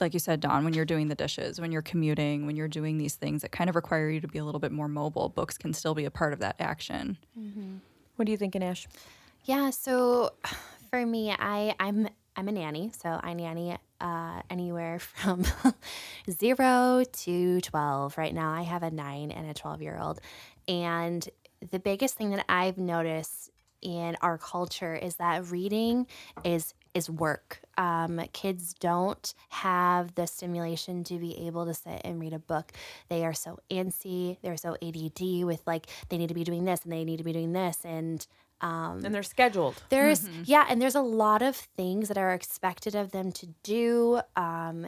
like 0.00 0.14
you 0.14 0.20
said, 0.20 0.40
Dawn, 0.40 0.64
when 0.64 0.74
you're 0.74 0.84
doing 0.84 1.08
the 1.08 1.14
dishes, 1.14 1.60
when 1.60 1.72
you're 1.72 1.82
commuting, 1.82 2.46
when 2.46 2.56
you're 2.56 2.68
doing 2.68 2.98
these 2.98 3.14
things 3.14 3.42
that 3.42 3.52
kind 3.52 3.68
of 3.68 3.76
require 3.76 4.08
you 4.08 4.20
to 4.20 4.28
be 4.28 4.38
a 4.38 4.44
little 4.44 4.60
bit 4.60 4.72
more 4.72 4.88
mobile, 4.88 5.28
books 5.28 5.58
can 5.58 5.72
still 5.72 5.94
be 5.94 6.04
a 6.04 6.10
part 6.10 6.32
of 6.32 6.38
that 6.40 6.56
action. 6.58 7.18
Mm-hmm. 7.38 7.76
What 8.16 8.28
are 8.28 8.30
you 8.30 8.36
thinking, 8.36 8.62
Ash? 8.62 8.86
Yeah, 9.44 9.70
so 9.70 10.32
for 10.90 11.04
me, 11.04 11.32
I 11.32 11.74
I'm 11.78 12.08
I'm 12.34 12.48
a 12.48 12.52
nanny, 12.52 12.92
so 12.96 13.20
I 13.22 13.32
nanny 13.32 13.76
uh, 14.00 14.42
anywhere 14.50 14.98
from 15.00 15.44
zero 16.30 17.04
to 17.04 17.60
twelve. 17.60 18.16
Right 18.18 18.34
now, 18.34 18.52
I 18.52 18.62
have 18.62 18.82
a 18.82 18.90
nine 18.90 19.30
and 19.30 19.48
a 19.48 19.54
twelve 19.54 19.82
year 19.82 19.98
old, 20.00 20.20
and 20.68 21.28
the 21.70 21.78
biggest 21.78 22.16
thing 22.16 22.30
that 22.30 22.44
I've 22.48 22.78
noticed 22.78 23.50
in 23.82 24.16
our 24.20 24.38
culture 24.38 24.94
is 24.94 25.16
that 25.16 25.50
reading 25.50 26.06
is 26.44 26.74
is 26.94 27.10
work. 27.10 27.60
Um, 27.76 28.22
kids 28.32 28.72
don't 28.72 29.34
have 29.50 30.14
the 30.14 30.26
stimulation 30.26 31.04
to 31.04 31.18
be 31.18 31.46
able 31.46 31.66
to 31.66 31.74
sit 31.74 32.00
and 32.04 32.18
read 32.18 32.32
a 32.32 32.38
book. 32.38 32.72
They 33.10 33.24
are 33.26 33.34
so 33.34 33.58
antsy. 33.70 34.38
They're 34.42 34.56
so 34.56 34.76
ADD 34.82 35.44
with 35.44 35.60
like 35.66 35.86
they 36.08 36.16
need 36.16 36.28
to 36.28 36.34
be 36.34 36.42
doing 36.42 36.64
this 36.64 36.82
and 36.84 36.92
they 36.92 37.04
need 37.04 37.18
to 37.18 37.24
be 37.24 37.34
doing 37.34 37.52
this 37.52 37.84
and 37.84 38.26
um, 38.60 39.04
And 39.04 39.14
they're 39.14 39.22
scheduled. 39.22 39.82
there's 39.90 40.28
yeah, 40.44 40.66
and 40.68 40.80
there's 40.80 40.94
a 40.94 41.02
lot 41.02 41.42
of 41.42 41.56
things 41.56 42.08
that 42.08 42.18
are 42.18 42.32
expected 42.32 42.94
of 42.94 43.10
them 43.12 43.32
to 43.32 43.46
do. 43.62 44.20
Um, 44.34 44.86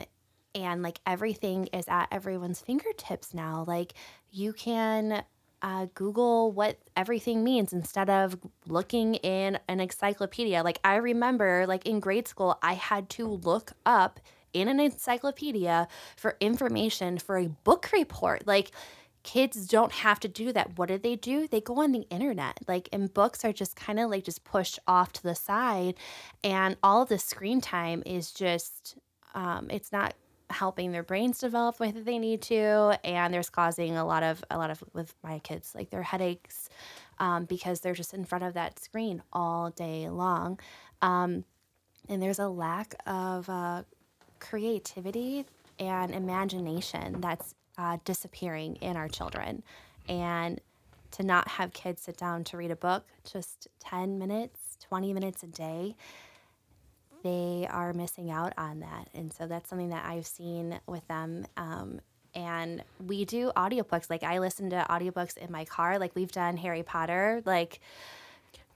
and 0.54 0.82
like 0.82 1.00
everything 1.06 1.66
is 1.72 1.86
at 1.88 2.08
everyone's 2.10 2.60
fingertips 2.60 3.34
now. 3.34 3.64
Like 3.66 3.94
you 4.30 4.52
can 4.52 5.22
uh, 5.62 5.86
Google 5.94 6.52
what 6.52 6.78
everything 6.96 7.44
means 7.44 7.72
instead 7.72 8.08
of 8.08 8.38
looking 8.66 9.16
in 9.16 9.58
an 9.68 9.80
encyclopedia. 9.80 10.62
Like 10.62 10.80
I 10.84 10.96
remember, 10.96 11.66
like 11.66 11.86
in 11.86 12.00
grade 12.00 12.28
school, 12.28 12.58
I 12.62 12.74
had 12.74 13.08
to 13.10 13.26
look 13.26 13.72
up 13.84 14.20
in 14.52 14.68
an 14.68 14.80
encyclopedia 14.80 15.88
for 16.16 16.36
information 16.40 17.18
for 17.18 17.36
a 17.38 17.48
book 17.48 17.90
report. 17.92 18.46
Like 18.46 18.70
kids 19.22 19.66
don't 19.66 19.92
have 19.92 20.20
to 20.20 20.28
do 20.28 20.52
that. 20.52 20.78
What 20.78 20.88
do 20.88 20.98
they 20.98 21.16
do? 21.16 21.46
They 21.46 21.60
go 21.60 21.82
on 21.82 21.92
the 21.92 22.06
internet. 22.10 22.58
Like, 22.66 22.88
and 22.92 23.12
books 23.12 23.44
are 23.44 23.52
just 23.52 23.76
kind 23.76 24.00
of 24.00 24.10
like 24.10 24.24
just 24.24 24.44
pushed 24.44 24.78
off 24.86 25.12
to 25.14 25.22
the 25.22 25.34
side. 25.34 25.94
And 26.42 26.76
all 26.82 27.02
of 27.02 27.08
the 27.08 27.18
screen 27.18 27.60
time 27.60 28.02
is 28.06 28.32
just, 28.32 28.96
um, 29.34 29.68
it's 29.70 29.92
not 29.92 30.14
helping 30.50 30.92
their 30.92 31.02
brains 31.02 31.38
develop 31.38 31.76
the 31.76 31.84
way 31.84 31.90
that 31.90 32.04
they 32.04 32.18
need 32.18 32.40
to. 32.42 32.98
And 33.04 33.34
there's 33.34 33.50
causing 33.50 33.96
a 33.96 34.06
lot 34.06 34.22
of, 34.22 34.42
a 34.50 34.56
lot 34.56 34.70
of, 34.70 34.82
with 34.92 35.14
my 35.22 35.40
kids, 35.40 35.74
like 35.74 35.90
their 35.90 36.02
headaches 36.02 36.70
um, 37.18 37.44
because 37.44 37.80
they're 37.80 37.94
just 37.94 38.14
in 38.14 38.24
front 38.24 38.44
of 38.44 38.54
that 38.54 38.78
screen 38.78 39.22
all 39.32 39.70
day 39.70 40.08
long. 40.08 40.58
Um, 41.02 41.44
and 42.08 42.22
there's 42.22 42.38
a 42.38 42.48
lack 42.48 42.94
of 43.06 43.48
uh, 43.50 43.82
creativity 44.38 45.44
and 45.78 46.14
imagination 46.14 47.20
that's 47.20 47.54
uh, 47.78 47.98
disappearing 48.04 48.76
in 48.76 48.96
our 48.96 49.08
children. 49.08 49.62
And 50.08 50.60
to 51.12 51.22
not 51.22 51.48
have 51.48 51.72
kids 51.72 52.02
sit 52.02 52.16
down 52.16 52.44
to 52.44 52.56
read 52.56 52.70
a 52.70 52.76
book 52.76 53.04
just 53.30 53.68
10 53.80 54.18
minutes, 54.18 54.76
20 54.88 55.14
minutes 55.14 55.42
a 55.42 55.46
day, 55.46 55.94
they 57.22 57.66
are 57.70 57.92
missing 57.92 58.30
out 58.30 58.52
on 58.58 58.80
that. 58.80 59.08
And 59.14 59.32
so 59.32 59.46
that's 59.46 59.68
something 59.70 59.88
that 59.90 60.04
I've 60.04 60.26
seen 60.26 60.78
with 60.86 61.06
them. 61.08 61.46
Um, 61.56 62.00
and 62.34 62.84
we 63.04 63.24
do 63.24 63.50
audiobooks. 63.56 64.10
Like 64.10 64.22
I 64.22 64.38
listen 64.38 64.70
to 64.70 64.86
audiobooks 64.88 65.36
in 65.36 65.50
my 65.50 65.64
car. 65.64 65.98
Like 65.98 66.14
we've 66.14 66.30
done 66.30 66.56
Harry 66.56 66.82
Potter. 66.82 67.42
Like 67.44 67.80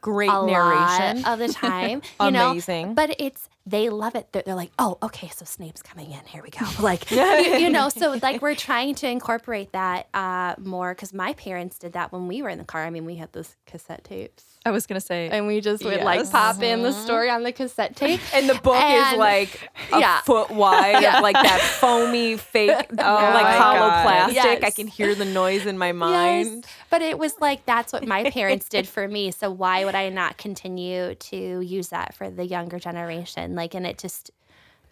Great 0.00 0.32
narration. 0.32 1.24
of 1.26 1.38
the 1.38 1.48
time. 1.48 2.02
you 2.20 2.30
know? 2.32 2.50
Amazing. 2.50 2.94
But 2.94 3.14
it's 3.20 3.48
they 3.64 3.88
love 3.90 4.14
it. 4.16 4.26
They're, 4.32 4.42
they're 4.44 4.54
like, 4.56 4.72
oh, 4.78 4.98
okay, 5.02 5.28
so 5.28 5.44
Snape's 5.44 5.82
coming 5.82 6.10
in. 6.10 6.20
Here 6.26 6.42
we 6.42 6.50
go. 6.50 6.66
Like, 6.82 7.10
you, 7.10 7.18
you 7.58 7.70
know, 7.70 7.88
so 7.90 8.18
like 8.22 8.42
we're 8.42 8.56
trying 8.56 8.94
to 8.96 9.08
incorporate 9.08 9.70
that 9.72 10.08
uh, 10.14 10.54
more 10.58 10.94
because 10.94 11.12
my 11.12 11.32
parents 11.34 11.78
did 11.78 11.92
that 11.92 12.12
when 12.12 12.26
we 12.26 12.42
were 12.42 12.48
in 12.48 12.58
the 12.58 12.64
car. 12.64 12.82
I 12.84 12.90
mean, 12.90 13.04
we 13.04 13.16
had 13.16 13.32
those 13.32 13.54
cassette 13.66 14.02
tapes. 14.04 14.44
I 14.64 14.70
was 14.70 14.86
gonna 14.86 15.00
say, 15.00 15.28
And 15.28 15.46
we 15.48 15.60
just 15.60 15.84
would 15.84 16.02
like 16.02 16.20
Yes. 16.20 16.30
pop 16.30 16.62
in 16.62 16.82
the 16.82 16.92
story 16.92 17.28
on 17.30 17.42
the 17.42 17.52
cassette 17.52 17.94
tape. 17.96 18.20
And 18.34 18.48
the 18.48 18.54
book 18.54 18.76
And- 18.76 19.14
is 19.14 19.18
like 19.18 19.70
a 19.92 19.98
yeah. 20.00 20.20
foot 20.22 20.50
wide, 20.50 21.04
of 21.04 21.22
like 21.22 21.34
that 21.34 21.60
foamy, 21.60 22.36
fake, 22.36 22.68
like 22.70 22.92
my 22.92 23.52
hollow 23.52 23.78
God. 23.90 24.02
plastic. 24.04 24.64
I 24.64 24.70
can 24.70 24.86
hear 24.86 25.14
the 25.14 25.24
noise 25.24 25.66
in 25.66 25.78
my 25.78 25.92
mind. 25.92 26.62
Yes, 26.64 26.64
but 26.90 27.02
it 27.02 27.18
was 27.18 27.34
like 27.40 27.64
that's 27.66 27.92
what 27.92 28.06
my 28.06 28.30
parents 28.30 28.68
did 28.68 28.88
for 28.88 29.06
me. 29.08 29.30
So 29.32 29.50
why 29.50 29.84
would 29.84 29.94
I 29.96 30.08
not 30.08 30.36
continue 30.38 31.14
to 31.16 31.60
use 31.60 31.88
that 31.88 32.14
for 32.14 32.30
the 32.30 32.46
younger 32.46 32.78
generation? 32.78 33.51
Like, 33.54 33.74
and 33.74 33.86
it 33.86 33.98
just, 33.98 34.30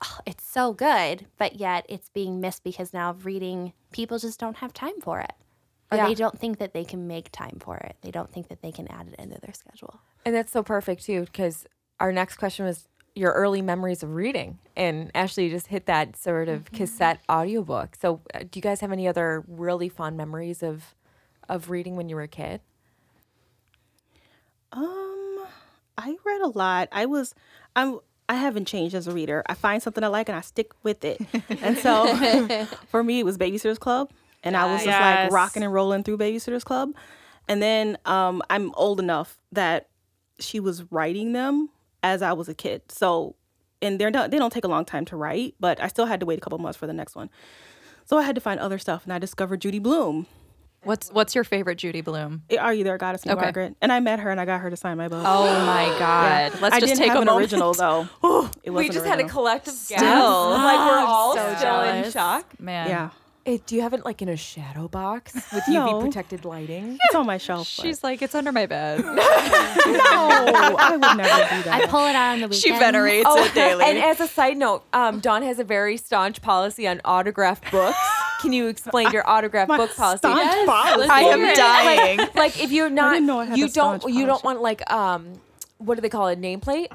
oh, 0.05 0.18
it's 0.27 0.44
so 0.44 0.73
good, 0.73 1.27
but 1.38 1.57
yet 1.57 1.87
it's 1.88 2.09
being 2.11 2.40
missed 2.40 2.64
because 2.64 2.92
now 2.92 3.12
reading 3.23 3.73
people 3.92 4.18
just 4.18 4.38
don't 4.40 4.57
have 4.57 4.73
time 4.73 5.01
for 5.01 5.20
it, 5.20 5.33
or 5.90 5.99
Yeah. 5.99 6.07
they 6.09 6.14
don't 6.14 6.38
think 6.38 6.59
that 6.59 6.73
they 6.73 6.85
can 6.85 7.07
make 7.07 7.31
time 7.33 7.59
for 7.61 7.77
it. 7.77 7.96
They 8.03 8.11
don't 8.11 8.33
think 8.33 8.49
that 8.49 8.62
they 8.62 8.73
can 8.73 8.88
add 8.88 9.09
it 9.09 9.14
into 9.18 9.40
their 9.40 9.55
schedule. 9.55 10.01
And 10.25 10.35
that's 10.35 10.53
so 10.53 10.62
perfect 10.62 11.05
too, 11.05 11.23
because 11.25 11.66
our 11.99 12.12
next 12.12 12.37
question 12.37 12.64
was 12.66 12.87
your 13.14 13.33
early 13.33 13.61
memories 13.61 14.03
of 14.03 14.14
reading. 14.14 14.59
And 14.77 15.11
Ashley 15.14 15.44
you 15.44 15.51
just 15.51 15.66
hit 15.66 15.87
that 15.87 16.16
sort 16.16 16.49
of 16.49 16.70
cassette 16.73 17.20
audiobook. 17.29 17.96
So 18.01 18.20
uh, 18.33 18.40
do 18.40 18.51
you 18.55 18.62
guys 18.62 18.81
have 18.81 18.92
any 18.92 19.09
other 19.09 19.44
really 19.49 19.88
fond 19.88 20.16
memories 20.16 20.62
of 20.62 20.94
of 21.49 21.68
reading 21.68 21.96
when 21.96 22.09
you 22.09 22.14
were 22.14 22.23
a 22.23 22.29
kid? 22.29 22.61
Um, 24.73 25.46
I 25.99 26.16
read 26.25 26.40
a 26.42 26.46
lot. 26.49 26.88
I 26.92 27.07
was, 27.07 27.35
I'm, 27.75 27.99
I 28.31 28.35
haven't 28.35 28.66
changed 28.66 28.95
as 28.95 29.07
a 29.07 29.12
reader. 29.12 29.43
I 29.47 29.55
find 29.55 29.83
something 29.83 30.03
I 30.05 30.07
like 30.07 30.29
and 30.29 30.38
I 30.38 30.40
stick 30.40 30.71
with 30.85 31.05
it. 31.05 31.21
and 31.61 31.77
so, 31.77 32.07
for 32.88 33.03
me, 33.05 33.19
it 33.21 33.25
was 33.25 33.37
Babysitters 33.37 33.79
Club, 33.79 34.11
and 34.45 34.57
I 34.57 34.64
was 34.66 34.77
just 34.85 34.87
Yes. 34.87 35.25
like 35.25 35.33
rocking 35.33 35.62
and 35.64 35.73
rolling 35.73 36.05
through 36.05 36.19
Babysitters 36.19 36.64
Club. 36.64 36.93
And 37.49 37.61
then, 37.61 37.99
um, 38.07 38.40
I'm 38.49 38.73
old 38.77 39.01
enough 39.01 39.37
that 39.53 39.88
she 40.38 40.61
was 40.61 40.85
writing 40.93 41.33
them 41.33 41.69
as 42.03 42.23
I 42.23 42.33
was 42.33 42.49
a 42.49 42.55
kid. 42.55 42.83
So, 42.88 43.35
and 43.83 43.99
they're 44.01 44.11
not, 44.12 44.31
they 44.31 44.38
don't 44.38 44.53
take 44.53 44.64
a 44.64 44.69
long 44.69 44.85
time 44.85 45.05
to 45.07 45.16
write, 45.16 45.55
but 45.59 45.81
I 45.83 45.88
still 45.88 46.07
had 46.07 46.21
to 46.21 46.27
wait 46.27 46.38
a 46.38 46.40
couple 46.40 46.59
months 46.59 46.79
for 46.79 46.87
the 46.87 46.93
next 46.93 47.16
one. 47.16 47.29
So 48.07 48.16
I 48.19 48.23
had 48.23 48.35
to 48.37 48.40
find 48.40 48.61
other 48.61 48.79
stuff, 48.79 49.03
and 49.05 49.12
I 49.12 49.19
discovered 49.19 49.61
Judy 49.61 49.81
Blume. 49.81 50.27
What's 50.83 51.11
what's 51.11 51.35
your 51.35 51.45
favorite 51.45 51.77
Judy 51.77 52.01
Blume? 52.01 52.43
Are 52.59 52.73
you 52.73 52.85
there, 52.85 52.97
Goddess 52.97 53.23
and 53.25 53.33
Okay. 53.33 53.43
Margaret? 53.43 53.77
And 53.83 53.93
I 53.93 54.01
met 54.01 54.19
her, 54.21 54.31
and 54.31 54.40
I 54.40 54.47
got 54.47 54.62
her 54.62 54.71
to 54.71 54.77
sign 54.77 54.97
my 54.97 55.09
book. 55.09 55.23
Oh 55.27 55.45
my 55.66 55.85
God! 55.99 56.59
Let's 56.62 56.75
I 56.75 56.81
just 56.81 56.95
didn't 56.95 56.99
take 56.99 57.09
have 57.09 57.19
a 57.19 57.21
an 57.21 57.27
moment. 57.27 57.43
original 57.45 57.75
though. 57.75 58.09
it 58.64 58.71
we 58.71 58.77
wasn't 58.77 58.93
just 58.95 59.05
had 59.07 59.19
a 59.19 59.23
original. 59.25 59.29
collective 59.43 59.75
gasp. 59.88 60.03
Like 60.03 60.79
we're 60.88 61.07
all 61.07 61.35
So 61.35 61.55
still 61.59 61.81
in 61.83 62.11
shock. 62.11 62.59
Man, 62.59 62.88
Yeah, 62.88 63.11
Eh, 63.47 63.59
do 63.66 63.75
you 63.75 63.83
have 63.83 63.93
it 63.95 64.05
like 64.07 64.23
in 64.23 64.29
a 64.31 64.37
shadow 64.37 64.87
box 64.88 65.35
with 65.53 65.64
No. 65.69 65.87
UV 65.87 66.01
protected 66.05 66.45
lighting? 66.47 66.97
it's 67.05 67.14
on 67.14 67.27
my 67.27 67.37
shelf. 67.38 67.71
but- 67.77 67.83
She's 67.85 68.03
like, 68.03 68.23
it's 68.23 68.35
under 68.35 68.53
my 68.53 68.64
bed. 68.66 69.01
no, 69.05 69.14
I 69.14 70.88
would 70.93 71.01
never 71.01 71.23
do 71.23 71.62
that. 71.64 71.69
I 71.83 71.87
pull 71.88 72.07
it 72.07 72.14
out 72.14 72.33
on 72.33 72.40
the 72.40 72.49
weekend. 72.49 72.62
she 72.62 72.71
venerates 72.71 73.27
Oh, 73.29 73.43
it 73.45 73.55
daily. 73.55 73.85
and 73.85 73.99
as 73.99 74.21
a 74.21 74.27
side 74.29 74.57
note, 74.57 74.85
um, 74.93 75.21
Dawn 75.21 75.43
has 75.43 75.59
a 75.59 75.64
very 75.64 75.97
staunch 75.97 76.40
policy 76.43 76.87
on 76.88 77.01
autographed 77.05 77.71
books. 77.71 77.99
Can 78.40 78.53
you 78.53 78.68
explain 78.68 79.11
your 79.12 79.22
autographed 79.29 79.68
My 79.68 79.76
book 79.76 79.94
policy? 79.96 80.18
staunch 80.18 80.38
Yes, 80.38 80.66
policy. 80.66 80.98
let's 81.00 81.11
I 81.11 81.20
hear 81.22 81.33
am 81.35 81.44
it. 81.44 81.57
dying. 81.57 82.18
like 82.35 82.61
if 82.62 82.70
you're 82.72 82.90
not 82.90 83.12
didn't 83.14 83.26
know 83.26 83.40
I 83.40 83.44
had 83.46 83.59
you 83.59 83.66
a 83.66 83.68
don't 83.68 84.00
staunch 84.00 84.14
you 84.14 84.26
don't 84.26 84.40
policy. 84.42 84.46
want 84.46 84.62
like 84.62 84.90
um 84.90 85.33
what 85.79 85.94
do 85.96 86.00
they 86.00 86.09
call 86.09 86.29
it 86.29 86.40
nameplate 86.40 86.88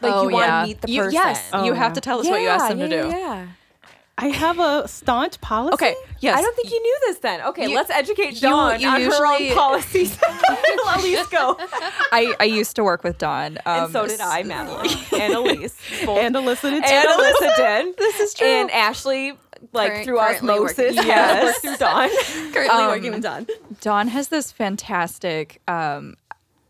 like 0.00 0.12
oh 0.14 0.22
you 0.28 0.30
want 0.34 0.46
yeah. 0.46 0.60
to 0.62 0.66
meet 0.68 0.80
the 0.80 0.90
You- 0.90 1.00
person 1.02 1.12
yes, 1.14 1.50
Oh, 1.52 1.64
you 1.64 1.72
have 1.72 1.90
yeah. 1.90 1.94
to 1.94 2.00
tell 2.00 2.20
us 2.20 2.26
what 2.28 2.40
you 2.40 2.46
Yeah, 2.46 2.54
asked 2.54 2.68
them 2.68 2.78
yeah, 2.78 2.86
to 2.88 3.02
do. 3.02 3.08
yeah, 3.08 3.18
yeah. 3.18 3.46
I 4.20 4.26
have 4.30 4.58
a 4.58 4.88
staunch 4.88 5.40
policy. 5.40 5.74
Okay. 5.74 5.94
Yes. 6.18 6.36
I 6.36 6.42
don't 6.42 6.56
think 6.56 6.72
you 6.72 6.82
knew 6.82 6.98
this 7.06 7.18
then. 7.18 7.40
Okay, 7.40 7.68
You- 7.68 7.76
let's 7.76 7.88
educate 7.90 8.34
you- 8.34 8.40
Dawn 8.48 8.80
you 8.80 8.88
on 8.88 8.94
her 8.94 9.00
usually- 9.06 9.50
own 9.50 9.56
policies. 9.56 10.18
Elise, 10.96 11.26
go. 11.28 11.56
I, 12.10 12.34
I 12.40 12.44
used 12.44 12.74
to 12.76 12.82
work 12.82 13.04
with 13.04 13.18
Dawn. 13.18 13.58
Um, 13.64 13.84
and 13.84 13.92
so 13.92 14.08
did 14.08 14.20
I, 14.20 14.42
Madeline, 14.42 14.88
and 15.20 15.34
Elise. 15.34 15.76
Both 16.04 16.18
And 16.18 16.34
Alyssa 16.34 16.62
did 16.70 16.82
too. 16.84 16.90
and 16.90 17.08
Alyssa 17.08 17.56
did. 17.56 17.96
This 17.96 18.18
is 18.18 18.34
true. 18.34 18.46
And 18.48 18.70
Ashley, 18.72 19.38
like 19.72 19.90
Current- 19.92 20.04
through 20.04 20.18
currently 20.18 20.50
osmosis, 20.50 20.78
working- 20.78 20.94
yes, 20.94 21.06
Yes. 21.06 21.58
through 21.60 21.76
Dawn. 21.76 22.08
Currently 22.52 22.68
Um, 22.68 22.86
working 22.88 23.12
with 23.12 23.22
Dawn. 23.22 23.46
Dawn 23.80 24.08
has 24.08 24.28
this 24.28 24.52
fantastic. 24.52 25.60
Um, 25.68 26.16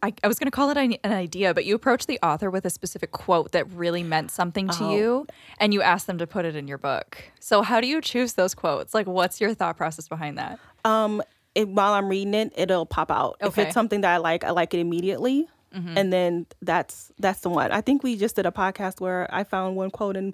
I, 0.03 0.12
I 0.22 0.29
was 0.29 0.38
going 0.38 0.46
to 0.46 0.53
call 0.53 0.70
it 0.70 0.77
an, 0.77 0.94
an 1.03 1.12
idea, 1.12 1.53
but 1.53 1.64
you 1.64 1.74
approach 1.74 2.07
the 2.07 2.20
author 2.22 2.51
with 2.51 2.64
a 2.64 2.70
specific 2.70 3.11
quote 3.11 3.51
that 3.53 3.68
really 3.72 4.05
meant 4.05 4.31
something 4.31 4.68
to 4.68 4.85
Oh. 4.85 4.94
you, 4.94 5.27
and 5.59 5.74
you 5.74 5.83
ask 5.83 6.07
them 6.07 6.18
to 6.18 6.27
put 6.27 6.44
it 6.44 6.55
in 6.55 6.68
your 6.68 6.79
book. 6.79 7.18
So, 7.40 7.62
how 7.62 7.81
do 7.81 7.88
you 7.88 8.01
choose 8.01 8.35
those 8.35 8.55
quotes? 8.55 8.94
Like, 8.94 9.09
what's 9.09 9.40
your 9.40 9.55
thought 9.55 9.77
process 9.77 10.07
behind 10.07 10.38
that? 10.38 10.61
Um, 10.85 11.20
it, 11.57 11.68
while 11.68 11.94
I'm 11.94 12.09
reading 12.09 12.35
it, 12.35 12.53
it'll 12.57 12.87
pop 12.87 13.11
out. 13.11 13.38
If 13.40 13.59
it's 13.59 13.74
something 13.74 14.03
that 14.03 14.14
I 14.14 14.18
like, 14.18 14.44
I 14.44 14.51
like 14.51 14.72
it 14.72 14.79
immediately, 14.79 15.48
and 15.72 16.12
then 16.12 16.46
that's 16.62 17.11
that's 17.18 17.40
the 17.40 17.51
one. 17.51 17.72
I 17.72 17.81
think 17.81 18.03
we 18.05 18.16
just 18.16 18.37
did 18.37 18.46
a 18.46 18.53
podcast 18.53 19.01
where 19.01 19.27
I 19.35 19.42
found 19.42 19.74
one 19.77 19.90
quote, 19.90 20.16
and 20.16 20.33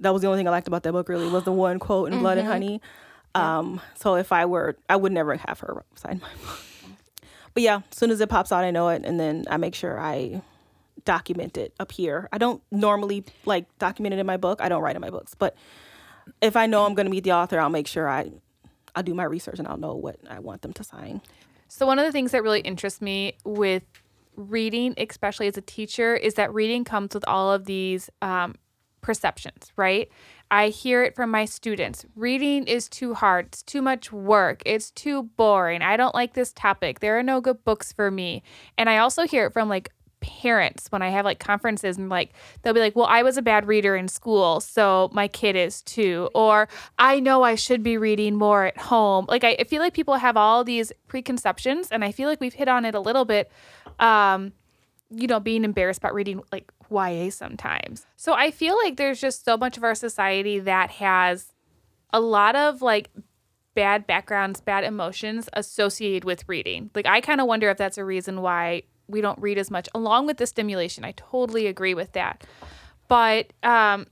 that 0.00 0.12
was 0.12 0.22
the 0.22 0.28
only 0.28 0.38
thing 0.38 0.48
I 0.48 0.50
liked 0.50 0.68
about 0.68 0.82
that 0.84 0.92
book. 0.92 1.08
Really, 1.08 1.28
was 1.28 1.44
the 1.44 1.52
one 1.52 1.78
quote 1.78 2.12
in 2.12 2.20
Blood 2.20 2.38
and 2.38 2.46
Honey. 2.46 2.80
Um, 3.34 3.80
so 3.94 4.16
if 4.16 4.32
I 4.32 4.46
were, 4.46 4.76
I 4.88 4.96
would 4.96 5.12
never 5.12 5.36
have 5.36 5.60
her 5.60 5.84
sign 5.94 6.20
my 6.22 6.28
book. 6.44 6.60
But 7.54 7.62
yeah, 7.62 7.80
as 7.90 7.98
soon 7.98 8.10
as 8.10 8.20
it 8.20 8.28
pops 8.28 8.52
out, 8.52 8.64
I 8.64 8.70
know 8.70 8.88
it, 8.88 9.04
and 9.04 9.18
then 9.18 9.44
I 9.50 9.56
make 9.56 9.74
sure 9.74 9.98
I 9.98 10.42
document 11.04 11.56
it 11.56 11.74
up 11.80 11.92
here. 11.92 12.28
I 12.32 12.38
don't 12.38 12.62
normally 12.70 13.24
like 13.44 13.66
document 13.78 14.14
it 14.14 14.18
in 14.18 14.26
my 14.26 14.36
book. 14.36 14.60
I 14.60 14.68
don't 14.68 14.82
write 14.82 14.96
in 14.96 15.00
my 15.00 15.10
books, 15.10 15.34
but 15.34 15.56
if 16.40 16.56
I 16.56 16.66
know 16.66 16.84
I'm 16.84 16.94
going 16.94 17.06
to 17.06 17.10
meet 17.10 17.24
the 17.24 17.32
author, 17.32 17.58
I'll 17.58 17.70
make 17.70 17.86
sure 17.86 18.08
I 18.08 18.30
I'll 18.94 19.02
do 19.02 19.14
my 19.14 19.24
research 19.24 19.58
and 19.58 19.68
I'll 19.68 19.76
know 19.76 19.94
what 19.94 20.16
I 20.28 20.40
want 20.40 20.62
them 20.62 20.72
to 20.74 20.84
sign. 20.84 21.20
So 21.68 21.86
one 21.86 21.98
of 21.98 22.06
the 22.06 22.12
things 22.12 22.32
that 22.32 22.42
really 22.42 22.60
interests 22.60 23.00
me 23.00 23.34
with 23.44 23.84
reading, 24.36 24.94
especially 24.96 25.46
as 25.46 25.56
a 25.56 25.60
teacher, 25.60 26.16
is 26.16 26.34
that 26.34 26.52
reading 26.52 26.84
comes 26.84 27.14
with 27.14 27.26
all 27.28 27.52
of 27.52 27.66
these 27.66 28.08
um, 28.22 28.54
perceptions, 29.00 29.72
right? 29.76 30.08
I 30.50 30.68
hear 30.68 31.02
it 31.02 31.14
from 31.14 31.30
my 31.30 31.44
students. 31.44 32.06
Reading 32.16 32.66
is 32.66 32.88
too 32.88 33.14
hard. 33.14 33.46
It's 33.46 33.62
too 33.62 33.82
much 33.82 34.12
work. 34.12 34.62
It's 34.64 34.90
too 34.90 35.24
boring. 35.36 35.82
I 35.82 35.96
don't 35.96 36.14
like 36.14 36.34
this 36.34 36.52
topic. 36.52 37.00
There 37.00 37.18
are 37.18 37.22
no 37.22 37.40
good 37.40 37.64
books 37.64 37.92
for 37.92 38.10
me. 38.10 38.42
And 38.78 38.88
I 38.88 38.98
also 38.98 39.26
hear 39.26 39.46
it 39.46 39.52
from 39.52 39.68
like 39.68 39.92
parents 40.20 40.90
when 40.90 41.02
I 41.02 41.10
have 41.10 41.24
like 41.24 41.38
conferences 41.38 41.96
and 41.96 42.08
like 42.08 42.32
they'll 42.62 42.74
be 42.74 42.80
like, 42.80 42.96
"Well, 42.96 43.06
I 43.06 43.22
was 43.22 43.36
a 43.36 43.42
bad 43.42 43.66
reader 43.66 43.94
in 43.96 44.08
school, 44.08 44.60
so 44.60 45.10
my 45.12 45.28
kid 45.28 45.56
is 45.56 45.82
too." 45.82 46.28
Or 46.34 46.68
I 46.98 47.20
know 47.20 47.42
I 47.42 47.54
should 47.54 47.82
be 47.82 47.96
reading 47.96 48.34
more 48.34 48.64
at 48.64 48.78
home. 48.78 49.26
Like 49.28 49.44
I, 49.44 49.64
feel 49.68 49.80
like 49.80 49.94
people 49.94 50.14
have 50.14 50.36
all 50.36 50.64
these 50.64 50.92
preconceptions 51.08 51.88
and 51.90 52.04
I 52.04 52.12
feel 52.12 52.28
like 52.28 52.40
we've 52.40 52.54
hit 52.54 52.68
on 52.68 52.84
it 52.84 52.94
a 52.94 53.00
little 53.00 53.24
bit 53.24 53.50
um 54.00 54.52
you 55.10 55.26
know, 55.26 55.40
being 55.40 55.64
embarrassed 55.64 55.98
about 55.98 56.14
reading 56.14 56.42
like 56.52 56.70
YA 56.90 57.30
sometimes. 57.30 58.06
So 58.16 58.34
I 58.34 58.50
feel 58.50 58.76
like 58.76 58.96
there's 58.96 59.20
just 59.20 59.44
so 59.44 59.56
much 59.56 59.76
of 59.76 59.84
our 59.84 59.94
society 59.94 60.58
that 60.60 60.90
has 60.92 61.52
a 62.12 62.20
lot 62.20 62.56
of 62.56 62.82
like 62.82 63.10
bad 63.74 64.06
backgrounds, 64.06 64.60
bad 64.60 64.84
emotions 64.84 65.48
associated 65.52 66.24
with 66.24 66.48
reading. 66.48 66.90
Like 66.94 67.06
I 67.06 67.20
kind 67.20 67.40
of 67.40 67.46
wonder 67.46 67.70
if 67.70 67.78
that's 67.78 67.98
a 67.98 68.04
reason 68.04 68.42
why 68.42 68.82
we 69.06 69.20
don't 69.20 69.40
read 69.40 69.56
as 69.56 69.70
much 69.70 69.88
along 69.94 70.26
with 70.26 70.36
the 70.36 70.46
stimulation. 70.46 71.04
I 71.04 71.12
totally 71.12 71.66
agree 71.66 71.94
with 71.94 72.12
that. 72.12 72.46
But 73.08 73.52
um 73.62 74.06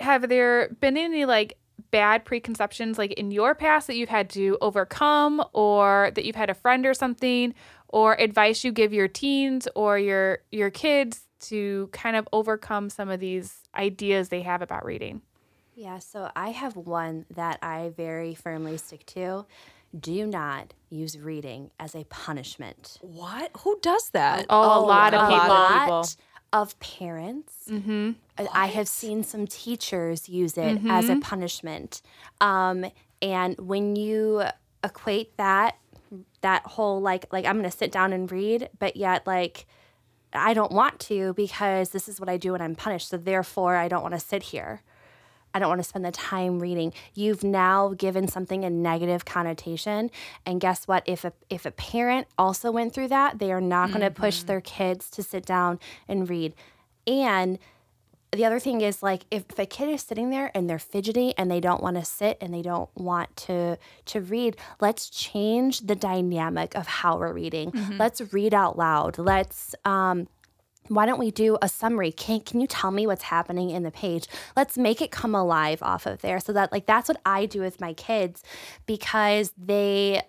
have 0.00 0.28
there 0.28 0.68
been 0.80 0.96
any 0.96 1.24
like 1.24 1.58
bad 1.90 2.24
preconceptions 2.24 2.98
like 2.98 3.12
in 3.12 3.30
your 3.30 3.54
past 3.54 3.86
that 3.86 3.96
you've 3.96 4.08
had 4.08 4.28
to 4.30 4.58
overcome 4.60 5.42
or 5.52 6.10
that 6.14 6.24
you've 6.24 6.36
had 6.36 6.50
a 6.50 6.54
friend 6.54 6.84
or 6.84 6.94
something 6.94 7.54
or 7.88 8.14
advice 8.20 8.64
you 8.64 8.72
give 8.72 8.92
your 8.92 9.08
teens 9.08 9.68
or 9.74 9.98
your 9.98 10.38
your 10.50 10.70
kids 10.70 11.22
to 11.40 11.88
kind 11.92 12.16
of 12.16 12.28
overcome 12.32 12.90
some 12.90 13.08
of 13.08 13.20
these 13.20 13.58
ideas 13.74 14.28
they 14.28 14.42
have 14.42 14.62
about 14.62 14.84
reading? 14.84 15.22
Yeah, 15.74 15.98
so 16.00 16.30
I 16.34 16.50
have 16.50 16.74
one 16.76 17.24
that 17.36 17.58
I 17.62 17.92
very 17.96 18.34
firmly 18.34 18.76
stick 18.78 19.06
to. 19.06 19.46
Do 19.98 20.26
not 20.26 20.74
use 20.90 21.18
reading 21.18 21.70
as 21.78 21.94
a 21.94 22.04
punishment. 22.04 22.98
What? 23.00 23.52
Who 23.58 23.78
does 23.80 24.10
that? 24.10 24.46
Oh, 24.50 24.80
a 24.80 24.82
lot 24.84 25.14
of 25.14 25.28
people. 25.28 25.36
a 25.36 25.68
people. 25.68 25.90
lot 25.96 26.16
of 26.52 26.78
parents. 26.80 27.54
Mm-hmm. 27.70 28.12
I- 28.36 28.48
I 28.64 28.66
have 28.66 28.88
seen 28.88 29.22
some 29.22 29.46
teachers 29.46 30.28
use 30.28 30.58
it 30.58 30.80
as 30.88 31.08
a 31.08 31.16
punishment. 31.20 32.02
Um, 32.40 32.86
and 33.22 33.56
when 33.58 33.94
you 33.96 34.42
equate 34.82 35.36
that, 35.36 35.76
that 36.40 36.64
whole 36.66 37.00
like, 37.00 37.32
like 37.32 37.44
I'm 37.44 37.58
going 37.58 37.70
to 37.70 37.76
sit 37.76 37.92
down 37.92 38.12
and 38.12 38.30
read, 38.30 38.68
but 38.78 38.96
yet 38.96 39.26
like 39.26 39.66
I 40.32 40.54
don't 40.54 40.72
want 40.72 41.00
to 41.00 41.32
because 41.34 41.90
this 41.90 42.08
is 42.08 42.20
what 42.20 42.28
I 42.28 42.36
do 42.36 42.52
when 42.52 42.60
I'm 42.60 42.74
punished. 42.74 43.08
So 43.08 43.16
therefore, 43.16 43.76
I 43.76 43.88
don't 43.88 44.02
want 44.02 44.14
to 44.14 44.20
sit 44.20 44.44
here. 44.44 44.82
I 45.54 45.58
don't 45.58 45.68
want 45.68 45.80
to 45.80 45.88
spend 45.88 46.04
the 46.04 46.12
time 46.12 46.60
reading. 46.60 46.92
You've 47.14 47.42
now 47.42 47.94
given 47.96 48.28
something 48.28 48.64
a 48.64 48.70
negative 48.70 49.24
connotation. 49.24 50.10
And 50.44 50.60
guess 50.60 50.86
what? 50.86 51.02
If 51.06 51.24
a 51.24 51.32
if 51.48 51.64
a 51.64 51.70
parent 51.70 52.26
also 52.36 52.70
went 52.70 52.92
through 52.92 53.08
that, 53.08 53.38
they 53.38 53.50
are 53.50 53.60
not 53.60 53.88
going 53.88 54.02
to 54.02 54.10
push 54.10 54.38
mm-hmm. 54.38 54.46
their 54.48 54.60
kids 54.60 55.10
to 55.10 55.22
sit 55.22 55.46
down 55.46 55.78
and 56.06 56.28
read. 56.28 56.54
And 57.06 57.58
the 58.32 58.44
other 58.44 58.58
thing 58.58 58.80
is 58.80 59.02
like 59.02 59.24
if, 59.30 59.44
if 59.50 59.58
a 59.58 59.66
kid 59.66 59.88
is 59.88 60.02
sitting 60.02 60.30
there 60.30 60.50
and 60.54 60.68
they're 60.68 60.78
fidgety 60.78 61.32
and 61.38 61.50
they 61.50 61.60
don't 61.60 61.82
want 61.82 61.96
to 61.96 62.04
sit 62.04 62.36
and 62.40 62.52
they 62.52 62.62
don't 62.62 62.90
want 62.94 63.34
to 63.36 63.78
to 64.06 64.20
read 64.20 64.56
let's 64.80 65.08
change 65.08 65.80
the 65.80 65.96
dynamic 65.96 66.74
of 66.74 66.86
how 66.86 67.16
we're 67.18 67.32
reading. 67.32 67.72
Let's 67.98 68.20
read 68.32 68.52
out 68.54 68.76
loud. 68.76 69.18
Let's 69.18 69.74
um 69.84 70.28
why 70.88 71.04
don't 71.04 71.18
we 71.18 71.30
do 71.30 71.58
a 71.60 71.68
summary? 71.68 72.12
Can, 72.12 72.40
can 72.40 72.60
you 72.62 72.66
tell 72.66 72.90
me 72.90 73.06
what's 73.06 73.24
happening 73.24 73.68
in 73.70 73.82
the 73.82 73.90
page? 73.90 74.26
Let's 74.56 74.78
make 74.78 75.02
it 75.02 75.10
come 75.10 75.34
alive 75.34 75.82
off 75.82 76.06
of 76.06 76.22
there 76.22 76.40
so 76.40 76.52
that 76.54 76.72
like 76.72 76.86
that's 76.86 77.08
what 77.08 77.20
i 77.26 77.46
do 77.46 77.60
with 77.60 77.80
my 77.80 77.92
kids 77.92 78.42
because 78.86 79.52
they 79.56 80.22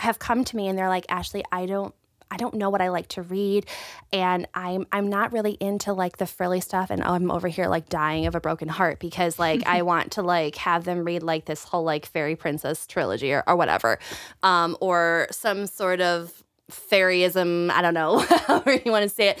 have 0.00 0.18
come 0.18 0.44
to 0.44 0.56
me 0.56 0.68
and 0.68 0.78
they're 0.78 0.88
like 0.88 1.06
ashley 1.08 1.44
i 1.50 1.66
don't 1.66 1.94
I 2.30 2.36
don't 2.36 2.54
know 2.54 2.70
what 2.70 2.80
I 2.80 2.88
like 2.88 3.08
to 3.08 3.22
read 3.22 3.66
and 4.12 4.46
I'm 4.54 4.86
I'm 4.92 5.08
not 5.08 5.32
really 5.32 5.52
into 5.60 5.92
like 5.92 6.18
the 6.18 6.26
frilly 6.26 6.60
stuff 6.60 6.90
and 6.90 7.02
I'm 7.02 7.30
over 7.30 7.48
here 7.48 7.68
like 7.68 7.88
dying 7.88 8.26
of 8.26 8.34
a 8.34 8.40
broken 8.40 8.68
heart 8.68 8.98
because 8.98 9.38
like 9.38 9.66
I 9.66 9.82
want 9.90 10.12
to 10.12 10.22
like 10.22 10.56
have 10.56 10.84
them 10.84 11.04
read 11.04 11.22
like 11.22 11.46
this 11.46 11.64
whole 11.64 11.84
like 11.84 12.06
fairy 12.06 12.36
princess 12.36 12.86
trilogy 12.86 13.32
or, 13.32 13.44
or 13.46 13.56
whatever. 13.56 13.98
Um 14.42 14.76
or 14.80 15.28
some 15.30 15.66
sort 15.66 16.00
of 16.00 16.42
fairyism, 16.70 17.70
I 17.70 17.82
don't 17.82 17.94
know 17.94 18.18
however 18.46 18.74
you 18.74 18.92
want 18.92 19.04
to 19.04 19.08
say 19.08 19.28
it. 19.28 19.38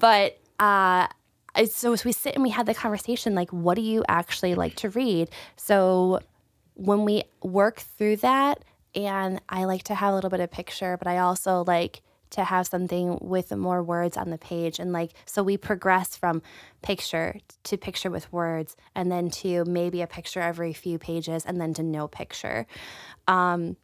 But 0.00 0.38
uh 0.58 1.08
so 1.66 1.92
as 1.92 2.04
we 2.04 2.10
sit 2.10 2.34
and 2.34 2.42
we 2.42 2.50
had 2.50 2.66
the 2.66 2.74
conversation 2.74 3.34
like 3.36 3.50
what 3.50 3.76
do 3.76 3.82
you 3.82 4.04
actually 4.08 4.54
like 4.54 4.74
to 4.76 4.90
read? 4.90 5.30
So 5.56 6.20
when 6.74 7.04
we 7.04 7.22
work 7.42 7.78
through 7.78 8.16
that 8.16 8.64
and 8.94 9.40
I 9.48 9.64
like 9.64 9.84
to 9.84 9.94
have 9.94 10.12
a 10.12 10.14
little 10.14 10.30
bit 10.30 10.40
of 10.40 10.50
picture, 10.50 10.96
but 10.96 11.06
I 11.06 11.18
also 11.18 11.64
like 11.66 12.02
to 12.34 12.44
have 12.44 12.66
something 12.66 13.18
with 13.20 13.50
more 13.56 13.82
words 13.82 14.16
on 14.16 14.30
the 14.30 14.38
page 14.38 14.78
and 14.78 14.92
like 14.92 15.12
so 15.24 15.42
we 15.42 15.56
progress 15.56 16.16
from 16.16 16.42
picture 16.82 17.38
to 17.62 17.76
picture 17.76 18.10
with 18.10 18.32
words 18.32 18.76
and 18.94 19.10
then 19.10 19.30
to 19.30 19.64
maybe 19.64 20.02
a 20.02 20.06
picture 20.06 20.40
every 20.40 20.72
few 20.72 20.98
pages 20.98 21.44
and 21.46 21.60
then 21.60 21.72
to 21.72 21.82
no 21.82 22.08
picture. 22.08 22.66
Um 23.28 23.76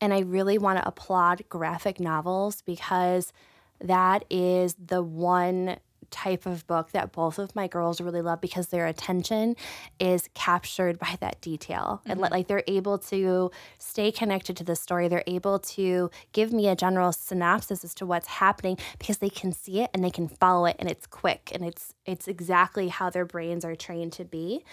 and 0.00 0.12
I 0.12 0.20
really 0.20 0.58
want 0.58 0.78
to 0.78 0.86
applaud 0.86 1.42
graphic 1.48 2.00
novels 2.00 2.62
because 2.62 3.32
that 3.80 4.24
is 4.28 4.74
the 4.74 5.02
one 5.02 5.76
type 6.10 6.46
of 6.46 6.66
book 6.66 6.92
that 6.92 7.12
both 7.12 7.38
of 7.38 7.54
my 7.54 7.66
girls 7.66 8.00
really 8.00 8.22
love 8.22 8.40
because 8.40 8.68
their 8.68 8.86
attention 8.86 9.56
is 9.98 10.28
captured 10.34 10.98
by 10.98 11.16
that 11.20 11.40
detail. 11.40 12.02
And 12.06 12.20
like 12.20 12.46
they're 12.46 12.64
able 12.66 12.98
to 12.98 13.50
stay 13.78 14.10
connected 14.12 14.56
to 14.58 14.64
the 14.64 14.76
story. 14.76 15.08
They're 15.08 15.24
able 15.26 15.58
to 15.60 16.10
give 16.32 16.52
me 16.52 16.68
a 16.68 16.76
general 16.76 17.12
synopsis 17.12 17.84
as 17.84 17.94
to 17.96 18.06
what's 18.06 18.26
happening 18.26 18.78
because 18.98 19.18
they 19.18 19.30
can 19.30 19.52
see 19.52 19.80
it 19.80 19.90
and 19.94 20.02
they 20.04 20.10
can 20.10 20.28
follow 20.28 20.66
it 20.66 20.76
and 20.78 20.90
it's 20.90 21.06
quick 21.06 21.50
and 21.54 21.64
it's 21.64 21.94
it's 22.04 22.28
exactly 22.28 22.88
how 22.88 23.10
their 23.10 23.24
brains 23.24 23.64
are 23.64 23.74
trained 23.74 24.12
to 24.14 24.24
be. 24.24 24.64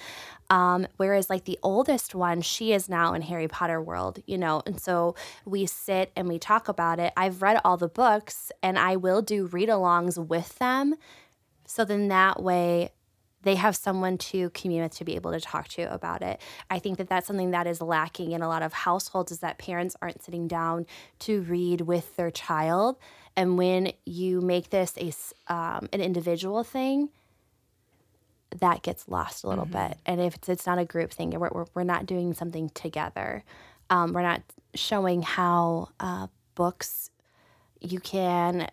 Um, 0.49 0.87
whereas 0.97 1.29
like 1.29 1.45
the 1.45 1.57
oldest 1.63 2.13
one 2.13 2.41
she 2.41 2.73
is 2.73 2.89
now 2.89 3.13
in 3.13 3.21
harry 3.21 3.47
potter 3.47 3.81
world 3.81 4.21
you 4.27 4.37
know 4.37 4.61
and 4.65 4.79
so 4.79 5.15
we 5.45 5.65
sit 5.65 6.11
and 6.15 6.27
we 6.27 6.37
talk 6.37 6.67
about 6.67 6.99
it. 6.99 7.13
I've 7.17 7.41
read 7.41 7.59
all 7.63 7.77
the 7.77 7.87
books 7.87 8.51
and 8.61 8.77
i 8.77 8.95
will 8.95 9.21
do 9.21 9.47
read-alongs 9.47 10.17
with 10.27 10.57
them 10.59 10.95
so 11.65 11.85
then 11.85 12.07
that 12.09 12.41
way 12.41 12.91
they 13.43 13.55
have 13.55 13.75
someone 13.75 14.17
to 14.17 14.49
commune 14.51 14.83
with 14.83 14.95
to 14.95 15.05
be 15.05 15.15
able 15.15 15.31
to 15.31 15.39
talk 15.39 15.67
to 15.67 15.93
about 15.93 16.21
it. 16.21 16.41
I 16.69 16.79
think 16.79 16.97
that 16.97 17.09
that's 17.09 17.27
something 17.27 17.51
that 17.51 17.67
is 17.67 17.81
lacking 17.81 18.31
in 18.31 18.41
a 18.41 18.47
lot 18.47 18.63
of 18.63 18.73
households 18.73 19.31
is 19.31 19.39
that 19.39 19.57
parents 19.57 19.95
aren't 20.01 20.23
sitting 20.23 20.47
down 20.47 20.85
to 21.19 21.41
read 21.41 21.81
with 21.81 22.15
their 22.15 22.31
child. 22.31 22.97
And 23.35 23.57
when 23.57 23.91
you 24.05 24.41
make 24.41 24.69
this 24.69 24.93
a 24.97 25.53
um, 25.53 25.89
an 25.91 26.01
individual 26.01 26.63
thing, 26.63 27.09
that 28.59 28.81
gets 28.81 29.09
lost 29.09 29.43
a 29.43 29.49
little 29.49 29.65
bit. 29.65 29.97
And 30.05 30.21
if 30.21 30.35
it's, 30.35 30.49
it's 30.49 30.65
not 30.65 30.77
a 30.77 30.85
group 30.85 31.11
thing, 31.11 31.31
we're, 31.31 31.49
we're, 31.49 31.65
we're 31.73 31.83
not 31.83 32.05
doing 32.05 32.33
something 32.33 32.69
together. 32.69 33.43
Um, 33.89 34.13
we're 34.13 34.21
not 34.21 34.41
showing 34.75 35.21
how 35.21 35.89
uh, 35.99 36.27
books 36.55 37.09
you 37.81 37.99
can 37.99 38.69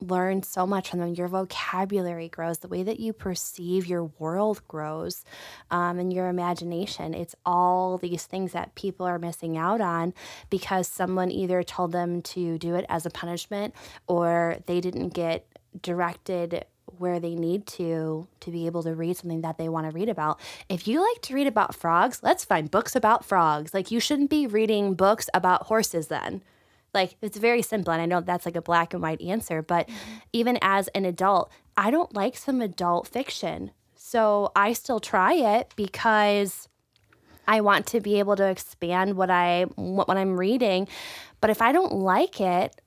learn 0.00 0.42
so 0.42 0.66
much 0.66 0.90
from 0.90 1.00
them. 1.00 1.14
Your 1.14 1.28
vocabulary 1.28 2.28
grows, 2.28 2.58
the 2.58 2.68
way 2.68 2.82
that 2.82 3.00
you 3.00 3.12
perceive 3.12 3.86
your 3.86 4.04
world 4.18 4.62
grows, 4.68 5.24
um, 5.70 5.98
and 5.98 6.12
your 6.12 6.28
imagination. 6.28 7.14
It's 7.14 7.34
all 7.44 7.98
these 7.98 8.24
things 8.24 8.52
that 8.52 8.74
people 8.74 9.06
are 9.06 9.18
missing 9.18 9.56
out 9.56 9.80
on 9.80 10.14
because 10.48 10.88
someone 10.88 11.30
either 11.30 11.62
told 11.62 11.92
them 11.92 12.22
to 12.22 12.58
do 12.58 12.74
it 12.74 12.86
as 12.88 13.06
a 13.06 13.10
punishment 13.10 13.74
or 14.06 14.56
they 14.66 14.80
didn't 14.80 15.10
get 15.10 15.46
directed 15.82 16.64
where 16.98 17.20
they 17.20 17.34
need 17.34 17.66
to 17.66 18.26
to 18.40 18.50
be 18.50 18.66
able 18.66 18.82
to 18.82 18.94
read 18.94 19.16
something 19.16 19.40
that 19.42 19.58
they 19.58 19.68
want 19.68 19.88
to 19.88 19.94
read 19.94 20.08
about. 20.08 20.40
If 20.68 20.86
you 20.86 21.00
like 21.00 21.22
to 21.22 21.34
read 21.34 21.46
about 21.46 21.74
frogs, 21.74 22.20
let's 22.22 22.44
find 22.44 22.70
books 22.70 22.96
about 22.96 23.24
frogs. 23.24 23.72
Like 23.72 23.90
you 23.90 24.00
shouldn't 24.00 24.30
be 24.30 24.46
reading 24.46 24.94
books 24.94 25.28
about 25.32 25.64
horses 25.64 26.08
then. 26.08 26.42
Like 26.92 27.16
it's 27.22 27.38
very 27.38 27.62
simple, 27.62 27.92
and 27.92 28.02
I 28.02 28.06
know 28.06 28.20
that's 28.20 28.46
like 28.46 28.56
a 28.56 28.62
black 28.62 28.92
and 28.92 29.02
white 29.02 29.20
answer, 29.20 29.62
but 29.62 29.88
mm-hmm. 29.88 30.18
even 30.32 30.58
as 30.60 30.88
an 30.88 31.04
adult, 31.04 31.50
I 31.76 31.90
don't 31.90 32.14
like 32.14 32.36
some 32.36 32.60
adult 32.60 33.06
fiction. 33.06 33.70
So 33.94 34.50
I 34.56 34.72
still 34.72 34.98
try 34.98 35.34
it 35.34 35.72
because 35.76 36.68
I 37.46 37.60
want 37.60 37.86
to 37.88 38.00
be 38.00 38.18
able 38.18 38.36
to 38.36 38.46
expand 38.46 39.16
what 39.16 39.30
I 39.30 39.64
what, 39.76 40.08
what 40.08 40.16
I'm 40.16 40.38
reading. 40.38 40.88
But 41.40 41.50
if 41.50 41.62
I 41.62 41.72
don't 41.72 41.92
like 41.92 42.40
it, 42.40 42.80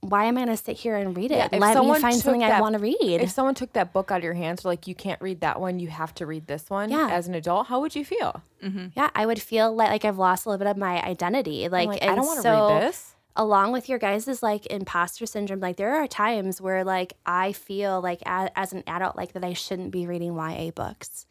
why 0.00 0.24
am 0.24 0.38
I 0.38 0.44
going 0.44 0.56
to 0.56 0.62
sit 0.62 0.76
here 0.76 0.96
and 0.96 1.16
read 1.16 1.30
it? 1.30 1.36
Yeah, 1.36 1.48
if 1.52 1.60
Let 1.60 1.68
me 1.68 1.74
someone 1.74 2.00
find 2.00 2.14
took 2.14 2.24
something 2.24 2.42
I 2.42 2.60
want 2.60 2.72
to 2.74 2.78
read. 2.78 3.20
If 3.20 3.30
someone 3.30 3.54
took 3.54 3.72
that 3.74 3.92
book 3.92 4.10
out 4.10 4.18
of 4.18 4.24
your 4.24 4.34
hands, 4.34 4.64
like 4.64 4.86
you 4.86 4.94
can't 4.94 5.20
read 5.20 5.40
that 5.40 5.60
one, 5.60 5.78
you 5.78 5.88
have 5.88 6.14
to 6.14 6.26
read 6.26 6.46
this 6.46 6.70
one. 6.70 6.90
Yeah. 6.90 7.08
As 7.10 7.28
an 7.28 7.34
adult, 7.34 7.66
how 7.66 7.80
would 7.80 7.94
you 7.94 8.04
feel? 8.04 8.42
Mm-hmm. 8.64 8.86
yeah, 8.94 9.10
I 9.14 9.26
would 9.26 9.40
feel 9.40 9.74
like, 9.74 9.90
like 9.90 10.04
I've 10.04 10.18
lost 10.18 10.46
a 10.46 10.48
little 10.48 10.58
bit 10.64 10.70
of 10.70 10.76
my 10.76 11.02
identity. 11.02 11.68
Like, 11.68 11.88
like, 11.88 12.02
I 12.02 12.14
don't 12.14 12.26
wanna 12.26 12.42
read 12.42 12.82
this. 12.82 13.14
Along 13.40 13.72
with 13.72 13.88
your 13.88 13.98
guys' 13.98 14.42
like 14.42 14.66
imposter 14.66 15.24
syndrome, 15.24 15.60
like 15.60 15.76
there 15.76 15.94
are 15.94 16.06
times 16.06 16.60
where 16.60 16.84
like 16.84 17.14
I 17.24 17.52
feel 17.52 18.02
like 18.02 18.20
a, 18.26 18.50
as 18.54 18.74
an 18.74 18.82
adult, 18.86 19.16
like 19.16 19.32
that 19.32 19.42
I 19.42 19.54
shouldn't 19.54 19.92
be 19.92 20.06
reading 20.06 20.34
YA 20.34 20.72
books, 20.72 21.24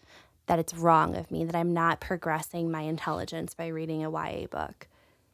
that 0.47 0.57
it's 0.57 0.73
wrong 0.73 1.15
of 1.15 1.29
me, 1.29 1.45
that 1.45 1.55
I'm 1.55 1.71
not 1.71 1.99
progressing 1.99 2.71
my 2.71 2.81
intelligence 2.81 3.53
by 3.53 3.67
reading 3.67 4.03
a 4.03 4.09
YA 4.09 4.47
book. 4.47 4.87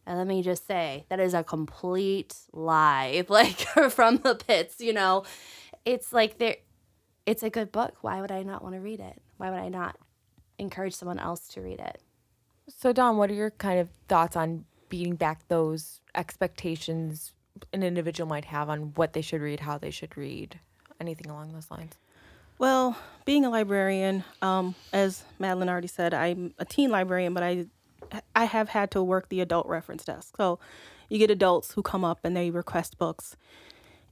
And 0.06 0.18
let 0.18 0.28
me 0.28 0.44
just 0.44 0.68
say, 0.68 1.06
that 1.08 1.22
is 1.22 1.34
a 1.34 1.46
complete 1.46 2.36
lie, 2.52 3.24
like 3.30 3.60
from 3.90 4.18
the 4.18 4.36
pits, 4.36 4.82
you 4.82 4.92
know. 4.92 5.24
It's 5.86 6.12
like 6.12 6.40
there 6.40 6.58
it's 7.26 7.42
a 7.42 7.50
good 7.50 7.72
book. 7.72 7.96
Why 8.02 8.20
would 8.20 8.34
I 8.34 8.44
not 8.44 8.62
want 8.62 8.76
to 8.76 8.82
read 8.82 9.00
it? 9.00 9.22
Why 9.38 9.50
would 9.50 9.60
I 9.60 9.70
not 9.70 9.98
encourage 10.60 10.94
someone 10.94 11.20
else 11.20 11.48
to 11.54 11.62
read 11.62 11.80
it? 11.80 12.02
So, 12.68 12.92
Dawn, 12.92 13.16
what 13.16 13.32
are 13.32 13.34
your 13.34 13.52
kind 13.52 13.80
of 13.80 13.92
thoughts 14.10 14.36
on 14.36 14.66
beating 14.89 15.15
back 15.15 15.48
those 15.48 16.02
expectations 16.13 17.34
an 17.74 17.84
individual 17.84 18.28
might 18.28 18.45
have 18.45 18.69
on 18.69 18.93
what 18.95 19.13
they 19.13 19.21
should 19.21 19.41
read, 19.41 19.62
how 19.62 19.78
they 19.78 19.91
should 19.91 20.17
read, 20.17 20.60
anything 21.00 21.30
along 21.30 21.54
those 21.54 21.71
lines? 21.71 21.93
Well, 22.58 22.98
being 23.26 23.45
a 23.45 23.50
librarian, 23.50 24.24
um, 24.41 24.76
as 24.93 25.24
Madeline 25.39 25.69
already 25.69 25.88
said, 25.88 26.13
I'm 26.13 26.54
a 26.58 26.65
teen 26.65 26.89
librarian, 26.89 27.34
but 27.34 27.43
I 27.43 27.65
I 28.36 28.45
have 28.45 28.69
had 28.69 28.91
to 28.91 29.04
work 29.04 29.30
the 29.30 29.41
adult 29.41 29.67
reference 29.67 30.06
desk. 30.06 30.38
So 30.38 30.60
you 31.10 31.17
get 31.17 31.32
adults 31.32 31.74
who 31.74 31.82
come 31.82 32.06
up 32.06 32.19
and 32.24 32.36
they 32.36 32.52
request 32.52 32.98
books. 32.98 33.36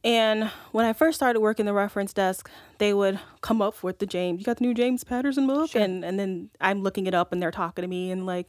And 0.03 0.51
when 0.73 0.85
I 0.85 0.91
first 0.91 1.15
started 1.15 1.39
working 1.39 1.65
the 1.65 1.73
reference 1.73 2.11
desk, 2.11 2.49
they 2.77 2.93
would 2.93 3.19
come 3.39 3.61
up 3.61 3.83
with 3.83 3.99
the 3.99 4.05
James, 4.05 4.39
you 4.39 4.45
got 4.45 4.57
the 4.57 4.65
new 4.65 4.73
James 4.73 5.03
Patterson 5.05 5.47
book? 5.47 5.75
And 5.75 6.03
and 6.03 6.19
then 6.19 6.49
I'm 6.59 6.83
looking 6.83 7.07
it 7.07 7.13
up 7.13 7.31
and 7.31 7.41
they're 7.41 7.51
talking 7.51 7.83
to 7.83 7.87
me 7.87 8.11
and 8.11 8.25
like 8.25 8.47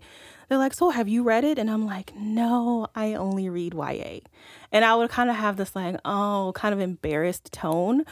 they're 0.49 0.59
like, 0.59 0.75
So 0.75 0.91
have 0.91 1.09
you 1.09 1.23
read 1.23 1.45
it? 1.45 1.59
And 1.59 1.71
I'm 1.71 1.87
like, 1.87 2.13
No, 2.17 2.89
I 2.97 3.15
only 3.15 3.49
read 3.49 3.75
YA. 3.75 4.21
And 4.73 4.85
I 4.85 4.97
would 4.97 5.11
kind 5.11 5.31
of 5.31 5.37
have 5.37 5.57
this 5.57 5.77
like, 5.77 5.97
oh, 6.05 6.53
kind 6.57 6.75
of 6.75 6.81
embarrassed 6.81 7.53
tone. 7.53 8.05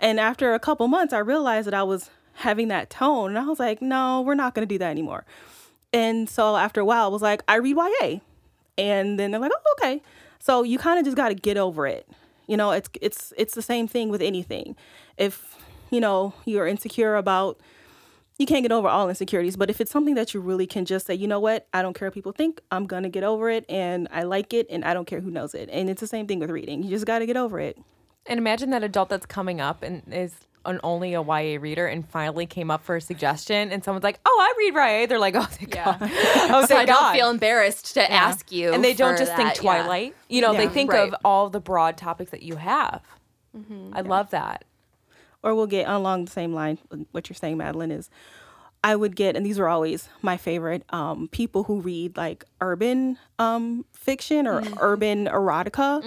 And 0.00 0.18
after 0.18 0.54
a 0.54 0.58
couple 0.58 0.88
months 0.88 1.12
I 1.12 1.18
realized 1.18 1.66
that 1.66 1.74
I 1.74 1.82
was 1.82 2.10
having 2.40 2.68
that 2.68 2.88
tone 2.88 3.30
and 3.30 3.38
I 3.38 3.44
was 3.44 3.58
like, 3.58 3.82
No, 3.82 4.22
we're 4.22 4.34
not 4.34 4.54
gonna 4.54 4.66
do 4.66 4.78
that 4.78 4.90
anymore. 4.90 5.26
And 5.92 6.30
so 6.30 6.56
after 6.56 6.80
a 6.80 6.84
while 6.84 7.04
I 7.04 7.08
was 7.08 7.22
like, 7.22 7.42
I 7.46 7.56
read 7.56 7.76
YA. 7.76 8.20
And 8.78 9.18
then 9.18 9.30
they're 9.30 9.40
like, 9.40 9.52
oh, 9.54 9.74
okay. 9.78 10.02
So 10.38 10.62
you 10.62 10.78
kind 10.78 10.98
of 10.98 11.04
just 11.04 11.16
got 11.16 11.28
to 11.28 11.34
get 11.34 11.56
over 11.56 11.86
it. 11.86 12.06
You 12.46 12.56
know, 12.56 12.70
it's 12.70 12.88
it's 13.00 13.32
it's 13.36 13.54
the 13.54 13.62
same 13.62 13.88
thing 13.88 14.08
with 14.08 14.22
anything. 14.22 14.76
If 15.16 15.56
you 15.90 16.00
know 16.00 16.34
you're 16.44 16.66
insecure 16.66 17.16
about, 17.16 17.60
you 18.38 18.46
can't 18.46 18.62
get 18.62 18.72
over 18.72 18.88
all 18.88 19.08
insecurities. 19.08 19.56
But 19.56 19.70
if 19.70 19.80
it's 19.80 19.90
something 19.90 20.14
that 20.14 20.34
you 20.34 20.40
really 20.40 20.66
can 20.66 20.84
just 20.84 21.06
say, 21.06 21.14
you 21.14 21.26
know 21.26 21.40
what, 21.40 21.66
I 21.72 21.82
don't 21.82 21.94
care 21.94 22.08
what 22.08 22.14
people 22.14 22.32
think. 22.32 22.60
I'm 22.70 22.86
gonna 22.86 23.08
get 23.08 23.24
over 23.24 23.50
it, 23.50 23.64
and 23.68 24.08
I 24.12 24.22
like 24.22 24.52
it, 24.54 24.66
and 24.70 24.84
I 24.84 24.94
don't 24.94 25.06
care 25.06 25.20
who 25.20 25.30
knows 25.30 25.54
it. 25.54 25.68
And 25.72 25.90
it's 25.90 26.00
the 26.00 26.06
same 26.06 26.26
thing 26.26 26.38
with 26.38 26.50
reading. 26.50 26.82
You 26.82 26.90
just 26.90 27.06
got 27.06 27.20
to 27.20 27.26
get 27.26 27.36
over 27.36 27.60
it. 27.60 27.78
And 28.26 28.38
imagine 28.38 28.70
that 28.70 28.82
adult 28.82 29.08
that's 29.08 29.26
coming 29.26 29.60
up 29.60 29.82
and 29.82 30.02
is 30.10 30.34
an 30.66 30.80
only 30.82 31.14
a 31.14 31.22
YA 31.22 31.58
reader 31.60 31.86
and 31.86 32.08
finally 32.08 32.46
came 32.46 32.70
up 32.70 32.82
for 32.82 32.96
a 32.96 33.00
suggestion 33.00 33.70
and 33.72 33.82
someone's 33.84 34.04
like, 34.04 34.20
"Oh, 34.26 34.38
I 34.40 34.54
read 34.58 34.74
YA." 34.74 35.06
They're 35.06 35.18
like, 35.18 35.34
"Oh, 35.38 35.42
thank 35.42 35.70
God." 35.70 35.98
Oh, 36.48 36.60
So 36.62 36.66
thank 36.68 36.80
I 36.80 36.84
don't 36.84 37.00
God. 37.00 37.14
feel 37.14 37.30
embarrassed 37.30 37.94
to 37.94 38.12
ask 38.12 38.52
you. 38.52 38.72
and 38.72 38.82
they 38.84 38.94
don't 38.94 39.14
for 39.14 39.18
just 39.24 39.34
think 39.36 39.48
that, 39.54 39.56
yeah. 39.56 39.62
Twilight. 39.82 40.14
You 40.28 40.40
know, 40.42 40.54
they 40.54 40.68
think 40.68 40.92
Right. 40.92 41.08
of 41.08 41.14
all 41.24 41.48
the 41.50 41.60
broad 41.60 41.96
topics 41.96 42.30
that 42.32 42.42
you 42.42 42.56
have. 42.56 43.02
I 43.92 44.02
love 44.02 44.30
that. 44.30 44.64
or 45.42 45.54
we'll 45.54 45.66
get 45.66 45.88
along 45.88 46.24
the 46.24 46.30
same 46.30 46.52
line. 46.52 46.78
What 47.12 47.28
you're 47.28 47.34
saying, 47.36 47.56
Madeline, 47.56 47.92
is 47.92 48.10
I 48.84 48.96
would 48.96 49.14
get, 49.16 49.36
and 49.36 49.46
these 49.46 49.58
are 49.58 49.68
always 49.68 50.08
my 50.22 50.36
favorite, 50.36 50.82
um, 50.90 51.28
people 51.28 51.64
who 51.64 51.80
read 51.80 52.16
like 52.16 52.44
urban 52.60 53.16
um, 53.38 53.84
fiction 53.94 54.46
or 54.46 54.62
urban 54.80 55.26
erotica. 55.26 56.02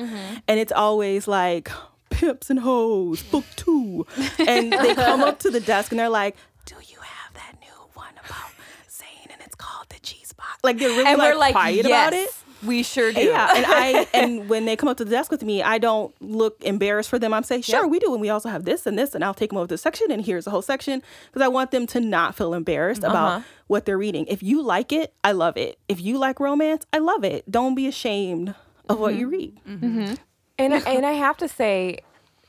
And 0.48 0.60
it's 0.60 0.72
always 0.74 1.28
like 1.28 1.72
pimps 2.20 2.50
and 2.50 2.60
hoes, 2.60 3.24
book 3.24 3.46
two. 3.56 4.06
and 4.40 4.72
they 4.74 4.94
come 4.96 5.22
up 5.22 5.40
to 5.40 5.50
the 5.52 5.60
desk 5.60 5.92
and 5.92 6.00
they're 6.00 6.10
like, 6.10 6.36
Do 6.66 6.76
you 6.88 6.98
have 7.00 7.34
that 7.36 7.56
new 7.62 7.80
one 7.94 8.14
about 8.26 8.52
Zane? 8.90 9.30
And 9.32 9.42
it's 9.46 9.56
called 9.56 9.88
the 9.90 10.00
cheese 10.02 10.34
box. 10.34 10.60
Like 10.64 10.78
they're 10.80 10.90
really 10.90 11.06
and 11.06 11.18
like, 11.18 11.34
we're 11.34 11.40
like, 11.40 11.54
quiet 11.54 11.76
yes, 11.78 11.86
about 11.86 12.14
it. 12.14 12.30
we 12.68 12.84
sure 12.84 13.12
do. 13.14 13.22
Yeah, 13.22 13.56
and 13.56 13.66
I 13.68 14.08
and 14.14 14.50
when 14.50 14.66
they 14.66 14.76
come 14.76 14.90
up 14.90 14.98
to 14.98 15.06
the 15.06 15.12
desk 15.12 15.32
with 15.32 15.44
me, 15.44 15.64
I 15.64 15.78
don't 15.78 16.14
look 16.22 16.62
embarrassed 16.64 17.10
for 17.10 17.18
them. 17.20 17.34
I'm 17.34 17.44
saying, 17.44 17.62
sure, 17.64 17.84
Yep. 17.84 17.92
we 17.92 18.00
do, 18.00 18.12
and 18.14 18.22
we 18.22 18.30
also 18.30 18.50
have 18.50 18.66
this 18.66 18.86
and 18.86 19.00
this, 19.00 19.16
and 19.16 19.24
I'll 19.24 19.34
take 19.34 19.50
them 19.52 19.58
over 19.58 19.68
to 19.68 19.74
this 19.74 19.82
section, 19.82 20.12
and 20.12 20.24
here's 20.26 20.46
the 20.46 20.52
whole 20.52 20.62
section 20.62 21.02
because 21.28 21.42
I 21.42 21.48
want 21.48 21.72
them 21.72 21.88
to 21.88 22.00
not 22.02 22.36
feel 22.36 22.54
embarrassed 22.54 23.04
Uh-huh. 23.04 23.12
about 23.12 23.44
what 23.68 23.86
they're 23.86 23.98
reading. 23.98 24.26
If 24.28 24.44
you 24.44 24.62
like 24.62 24.92
it, 24.92 25.14
I 25.24 25.32
love 25.32 25.56
it. 25.58 25.80
If 25.88 26.02
you 26.02 26.18
like 26.18 26.40
romance, 26.40 26.86
I 26.92 26.98
love 26.98 27.24
it. 27.24 27.50
Don't 27.50 27.76
be 27.76 27.88
ashamed 27.88 28.54
of 28.90 29.00
what 29.00 29.16
you 29.16 29.28
Mm-hmm. 29.28 30.00
read. 30.08 30.20
And 30.58 30.74
and 30.74 31.06
I 31.06 31.14
have 31.14 31.38
to 31.38 31.48
say, 31.48 32.00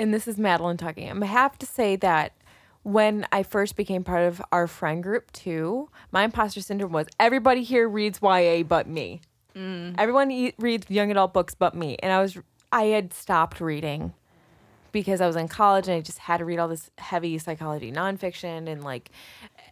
and 0.01 0.15
this 0.15 0.27
is 0.27 0.39
Madeline 0.39 0.79
talking. 0.79 1.23
I 1.23 1.27
have 1.27 1.59
to 1.59 1.67
say 1.67 1.95
that 1.97 2.33
when 2.83 3.27
I 3.31 3.43
first 3.43 3.77
became 3.77 4.03
part 4.03 4.23
of 4.23 4.41
our 4.51 4.67
friend 4.67 5.03
group 5.03 5.31
too, 5.33 5.91
my 6.11 6.25
imposter 6.25 6.63
syndrome 6.63 6.93
was 6.93 7.07
everybody 7.21 7.63
here 7.63 7.87
reads 7.87 8.21
YA 8.23 8.63
but 8.63 8.89
me. 8.89 9.21
Mm. 9.55 9.97
Everyone 9.99 10.31
e- 10.31 10.55
reads 10.59 10.91
young 10.91 11.11
adult 11.11 11.35
books 11.35 11.55
but 11.55 11.75
me, 11.75 11.97
and 12.03 12.13
I 12.13 12.23
was 12.23 12.39
I 12.73 12.85
had 12.85 13.13
stopped 13.13 13.61
reading 13.61 14.15
because 14.93 15.21
I 15.21 15.27
was 15.27 15.37
in 15.37 15.49
college 15.49 15.87
and 15.87 15.97
I 15.97 16.01
just 16.01 16.19
had 16.19 16.39
to 16.39 16.45
read 16.47 16.59
all 16.59 16.69
this 16.69 16.91
heavy 16.97 17.37
psychology 17.37 17.93
nonfiction 17.93 18.69
and 18.69 18.83
like 18.83 19.11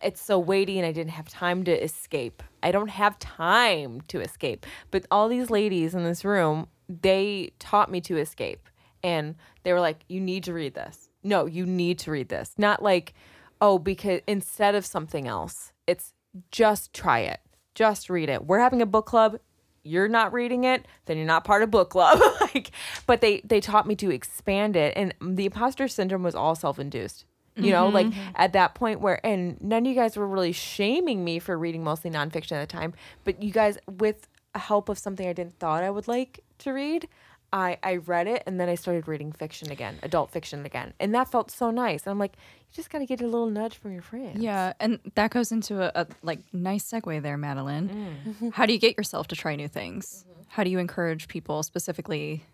it's 0.03 0.21
so 0.21 0.39
weighty 0.39 0.79
and 0.79 0.87
I 0.87 0.93
didn't 0.93 1.13
have 1.13 1.29
time 1.29 1.65
to 1.65 1.73
escape. 1.73 2.43
I 2.63 2.71
don't 2.71 2.91
have 2.91 3.19
time 3.19 4.03
to 4.09 4.21
escape. 4.21 4.67
But 4.91 5.07
all 5.11 5.29
these 5.29 5.49
ladies 5.49 5.95
in 5.95 6.05
this 6.05 6.25
room, 6.25 6.67
they 6.89 7.53
taught 7.59 7.91
me 7.91 8.01
to 8.03 8.19
escape. 8.19 8.69
And 9.03 9.37
they 9.69 9.75
were 9.75 9.81
like, 9.81 10.03
you 10.09 10.19
need 10.19 10.45
to 10.45 10.55
read 10.55 10.73
this. 10.73 11.11
No, 11.23 11.45
you 11.45 11.67
need 11.67 11.99
to 11.99 12.11
read 12.11 12.31
this. 12.31 12.55
Not 12.57 12.83
like, 12.83 13.13
oh, 13.61 13.79
because 13.79 14.23
instead 14.27 14.75
of 14.75 14.87
something 14.87 15.29
else, 15.29 15.75
it's 15.87 16.15
just 16.51 16.95
try 16.95 17.19
it. 17.19 17.41
Just 17.75 18.09
read 18.09 18.31
it. 18.31 18.47
We're 18.47 18.61
having 18.61 18.81
a 18.81 18.87
book 18.87 19.05
club 19.05 19.39
you're 19.85 20.09
not 20.09 20.33
reading 20.33 20.65
it, 20.65 20.87
then 21.05 21.19
you're 21.19 21.27
not 21.27 21.45
part 21.45 21.63
of 21.63 21.71
book 21.71 21.91
club. 21.91 22.19
like, 22.41 22.71
but 23.07 23.21
they 23.21 23.43
they 23.45 23.61
taught 23.61 23.87
me 23.87 23.95
to 23.97 24.11
expand 24.11 24.75
it, 24.75 24.93
and 24.97 25.15
the 25.21 25.47
imposter 25.47 25.87
syndrome 25.87 26.23
was 26.23 26.35
all 26.35 26.55
self 26.55 26.79
induced. 26.79 27.27
You 27.57 27.73
know, 27.73 27.89
like 27.89 28.07
mm-hmm. 28.07 28.31
at 28.37 28.53
that 28.53 28.77
point 28.77 29.01
where, 29.01 29.25
and 29.27 29.61
none 29.61 29.85
of 29.85 29.89
you 29.89 29.95
guys 29.97 30.17
were 30.17 30.29
really 30.29 30.53
shaming 30.53 31.25
me 31.25 31.41
for 31.41 31.59
reading 31.59 31.83
mostly 31.83 32.09
nonfiction 32.09 32.53
at 32.53 32.69
the 32.69 32.73
time, 32.73 32.95
but 33.25 33.43
you 33.43 33.51
guys, 33.51 33.79
with 33.99 34.29
help 34.55 34.89
of 34.89 34.99
something 34.99 35.27
I 35.27 35.33
didn't 35.33 35.59
thought 35.59 35.83
I 35.83 35.91
would 35.91 36.07
like 36.07 36.45
to 36.59 36.73
read, 36.73 37.09
I 37.53 37.79
I 37.83 37.97
read 37.97 38.27
it, 38.27 38.43
and 38.47 38.61
then 38.61 38.69
I 38.69 38.75
started 38.75 39.09
reading 39.09 39.33
fiction 39.33 39.71
again, 39.71 39.99
adult 40.03 40.31
fiction 40.31 40.67
again, 40.67 40.93
and 41.01 41.15
that 41.15 41.31
felt 41.31 41.51
so 41.51 41.71
nice. 41.71 42.05
And 42.05 42.11
I'm 42.11 42.19
like, 42.19 42.33
you 42.37 42.75
just 42.75 42.91
got 42.91 42.99
to 42.99 43.07
get 43.07 43.21
a 43.21 43.25
little 43.25 43.49
nudge 43.49 43.77
from 43.79 43.93
your 43.93 44.03
friends. 44.03 44.39
Yeah, 44.39 44.75
and 44.81 44.99
that 45.15 45.31
goes 45.31 45.51
into 45.53 45.83
a, 45.83 46.03
a 46.03 46.07
like 46.23 46.41
nice 46.53 46.91
segue 46.91 47.23
there, 47.23 47.37
Madeline. 47.37 48.53
How 48.53 48.67
do 48.67 48.73
you 48.73 48.79
get 48.79 48.97
yourself 48.97 49.29
to 49.29 49.37
try 49.37 49.57
new 49.57 49.69
things? 49.69 50.25
How 50.49 50.65
do 50.65 50.71
you 50.71 50.79
encourage 50.79 51.29
people 51.29 51.63
specifically 51.63 52.45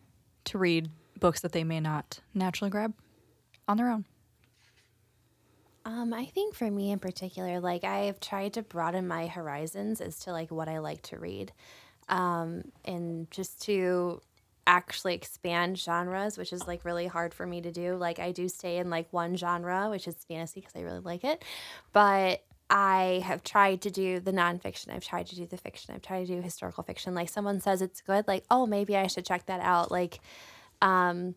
to 0.44 0.58
read 0.58 0.90
books 1.18 1.40
that 1.40 1.52
they 1.52 1.64
may 1.64 1.80
not 1.80 2.20
naturally 2.34 2.70
grab 2.70 2.92
on 3.66 3.76
their 3.76 3.88
own? 3.88 4.04
Um, 5.86 6.14
I 6.14 6.24
think 6.24 6.54
for 6.54 6.70
me 6.70 6.92
in 6.92 6.98
particular, 6.98 7.60
like 7.60 7.84
I've 7.84 8.18
tried 8.18 8.54
to 8.54 8.62
broaden 8.62 9.06
my 9.06 9.26
horizons 9.26 10.00
as 10.00 10.18
to 10.20 10.32
like 10.32 10.50
what 10.50 10.68
I 10.68 10.78
like 10.78 11.02
to 11.02 11.18
read, 11.18 11.52
um, 12.08 12.70
and 12.84 13.30
just 13.30 13.60
to 13.62 14.20
actually 14.66 15.14
expand 15.14 15.78
genres, 15.78 16.38
which 16.38 16.52
is 16.52 16.66
like 16.66 16.84
really 16.84 17.06
hard 17.06 17.34
for 17.34 17.46
me 17.46 17.60
to 17.60 17.70
do. 17.70 17.96
Like 17.96 18.18
I 18.18 18.32
do 18.32 18.48
stay 18.48 18.78
in 18.78 18.90
like 18.90 19.12
one 19.12 19.36
genre, 19.36 19.90
which 19.90 20.08
is 20.08 20.16
fantasy 20.28 20.60
because 20.60 20.74
I 20.76 20.80
really 20.80 21.00
like 21.00 21.24
it, 21.24 21.44
but 21.92 22.42
I 22.70 23.22
have 23.24 23.44
tried 23.44 23.82
to 23.82 23.90
do 23.90 24.20
the 24.20 24.32
nonfiction. 24.32 24.94
I've 24.94 25.04
tried 25.04 25.26
to 25.28 25.36
do 25.36 25.46
the 25.46 25.58
fiction. 25.58 25.94
I've 25.94 26.02
tried 26.02 26.26
to 26.26 26.36
do 26.36 26.40
historical 26.40 26.82
fiction. 26.82 27.14
Like 27.14 27.28
someone 27.28 27.60
says 27.60 27.82
it's 27.82 28.00
good, 28.00 28.26
like 28.26 28.44
oh 28.50 28.66
maybe 28.66 28.96
I 28.96 29.06
should 29.06 29.26
check 29.26 29.46
that 29.46 29.60
out. 29.60 29.90
Like, 29.90 30.20
um, 30.80 31.34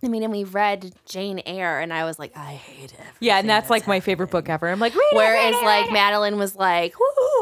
I 0.00 0.06
mean, 0.06 0.22
and 0.22 0.30
we 0.30 0.44
read 0.44 0.94
Jane 1.06 1.42
Eyre, 1.44 1.80
and 1.80 1.92
I 1.92 2.04
was 2.04 2.20
like, 2.20 2.36
I 2.36 2.52
hate 2.52 2.92
it. 2.92 3.00
Yeah, 3.18 3.38
and 3.38 3.48
that's 3.48 3.68
like 3.68 3.88
my 3.88 3.98
favorite 3.98 4.30
book 4.30 4.48
ever. 4.48 4.68
I'm 4.68 4.78
like, 4.78 4.94
read 4.94 5.08
it, 5.10 5.16
Whereas 5.16 5.54
read 5.54 5.62
it, 5.62 5.66
like 5.66 5.86
it. 5.86 5.92
Madeline 5.92 6.38
was 6.38 6.54
like, 6.54 6.94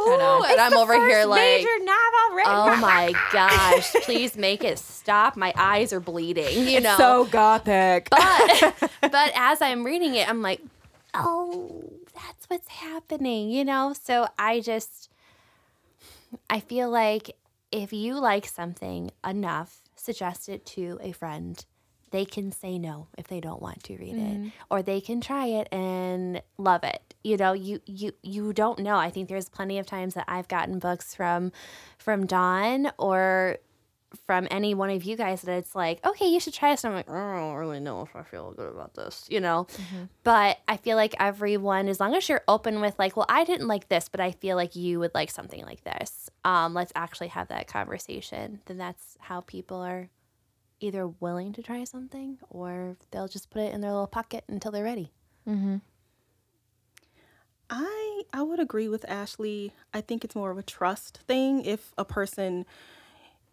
know. 0.06 0.44
and 0.48 0.60
I'm 0.60 0.74
over 0.74 0.94
here 0.94 1.26
like, 1.26 1.40
major 1.40 1.84
novel 1.84 2.36
written. 2.36 2.52
oh 2.52 2.76
my 2.76 3.12
gosh, 3.32 3.92
please 4.02 4.36
make 4.36 4.64
it 4.64 4.78
stop. 4.78 5.36
My 5.36 5.52
eyes 5.56 5.92
are 5.92 6.00
bleeding. 6.00 6.66
You 6.66 6.78
it's 6.78 6.84
know. 6.84 6.96
so 6.96 7.24
gothic. 7.26 8.08
but 8.10 8.74
but 9.00 9.32
as 9.34 9.60
I'm 9.60 9.84
reading 9.84 10.14
it, 10.14 10.28
I'm 10.28 10.40
like, 10.42 10.60
oh, 11.14 11.92
that's 12.14 12.48
what's 12.48 12.68
happening. 12.68 13.50
You 13.50 13.64
know. 13.64 13.94
So 14.00 14.28
I 14.38 14.60
just, 14.60 15.10
I 16.48 16.60
feel 16.60 16.88
like 16.90 17.36
if 17.70 17.92
you 17.92 18.18
like 18.18 18.46
something 18.46 19.10
enough, 19.26 19.82
suggest 19.94 20.48
it 20.48 20.64
to 20.66 20.98
a 21.02 21.12
friend. 21.12 21.64
They 22.12 22.24
can 22.24 22.52
say 22.52 22.78
no 22.78 23.08
if 23.18 23.26
they 23.28 23.40
don't 23.40 23.60
want 23.60 23.82
to 23.84 23.96
read 23.96 24.16
it, 24.16 24.52
or 24.70 24.82
they 24.82 25.00
can 25.00 25.20
try 25.20 25.46
it 25.46 25.68
and 25.72 26.40
love 26.56 26.84
it. 26.84 27.14
You 27.24 27.36
know, 27.36 27.52
you 27.52 27.80
you 27.84 28.12
you 28.22 28.52
don't 28.52 28.78
know. 28.78 28.96
I 28.96 29.10
think 29.10 29.28
there's 29.28 29.48
plenty 29.48 29.78
of 29.78 29.86
times 29.86 30.14
that 30.14 30.24
I've 30.28 30.48
gotten 30.48 30.78
books 30.78 31.14
from 31.14 31.50
from 31.98 32.26
Dawn 32.26 32.92
or 32.98 33.58
from 34.24 34.46
any 34.50 34.72
one 34.72 34.88
of 34.88 35.04
you 35.04 35.16
guys 35.16 35.42
that 35.42 35.58
it's 35.58 35.74
like, 35.74 36.04
okay, 36.06 36.26
you 36.26 36.38
should 36.40 36.54
try 36.54 36.70
this. 36.70 36.84
And 36.84 36.92
I'm 36.92 36.96
like, 36.96 37.10
I 37.10 37.36
don't 37.38 37.54
really 37.54 37.80
know 37.80 38.02
if 38.02 38.14
I 38.14 38.22
feel 38.22 38.52
good 38.52 38.72
about 38.72 38.94
this, 38.94 39.26
you 39.28 39.40
know? 39.40 39.66
But 40.22 40.58
I 40.68 40.76
feel 40.76 40.96
like 40.96 41.14
everyone, 41.18 41.88
as 41.88 42.00
long 42.00 42.14
as 42.14 42.26
you're 42.28 42.42
open 42.48 42.80
with 42.80 42.98
like, 42.98 43.16
well, 43.16 43.26
I 43.28 43.44
didn't 43.44 43.66
like 43.66 43.88
this, 43.88 44.08
but 44.08 44.20
I 44.20 44.30
feel 44.30 44.56
like 44.56 44.76
you 44.76 45.00
would 45.00 45.12
like 45.14 45.30
something 45.30 45.62
like 45.64 45.82
this. 45.84 46.30
Um, 46.44 46.72
let's 46.72 46.92
actually 46.94 47.28
have 47.28 47.48
that 47.48 47.66
conversation. 47.66 48.60
Then 48.66 48.78
that's 48.78 49.18
how 49.18 49.40
people 49.40 49.78
are 49.78 50.08
either 50.80 51.06
willing 51.06 51.52
to 51.54 51.62
try 51.62 51.84
something 51.84 52.38
or 52.50 52.96
they'll 53.10 53.28
just 53.28 53.50
put 53.50 53.62
it 53.62 53.72
in 53.72 53.80
their 53.80 53.92
little 53.92 54.06
pocket 54.06 54.44
until 54.48 54.70
they're 54.70 54.84
ready. 54.84 55.12
Mm-hmm. 55.48 55.76
I 57.68 58.22
I 58.32 58.42
would 58.42 58.60
agree 58.60 58.88
with 58.88 59.08
Ashley. 59.08 59.72
I 59.92 60.00
think 60.00 60.24
it's 60.24 60.34
more 60.34 60.50
of 60.50 60.58
a 60.58 60.62
trust 60.62 61.18
thing. 61.26 61.64
If 61.64 61.92
a 61.98 62.04
person, 62.04 62.64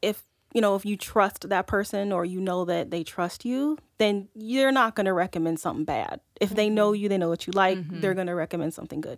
if 0.01 0.23
you 0.53 0.61
know, 0.61 0.75
if 0.75 0.85
you 0.85 0.95
trust 0.95 1.49
that 1.49 1.65
person 1.65 2.11
or 2.11 2.23
you 2.23 2.39
know 2.39 2.63
that 2.65 2.91
they 2.91 3.03
trust 3.03 3.43
you, 3.43 3.77
then 3.97 4.29
you're 4.35 4.71
not 4.71 4.95
going 4.95 5.05
to 5.05 5.13
recommend 5.13 5.59
something 5.59 5.85
bad. 5.85 6.19
If 6.39 6.51
they 6.51 6.69
know 6.69 6.91
mm-hmm. 6.91 7.01
you, 7.01 7.09
they 7.09 7.17
know 7.17 7.29
what 7.29 7.47
you 7.47 7.53
like, 7.53 7.79
mm-hmm. 7.79 8.01
they're 8.01 8.13
going 8.13 8.27
to 8.27 8.35
recommend 8.35 8.73
something 8.73 9.01
good. 9.01 9.17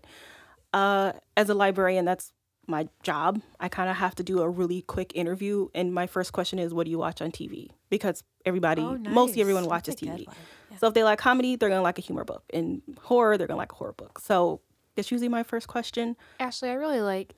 Uh, 0.72 1.14
as 1.36 1.50
a 1.50 1.54
librarian, 1.54 2.06
that's 2.06 2.32
my 2.68 2.88
job. 3.04 3.42
I 3.60 3.70
kind 3.70 3.90
of 3.90 3.96
have 3.98 4.16
to 4.16 4.24
do 4.24 4.42
a 4.42 4.50
really 4.50 4.82
quick 4.82 5.12
interview, 5.16 5.70
and 5.74 5.94
my 5.94 6.08
first 6.08 6.34
question 6.34 6.60
is, 6.60 6.74
"What 6.74 6.86
do 6.86 6.92
you 6.92 6.98
watch 6.98 7.22
on 7.22 7.32
TV?" 7.32 7.70
Because 7.90 8.24
everybody, 8.46 8.82
Oh, 8.82 8.98
mostly 8.98 9.42
everyone 9.42 9.66
watches 9.66 9.96
That's 9.96 10.04
a 10.04 10.06
good 10.06 10.28
TV. 10.28 10.34
Yeah. 10.72 10.78
So 10.78 10.88
if 10.88 10.94
they 10.94 11.04
like 11.04 11.20
comedy, 11.20 11.56
they're 11.56 11.70
gonna 11.70 11.82
like 11.82 11.98
a 11.98 12.02
humor 12.02 12.24
book. 12.24 12.44
And 12.54 12.82
horror, 13.02 13.38
they're 13.38 13.48
gonna 13.48 13.58
like 13.58 13.72
a 13.72 13.76
horror 13.76 13.94
book. 13.94 14.20
So 14.20 14.62
that's 14.96 15.12
usually 15.12 15.30
my 15.30 15.44
first 15.44 15.68
question. 15.68 16.16
Ashley, 16.40 16.70
I 16.70 16.74
really 16.74 17.02
like, 17.02 17.36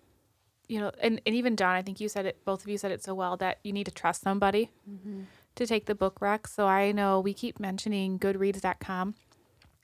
you 0.67 0.79
know, 0.79 0.91
and, 0.99 1.21
and 1.25 1.35
even 1.35 1.55
Dawn, 1.55 1.75
I 1.75 1.81
think 1.81 1.99
you 1.99 2.09
said 2.09 2.25
it, 2.25 2.43
both 2.45 2.61
of 2.61 2.69
you 2.69 2.77
said 2.77 2.91
it 2.91 3.03
so 3.03 3.13
well 3.13 3.37
that 3.37 3.59
you 3.63 3.73
need 3.73 3.85
to 3.85 3.91
trust 3.91 4.21
somebody 4.21 4.69
mm-hmm. 4.89 5.21
to 5.55 5.65
take 5.65 5.85
the 5.85 5.95
book 5.95 6.21
rec. 6.21 6.47
So 6.47 6.67
I 6.67 6.91
know 6.91 7.19
we 7.19 7.33
keep 7.33 7.59
mentioning 7.59 8.19
goodreads.com. 8.19 9.15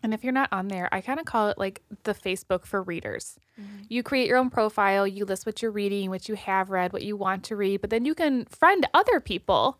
And 0.04 0.14
if 0.14 0.24
you're 0.24 0.34
not 0.34 0.50
on 0.52 0.68
there, 0.68 0.90
I 0.92 1.00
kind 1.02 1.20
of 1.20 1.26
call 1.26 1.48
it 1.48 1.58
like 1.58 1.82
the 2.04 2.14
Facebook 2.14 2.66
for 2.66 2.84
readers. 2.84 3.40
You 3.88 4.04
create 4.04 4.28
your 4.28 4.38
own 4.38 4.50
profile, 4.50 5.08
you 5.08 5.24
list 5.24 5.46
what 5.46 5.62
you're 5.62 5.72
reading, 5.72 6.10
what 6.10 6.28
you 6.28 6.36
have 6.36 6.70
read, 6.70 6.92
what 6.92 7.04
you 7.04 7.16
want 7.16 7.44
to 7.46 7.56
read, 7.56 7.80
but 7.80 7.90
then 7.90 8.04
you 8.04 8.14
can 8.14 8.46
friend 8.46 8.86
other 8.94 9.20
people. 9.22 9.80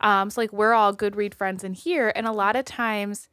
Um, 0.00 0.30
so, 0.30 0.40
like, 0.40 0.52
we're 0.52 0.72
all 0.72 0.92
good 0.92 1.14
read 1.14 1.34
friends 1.34 1.62
in 1.62 1.74
here. 1.74 2.12
And 2.16 2.26
a 2.26 2.32
lot 2.32 2.56
of 2.56 2.64
times, 2.64 3.28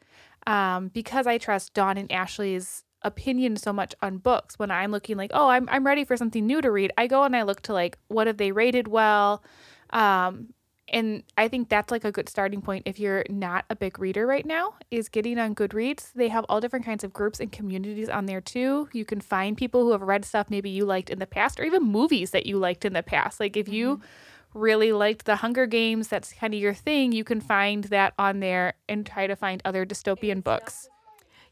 um, 0.46 0.90
because 0.90 1.26
I 1.26 1.38
trust 1.38 1.74
Dawn 1.74 1.98
and 1.98 2.12
Ashley's 2.12 2.84
opinion 3.02 3.56
so 3.56 3.72
much 3.72 3.96
on 4.02 4.18
books, 4.18 4.60
when 4.60 4.70
I'm 4.70 4.92
looking 4.92 5.18
like, 5.18 5.32
oh, 5.34 5.48
I'm, 5.48 5.68
I'm 5.70 5.86
ready 5.86 6.04
for 6.04 6.18
something 6.18 6.46
new 6.46 6.62
to 6.62 6.72
read, 6.72 6.92
I 6.98 7.08
go 7.08 7.24
and 7.24 7.36
I 7.36 7.44
look 7.44 7.62
to 7.64 7.74
like, 7.74 7.98
what 8.10 8.28
have 8.28 8.38
they 8.38 8.52
rated 8.52 8.88
well? 8.88 9.44
Um, 9.92 10.54
and 10.90 11.24
I 11.38 11.48
think 11.48 11.70
that's 11.70 11.92
like 11.92 12.06
a 12.06 12.12
good 12.12 12.30
starting 12.30 12.62
point 12.62 12.84
if 12.86 13.00
you're 13.00 13.26
not 13.30 13.66
a 13.70 13.76
big 13.76 14.00
reader 14.00 14.26
right 14.26 14.46
now, 14.46 14.76
is 14.90 15.10
getting 15.10 15.38
on 15.38 15.54
Goodreads. 15.54 16.14
They 16.14 16.30
have 16.30 16.46
all 16.48 16.62
different 16.62 16.86
kinds 16.86 17.04
of 17.04 17.12
groups 17.12 17.40
and 17.40 17.52
communities 17.52 18.10
on 18.10 18.26
there 18.26 18.42
too. 18.42 18.88
You 18.94 19.04
can 19.04 19.20
find 19.20 19.58
people 19.58 19.84
who 19.84 19.92
have 19.92 20.02
read 20.02 20.24
stuff 20.24 20.50
maybe 20.50 20.70
you 20.70 20.86
liked 20.86 21.10
in 21.10 21.20
the 21.20 21.28
past 21.28 21.60
or 21.60 21.64
even 21.64 21.84
movies 21.84 22.32
that 22.32 22.46
you 22.46 22.58
liked 22.58 22.86
in 22.86 22.94
the 22.94 23.04
past. 23.04 23.40
Like 23.40 23.58
if 23.58 23.68
you 23.68 23.98
mm-hmm. 23.98 24.60
really 24.60 24.94
liked 24.94 25.26
the 25.26 25.38
Hunger 25.38 25.66
Games, 25.66 26.08
that's 26.08 26.32
kind 26.32 26.54
of 26.54 26.60
your 26.60 26.74
thing, 26.74 27.12
you 27.12 27.26
can 27.26 27.42
find 27.42 27.86
that 27.86 28.14
on 28.18 28.40
there 28.40 28.76
and 28.88 29.06
try 29.06 29.28
to 29.28 29.36
find 29.36 29.62
other 29.66 29.86
dystopian 29.86 30.42
books. 30.42 30.90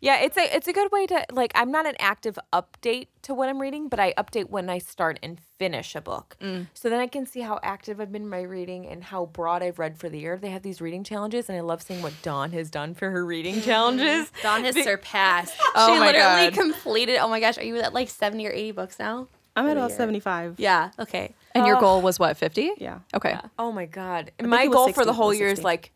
Yeah, 0.06 0.20
it's 0.20 0.38
a 0.38 0.56
it's 0.56 0.68
a 0.68 0.74
good 0.74 0.91
way 0.91 1.08
to 1.08 1.26
like 1.32 1.51
I'm 1.56 1.72
not 1.72 1.88
an 1.88 1.95
active 1.97 2.38
update 2.53 3.08
to 3.24 3.34
what 3.34 3.49
I'm 3.49 3.60
reading, 3.60 3.89
but 3.89 3.99
I 3.99 4.14
update 4.14 4.51
when 4.51 4.70
I 4.70 4.78
start 4.78 5.18
and 5.24 5.41
finish 5.58 5.95
a 5.95 6.01
book. 6.01 6.38
Mm. 6.39 6.68
So 6.76 6.91
then 6.91 6.99
I 6.99 7.08
can 7.08 7.26
see 7.26 7.41
how 7.41 7.60
active 7.64 7.99
I've 7.99 8.12
been 8.12 8.22
in 8.22 8.30
my 8.30 8.43
reading 8.43 8.86
and 8.86 9.03
how 9.03 9.26
broad 9.26 9.64
I've 9.64 9.80
read 9.80 9.97
for 9.97 10.08
the 10.08 10.20
year. 10.20 10.38
They 10.38 10.51
have 10.51 10.62
these 10.62 10.80
reading 10.80 11.03
challenges 11.03 11.49
and 11.49 11.58
I 11.58 11.62
love 11.62 11.82
seeing 11.82 12.03
what 12.03 12.14
Dawn 12.22 12.51
has 12.51 12.70
done 12.70 12.93
for 12.93 13.10
her 13.10 13.26
reading 13.26 13.56
mm. 13.56 13.64
challenges. 13.64 14.32
Dawn 14.43 14.64
has 14.64 14.76
surpassed. 14.84 15.56
Oh 15.78 15.93
she 15.93 15.99
my 15.99 16.06
literally 16.06 16.51
God. 16.51 16.53
completed. 16.53 17.18
Oh 17.18 17.28
my 17.28 17.39
gosh, 17.39 17.58
are 17.58 17.64
you 17.64 17.76
at 17.78 17.93
like 17.93 18.08
70 18.08 18.47
or 18.47 18.51
80 18.51 18.72
books 18.72 18.99
now? 18.99 19.28
I'm 19.56 19.66
at 19.68 19.76
about 19.76 19.91
75. 19.91 20.56
Yeah. 20.60 20.91
Okay. 20.99 21.34
And 21.53 21.66
your 21.66 21.78
oh. 21.78 21.82
goal 21.82 22.01
was 22.01 22.20
what, 22.20 22.38
50? 22.38 22.72
Yeah. 22.78 22.99
Okay. 23.14 23.38
Oh 23.58 23.72
my 23.72 23.86
god. 23.86 24.32
And 24.38 24.49
my 24.49 24.68
goal 24.68 24.86
60 24.86 25.01
for 25.01 25.06
the 25.06 25.14
whole 25.14 25.32
or 25.32 25.34
year 25.34 25.47
is 25.47 25.64
like 25.64 25.91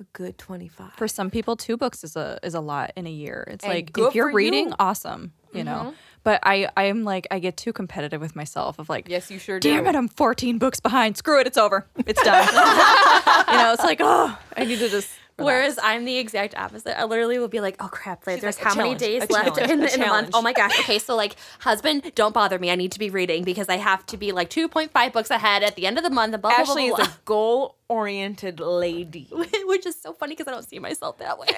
a 0.00 0.04
good 0.12 0.38
25. 0.38 0.92
For 0.94 1.08
some 1.08 1.30
people, 1.30 1.56
two 1.56 1.76
books 1.76 2.04
is 2.04 2.16
a 2.16 2.38
is 2.42 2.54
a 2.54 2.60
lot 2.60 2.92
in 2.96 3.06
a 3.06 3.10
year. 3.10 3.44
It's 3.50 3.64
And 3.64 3.72
like 3.74 3.90
if 3.96 4.14
you're 4.14 4.32
reading, 4.32 4.66
you. 4.66 4.70
Mm-hmm. 4.72 4.80
awesome, 4.82 5.32
you 5.52 5.64
know. 5.64 5.94
But 6.24 6.40
I 6.42 6.68
I'm 6.76 7.04
like 7.04 7.26
I 7.30 7.38
get 7.38 7.56
too 7.56 7.72
competitive 7.72 8.20
with 8.20 8.36
myself 8.36 8.78
of 8.78 8.88
like, 8.88 9.08
Yes, 9.08 9.30
you 9.30 9.38
sure 9.38 9.58
do. 9.60 9.70
damn 9.70 9.86
it, 9.86 9.94
I'm 9.96 10.08
14 10.08 10.58
books 10.58 10.80
behind. 10.80 11.16
Screw 11.16 11.40
it, 11.40 11.46
it's 11.46 11.58
over. 11.58 11.86
It's 12.06 12.22
done. 12.22 12.46
you 12.54 13.58
know, 13.58 13.72
it's 13.72 13.82
like 13.84 13.98
oh, 14.02 14.36
I 14.56 14.64
need 14.64 14.78
to 14.80 14.88
just. 14.88 15.08
Whereas 15.44 15.78
I'm 15.82 16.04
the 16.04 16.16
exact 16.16 16.56
opposite. 16.56 16.98
I 16.98 17.04
literally 17.04 17.38
will 17.38 17.48
be 17.48 17.60
like, 17.60 17.76
oh 17.80 17.88
crap, 17.88 18.26
like, 18.26 18.40
there's 18.40 18.58
like, 18.58 18.66
how 18.66 18.74
many 18.74 18.94
days 18.94 19.22
a 19.22 19.32
left 19.32 19.54
challenge, 19.56 19.70
in, 19.70 19.82
a 19.82 19.86
the, 19.86 19.94
in 19.94 20.00
the 20.00 20.06
month? 20.06 20.30
Oh 20.34 20.42
my 20.42 20.52
gosh. 20.52 20.78
Okay, 20.80 20.98
so 20.98 21.14
like, 21.14 21.36
husband, 21.60 22.12
don't 22.14 22.34
bother 22.34 22.58
me. 22.58 22.70
I 22.70 22.74
need 22.74 22.92
to 22.92 22.98
be 22.98 23.08
reading 23.08 23.44
because 23.44 23.68
I 23.68 23.76
have 23.76 24.04
to 24.06 24.16
be 24.16 24.32
like 24.32 24.50
2.5 24.50 25.12
books 25.12 25.30
ahead 25.30 25.62
at 25.62 25.76
the 25.76 25.86
end 25.86 25.96
of 25.96 26.04
the 26.04 26.10
month. 26.10 26.32
Blah, 26.32 26.38
blah, 26.38 26.50
blah, 26.50 26.60
Ashley 26.60 26.90
blah, 26.90 26.98
is 26.98 27.06
a 27.06 27.12
goal 27.24 27.76
oriented 27.88 28.58
lady. 28.58 29.28
Which 29.32 29.86
is 29.86 29.94
so 30.00 30.12
funny 30.12 30.34
because 30.34 30.48
I 30.48 30.52
don't 30.52 30.68
see 30.68 30.80
myself 30.80 31.18
that 31.18 31.38
way. 31.38 31.46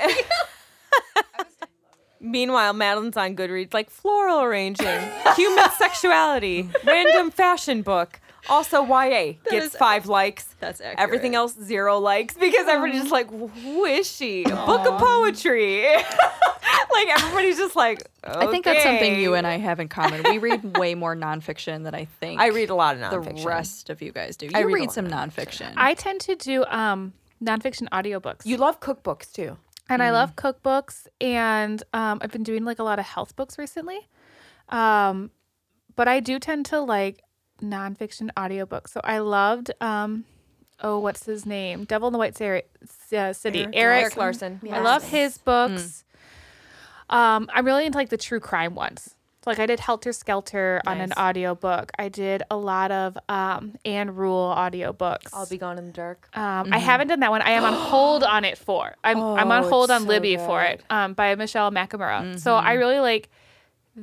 Meanwhile, 2.21 2.75
Madeline's 2.75 3.17
on 3.17 3.35
Goodreads 3.35 3.73
like 3.73 3.89
floral 3.89 4.43
arranging, 4.43 5.01
human 5.37 5.71
sexuality, 5.79 6.69
random 6.85 7.31
fashion 7.31 7.81
book. 7.81 8.21
Also, 8.49 8.85
YA 8.85 9.35
gets 9.51 9.67
is- 9.67 9.77
five 9.77 10.07
likes. 10.07 10.55
That's 10.61 10.81
accurate. 10.81 10.99
Everything 10.99 11.35
else 11.35 11.55
zero 11.63 11.99
likes 11.99 12.35
because 12.35 12.67
everybody's 12.69 13.03
just 13.03 13.13
like, 13.13 13.31
who 13.31 13.85
is 13.85 14.11
she? 14.11 14.45
A 14.45 14.49
book 14.49 14.87
of 14.87 14.99
poetry. 15.01 15.85
like 16.93 17.09
everybody's 17.09 17.59
just 17.59 17.77
like. 17.77 18.03
I 18.25 18.47
think 18.47 18.65
that's 18.65 18.83
something 18.83 19.19
you 19.19 19.35
and 19.35 19.47
I 19.47 19.59
have 19.59 19.81
in 19.81 19.89
common. 19.89 20.23
We 20.25 20.39
read 20.39 20.77
way 20.79 20.95
more 20.95 21.15
nonfiction 21.15 21.85
than 21.85 21.95
I 21.95 22.07
think. 22.07 22.41
I 22.41 22.49
read 22.49 22.71
a 22.71 22.75
lot 22.75 22.97
of 22.97 23.03
nonfiction. 23.03 23.43
the 23.43 23.47
rest 23.49 23.91
of 23.91 24.01
you 24.03 24.13
guys 24.13 24.37
do. 24.37 24.47
You 24.47 24.53
I 24.55 24.61
read 24.61 24.75
read, 24.75 24.91
some 24.91 25.07
of 25.07 25.13
nonfiction. 25.13 25.73
I 25.77 25.95
tend 25.95 26.21
to 26.23 26.35
do 26.37 26.65
um, 26.67 27.13
nonfiction 27.43 27.89
audiobooks. 27.91 28.45
You 28.47 28.57
love 28.57 28.81
cookbooks 28.81 29.33
too. 29.33 29.57
and 29.89 30.03
I 30.03 30.11
love 30.13 30.37
cookbooks, 30.37 31.07
and 31.21 31.83
um, 31.93 32.21
I've 32.23 32.31
been 32.33 32.43
doing 32.45 32.65
like 32.65 32.79
a 32.79 32.85
lot 32.85 32.99
of 32.99 33.05
health 33.07 33.37
books 33.37 33.59
recently. 33.59 34.09
Um, 34.69 35.31
but 35.97 36.09
I 36.09 36.21
do 36.21 36.39
tend 36.39 36.67
to 36.67 36.81
like 36.81 37.23
nonfiction 37.61 38.31
audiobooks. 38.37 38.89
So 38.89 39.01
I 39.05 39.19
loved, 39.19 39.71
um, 39.81 40.25
oh, 40.81 40.99
what's 40.99 41.25
his 41.27 41.47
name? 41.47 41.85
Devil 41.85 42.09
in 42.09 42.13
the 42.13 42.19
White 42.19 42.41
uh, 42.41 43.33
City. 43.33 43.61
Erik 43.61 43.75
Erik, 43.75 44.03
Erik 44.03 44.17
Larson. 44.17 44.61
I 44.71 44.81
love 44.81 45.03
his 45.05 45.39
books. 45.39 46.05
Um, 47.09 47.51
I'm 47.53 47.67
really 47.67 47.87
into 47.87 47.99
like 47.99 48.11
the 48.11 48.17
true 48.17 48.41
crime 48.41 48.75
ones. 48.75 49.15
So, 49.43 49.51
like 49.51 49.59
I 49.59 49.65
did 49.65 49.81
Helter 49.81 50.13
Skelter 50.13 50.83
on 50.87 51.01
an 51.01 51.09
Nice. 51.11 51.19
audiobook. 51.19 51.91
I 51.99 52.11
did 52.11 52.43
a 52.51 52.57
lot 52.59 52.91
of 52.93 53.17
um, 53.29 53.75
Ann 53.87 54.15
Rule 54.15 54.55
audiobooks. 54.55 55.31
I'll 55.33 55.47
be 55.47 55.57
gone 55.57 55.79
in 55.79 55.87
the 55.87 55.93
dark. 55.93 56.29
Um, 56.37 56.69
I 56.73 56.79
haven't 56.79 57.09
done 57.09 57.21
that 57.21 57.31
one. 57.31 57.41
I 57.41 57.53
am 57.53 57.65
on 57.65 57.73
hold 57.73 58.23
on 58.23 58.45
it 58.45 58.59
for. 58.59 58.95
I'm 59.03 59.17
I'm 59.17 59.51
on 59.51 59.65
Oh, 59.65 59.69
hold 59.71 59.91
on 59.91 60.03
so 60.03 60.09
Libby 60.09 60.37
for 60.37 60.63
it 60.63 60.83
um, 60.91 61.15
by 61.15 61.35
Michelle 61.37 61.71
McNamara. 61.71 62.39
So 62.39 62.55
I 62.55 62.75
really 62.75 63.01
like 63.01 63.31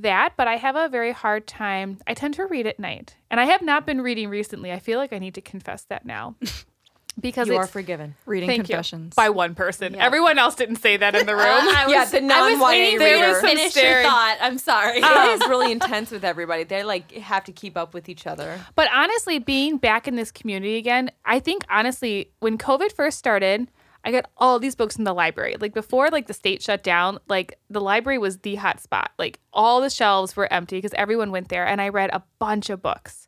that, 0.01 0.33
but 0.37 0.47
I 0.47 0.55
have 0.57 0.75
a 0.75 0.87
very 0.89 1.11
hard 1.11 1.47
time. 1.47 1.99
I 2.07 2.13
tend 2.13 2.33
to 2.35 2.45
read 2.45 2.67
at 2.67 2.79
night, 2.79 3.15
and 3.31 3.39
I 3.39 3.45
have 3.45 3.61
not 3.61 3.85
been 3.85 4.01
reading 4.01 4.29
recently. 4.29 4.71
I 4.71 4.79
feel 4.79 4.99
like 4.99 5.13
I 5.13 5.19
need 5.19 5.33
to 5.35 5.41
confess 5.41 5.83
that 5.83 6.05
now 6.05 6.35
because 7.19 7.47
You 7.47 7.55
are 7.57 7.65
forgiven. 7.67 8.15
Reading 8.25 8.47
thank 8.47 8.65
confessions. 8.67 9.13
you 9.13 9.15
by 9.15 9.29
one 9.29 9.55
person. 9.55 9.95
Everyone 9.95 10.37
else 10.37 10.53
didn't 10.55 10.75
say 10.77 10.97
that 10.97 11.15
in 11.15 11.25
the 11.25 11.35
room. 11.35 11.43
I 11.45 11.85
Yeah, 11.89 12.01
was, 12.01 12.11
the 12.11 12.17
I 12.19 12.21
was 12.21 12.59
non-YA 12.59 12.67
waiting 12.67 12.99
for 12.99 13.05
you 13.07 13.13
reader. 13.15 13.41
to 13.41 13.47
finish 13.47 13.75
your 13.75 14.03
thought. 14.03 14.37
I'm 14.39 14.57
sorry. 14.59 15.01
Um, 15.01 15.29
it 15.29 15.41
is 15.41 15.49
really 15.49 15.71
intense 15.71 16.11
with 16.11 16.23
everybody. 16.23 16.63
They 16.63 16.83
like 16.83 17.11
have 17.13 17.43
to 17.45 17.51
keep 17.51 17.75
up 17.75 17.93
with 17.93 18.07
each 18.07 18.27
other. 18.27 18.59
But 18.75 18.89
honestly, 18.93 19.39
being 19.39 19.77
back 19.77 20.07
in 20.07 20.15
this 20.15 20.31
community 20.31 20.77
again, 20.77 21.09
I 21.25 21.39
think 21.39 21.63
honestly, 21.69 22.31
when 22.39 22.57
COVID 22.57 22.91
first 22.91 23.17
started, 23.17 23.67
I 24.07 24.11
got 24.11 24.31
all 24.37 24.57
these 24.57 24.73
books 24.73 24.95
in 24.95 25.03
the 25.03 25.13
library. 25.13 25.57
Like 25.59 25.73
before, 25.73 26.09
like 26.09 26.27
the 26.27 26.33
state 26.33 26.63
shut 26.63 26.81
down, 26.81 27.19
like 27.27 27.59
the 27.69 27.81
library 27.81 28.17
was 28.17 28.37
the 28.37 28.55
hot 28.55 28.79
spot. 28.79 29.11
Like 29.19 29.41
all 29.51 29.81
the 29.81 29.89
shelves 29.89 30.33
were 30.33 30.51
empty 30.51 30.77
because 30.77 30.93
everyone 30.93 31.29
went 31.29 31.49
there, 31.49 31.67
and 31.67 31.81
I 31.81 31.89
read 31.89 32.11
a 32.13 32.23
bunch 32.39 32.69
of 32.69 32.81
books. 32.81 33.27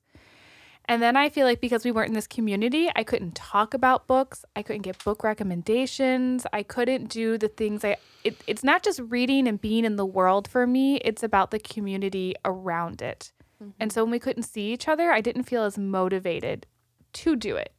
And 0.86 1.04
then 1.04 1.18
I 1.18 1.28
feel 1.28 1.46
like 1.46 1.60
because 1.60 1.84
we 1.84 1.92
weren't 1.92 2.08
in 2.08 2.14
this 2.14 2.28
community, 2.28 2.90
I 2.96 3.04
couldn't 3.04 3.36
talk 3.36 3.74
about 3.74 4.08
books. 4.08 4.46
I 4.56 4.64
couldn't 4.64 4.84
get 4.84 5.04
book 5.04 5.22
recommendations. 5.22 6.48
I 6.54 6.64
couldn't 6.64 7.10
do 7.10 7.38
the 7.38 7.50
things 7.50 7.84
I. 7.84 7.98
It, 8.24 8.38
it's 8.48 8.64
not 8.64 8.82
just 8.82 9.02
reading 9.02 9.50
and 9.50 9.60
being 9.60 9.84
in 9.84 9.98
the 9.98 10.06
world 10.06 10.48
for 10.48 10.66
me. 10.66 10.96
It's 11.04 11.24
about 11.24 11.52
the 11.52 11.60
community 11.60 12.36
around 12.46 13.02
it. 13.02 13.34
Mm-hmm. 13.62 13.72
And 13.82 13.92
so 13.92 14.06
when 14.06 14.12
we 14.12 14.20
couldn't 14.20 14.44
see 14.44 14.72
each 14.72 14.88
other, 14.88 15.12
I 15.12 15.20
didn't 15.20 15.44
feel 15.44 15.64
as 15.66 15.78
motivated 15.78 16.68
to 17.12 17.36
do 17.36 17.58
it. 17.58 17.79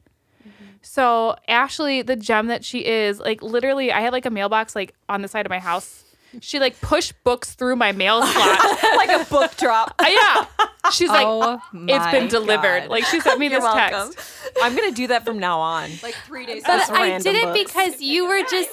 So 0.82 1.36
Ashley, 1.46 2.02
the 2.02 2.16
gem 2.16 2.46
that 2.46 2.64
she 2.64 2.86
is, 2.86 3.20
like 3.20 3.42
literally, 3.42 3.92
I 3.92 4.00
had 4.00 4.12
like 4.12 4.26
a 4.26 4.30
mailbox 4.30 4.74
like 4.74 4.94
on 5.08 5.22
the 5.22 5.28
side 5.28 5.46
of 5.46 5.50
my 5.50 5.58
house. 5.58 6.04
She 6.40 6.60
like 6.60 6.80
pushed 6.80 7.12
books 7.24 7.54
through 7.54 7.76
my 7.76 7.90
mail 7.92 8.22
slot. 8.26 8.58
like 8.96 9.10
a 9.10 9.24
book 9.28 9.56
drop. 9.56 9.94
Uh, 9.98 10.06
yeah, 10.08 10.46
she's 10.92 11.08
like, 11.08 11.26
oh, 11.26 11.60
it's 11.74 12.10
been 12.12 12.28
delivered. 12.28 12.82
God. 12.82 12.88
Like 12.88 13.04
she 13.04 13.20
sent 13.20 13.38
me 13.40 13.48
this 13.48 13.62
welcome. 13.62 14.12
text. 14.12 14.30
I'm 14.62 14.76
gonna 14.76 14.92
do 14.92 15.08
that 15.08 15.24
from 15.24 15.38
now 15.38 15.58
on. 15.60 15.90
like 16.02 16.14
three 16.26 16.46
days. 16.46 16.62
but 16.64 16.88
I 16.90 17.18
did 17.18 17.34
it 17.34 17.44
books. 17.44 17.58
because 17.64 18.00
you 18.00 18.28
were 18.28 18.42
just 18.48 18.70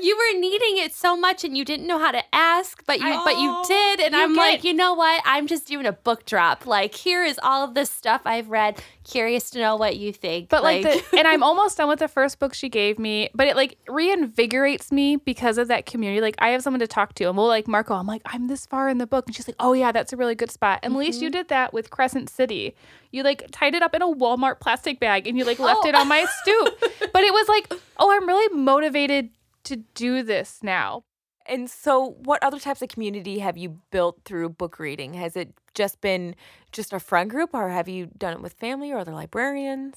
you 0.00 0.16
were 0.16 0.38
needing 0.38 0.78
it 0.84 0.94
so 0.94 1.16
much 1.16 1.44
and 1.44 1.56
you 1.56 1.64
didn't 1.64 1.86
know 1.86 1.98
how 1.98 2.10
to 2.10 2.22
ask, 2.34 2.84
but 2.86 3.00
you 3.00 3.20
but 3.24 3.38
you 3.38 3.50
oh, 3.50 3.64
did, 3.66 4.00
and 4.00 4.14
I'm 4.14 4.34
like, 4.34 4.64
you 4.64 4.74
know 4.74 4.94
what? 4.94 5.22
I'm 5.24 5.46
just 5.46 5.66
doing 5.66 5.86
a 5.86 5.92
book 5.92 6.24
drop. 6.24 6.66
Like 6.66 6.94
here 6.94 7.24
is 7.24 7.38
all 7.42 7.64
of 7.64 7.74
this 7.74 7.90
stuff 7.90 8.22
I've 8.24 8.48
read. 8.48 8.82
Curious 9.04 9.50
to 9.50 9.58
know 9.58 9.76
what 9.76 9.96
you 9.96 10.12
think. 10.12 10.48
But 10.48 10.62
like, 10.62 10.82
the, 10.82 11.18
and 11.18 11.28
I'm 11.28 11.42
almost 11.44 11.76
done 11.76 11.88
with 11.88 11.98
the 11.98 12.08
first 12.08 12.38
book 12.38 12.54
she 12.54 12.68
gave 12.68 12.98
me, 12.98 13.30
but 13.34 13.46
it 13.46 13.56
like 13.56 13.78
reinvigorates 13.86 14.90
me 14.90 15.16
because 15.16 15.58
of 15.58 15.68
that 15.68 15.86
community. 15.86 16.20
Like 16.20 16.36
I 16.38 16.50
have 16.50 16.62
someone 16.62 16.80
to 16.80 16.86
talk 16.86 17.14
to, 17.14 17.24
and 17.24 17.36
we'll 17.36 17.46
like 17.46 17.68
Marco. 17.68 17.94
I'm 17.94 18.06
like, 18.06 18.22
I'm 18.24 18.48
this 18.48 18.66
far 18.66 18.88
in 18.88 18.98
the 18.98 19.06
book, 19.06 19.26
and 19.26 19.34
she's 19.34 19.48
like, 19.48 19.56
Oh 19.60 19.72
yeah, 19.72 19.92
that's 19.92 20.12
a 20.12 20.16
really 20.16 20.34
good 20.34 20.50
spot. 20.50 20.80
And 20.82 20.94
Elise, 20.94 21.20
you 21.20 21.28
mm-hmm. 21.28 21.38
did 21.38 21.48
that 21.48 21.72
with 21.72 21.90
Crescent 21.90 22.30
City. 22.30 22.74
You 23.10 23.22
like 23.22 23.46
tied 23.52 23.74
it 23.74 23.82
up 23.82 23.94
in 23.94 24.02
a 24.02 24.08
Walmart 24.08 24.60
plastic 24.60 24.98
bag, 24.98 25.26
and 25.26 25.38
you 25.38 25.44
like 25.44 25.58
left 25.58 25.84
it 25.86 25.94
on 25.94 26.08
my 26.08 26.26
oh. 26.26 26.32
stoop. 26.42 26.92
But 27.12 27.22
it 27.22 27.32
was 27.32 27.48
like, 27.48 27.72
oh, 27.98 28.10
I'm 28.10 28.26
really 28.26 28.54
motivated 28.54 29.30
to 29.64 29.76
do 29.94 30.22
this 30.22 30.60
now. 30.62 31.04
And 31.46 31.68
so, 31.68 32.16
what 32.24 32.42
other 32.42 32.58
types 32.58 32.80
of 32.82 32.88
community 32.88 33.40
have 33.40 33.58
you 33.58 33.80
built 33.90 34.20
through 34.24 34.50
book 34.50 34.78
reading? 34.78 35.14
Has 35.14 35.36
it 35.36 35.52
just 35.74 36.00
been 36.00 36.34
just 36.72 36.92
a 36.92 37.00
friend 37.00 37.28
group, 37.28 37.50
or 37.52 37.68
have 37.68 37.88
you 37.88 38.08
done 38.16 38.32
it 38.34 38.40
with 38.40 38.54
family 38.54 38.90
or 38.92 38.98
other 38.98 39.12
librarians 39.12 39.96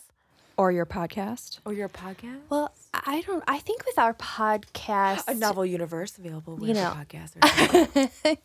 or 0.58 0.72
your 0.72 0.86
podcast. 0.86 1.60
or 1.66 1.74
your 1.74 1.88
podcast? 1.90 2.40
well, 2.50 2.74
I 2.94 3.22
don't. 3.22 3.44
I 3.48 3.60
think 3.60 3.86
with 3.86 4.00
our 4.00 4.14
podcast, 4.16 5.28
A 5.28 5.36
novel 5.36 5.66
universe 5.66 6.18
available 6.18 6.56
with 6.56 6.70
You 6.70 6.76
your 6.76 6.84
know. 6.84 6.94
podcast. 6.98 7.36
Or 7.36 8.38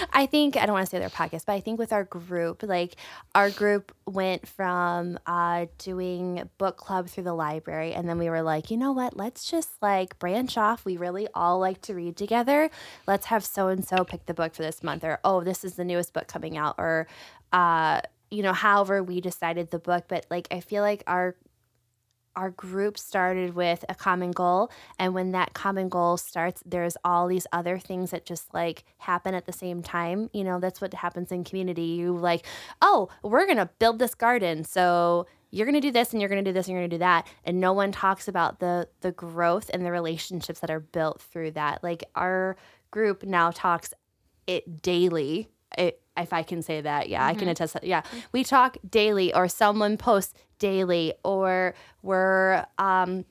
I 0.12 0.26
think 0.26 0.56
I 0.56 0.64
don't 0.66 0.74
want 0.74 0.86
to 0.86 0.90
say 0.90 0.98
their 1.00 1.08
podcast, 1.10 1.46
but 1.46 1.54
I 1.54 1.60
think 1.60 1.78
with 1.78 1.92
our 1.92 2.04
group, 2.04 2.62
like 2.62 2.94
our 3.34 3.50
group 3.50 3.92
went 4.06 4.46
from 4.46 5.18
uh, 5.26 5.66
doing 5.78 6.48
book 6.58 6.76
club 6.76 7.08
through 7.08 7.24
the 7.24 7.34
library, 7.34 7.92
and 7.94 8.08
then 8.08 8.18
we 8.18 8.30
were 8.30 8.42
like, 8.42 8.70
you 8.70 8.76
know 8.76 8.92
what? 8.92 9.16
Let's 9.16 9.50
just 9.50 9.70
like 9.82 10.18
branch 10.18 10.56
off. 10.56 10.84
We 10.84 10.96
really 10.96 11.26
all 11.34 11.58
like 11.58 11.82
to 11.82 11.94
read 11.94 12.16
together. 12.16 12.70
Let's 13.06 13.26
have 13.26 13.44
so 13.44 13.68
and 13.68 13.84
so 13.86 14.04
pick 14.04 14.26
the 14.26 14.34
book 14.34 14.54
for 14.54 14.62
this 14.62 14.82
month, 14.84 15.02
or 15.04 15.18
oh, 15.24 15.42
this 15.42 15.64
is 15.64 15.74
the 15.74 15.84
newest 15.84 16.12
book 16.12 16.28
coming 16.28 16.56
out, 16.56 16.76
or 16.78 17.08
uh, 17.52 18.02
you 18.30 18.42
know, 18.42 18.52
however 18.52 19.02
we 19.02 19.20
decided 19.20 19.70
the 19.70 19.78
book. 19.80 20.04
But 20.08 20.26
like, 20.30 20.46
I 20.50 20.60
feel 20.60 20.82
like 20.82 21.02
our 21.06 21.34
our 22.36 22.50
group 22.50 22.98
started 22.98 23.54
with 23.54 23.84
a 23.88 23.94
common 23.94 24.30
goal 24.30 24.70
and 24.98 25.14
when 25.14 25.32
that 25.32 25.54
common 25.54 25.88
goal 25.88 26.16
starts 26.16 26.62
there's 26.66 26.96
all 27.04 27.26
these 27.26 27.46
other 27.52 27.78
things 27.78 28.10
that 28.10 28.24
just 28.24 28.52
like 28.54 28.84
happen 28.98 29.34
at 29.34 29.46
the 29.46 29.52
same 29.52 29.82
time 29.82 30.28
you 30.32 30.44
know 30.44 30.60
that's 30.60 30.80
what 30.80 30.92
happens 30.94 31.32
in 31.32 31.44
community. 31.44 31.82
You 31.82 32.16
like 32.16 32.44
oh 32.82 33.08
we're 33.22 33.46
gonna 33.46 33.70
build 33.78 33.98
this 33.98 34.14
garden 34.14 34.64
so 34.64 35.26
you're 35.50 35.66
gonna 35.66 35.80
do 35.80 35.90
this 35.90 36.12
and 36.12 36.20
you're 36.20 36.28
gonna 36.28 36.42
do 36.42 36.52
this 36.52 36.66
and 36.66 36.72
you're 36.72 36.82
gonna 36.82 36.88
do 36.88 36.98
that 36.98 37.26
and 37.44 37.60
no 37.60 37.72
one 37.72 37.92
talks 37.92 38.28
about 38.28 38.60
the 38.60 38.88
the 39.00 39.12
growth 39.12 39.70
and 39.72 39.84
the 39.84 39.90
relationships 39.90 40.60
that 40.60 40.70
are 40.70 40.80
built 40.80 41.20
through 41.20 41.52
that. 41.52 41.82
Like 41.82 42.04
our 42.14 42.56
group 42.90 43.24
now 43.24 43.50
talks 43.50 43.94
it 44.46 44.82
daily 44.82 45.48
it, 45.76 46.00
if 46.16 46.32
i 46.32 46.42
can 46.42 46.62
say 46.62 46.80
that. 46.80 47.08
Yeah 47.08 47.24
i 47.26 47.34
can 47.34 47.48
attest 47.48 47.74
that. 47.74 47.84
Yeah. 47.84 48.02
We 48.32 48.44
talk 48.44 48.76
daily 48.88 49.32
or 49.34 49.48
someone 49.48 49.96
posts 49.96 50.34
daily 50.58 51.12
or 51.24 51.74
we're 52.02 52.64
um 52.78 53.24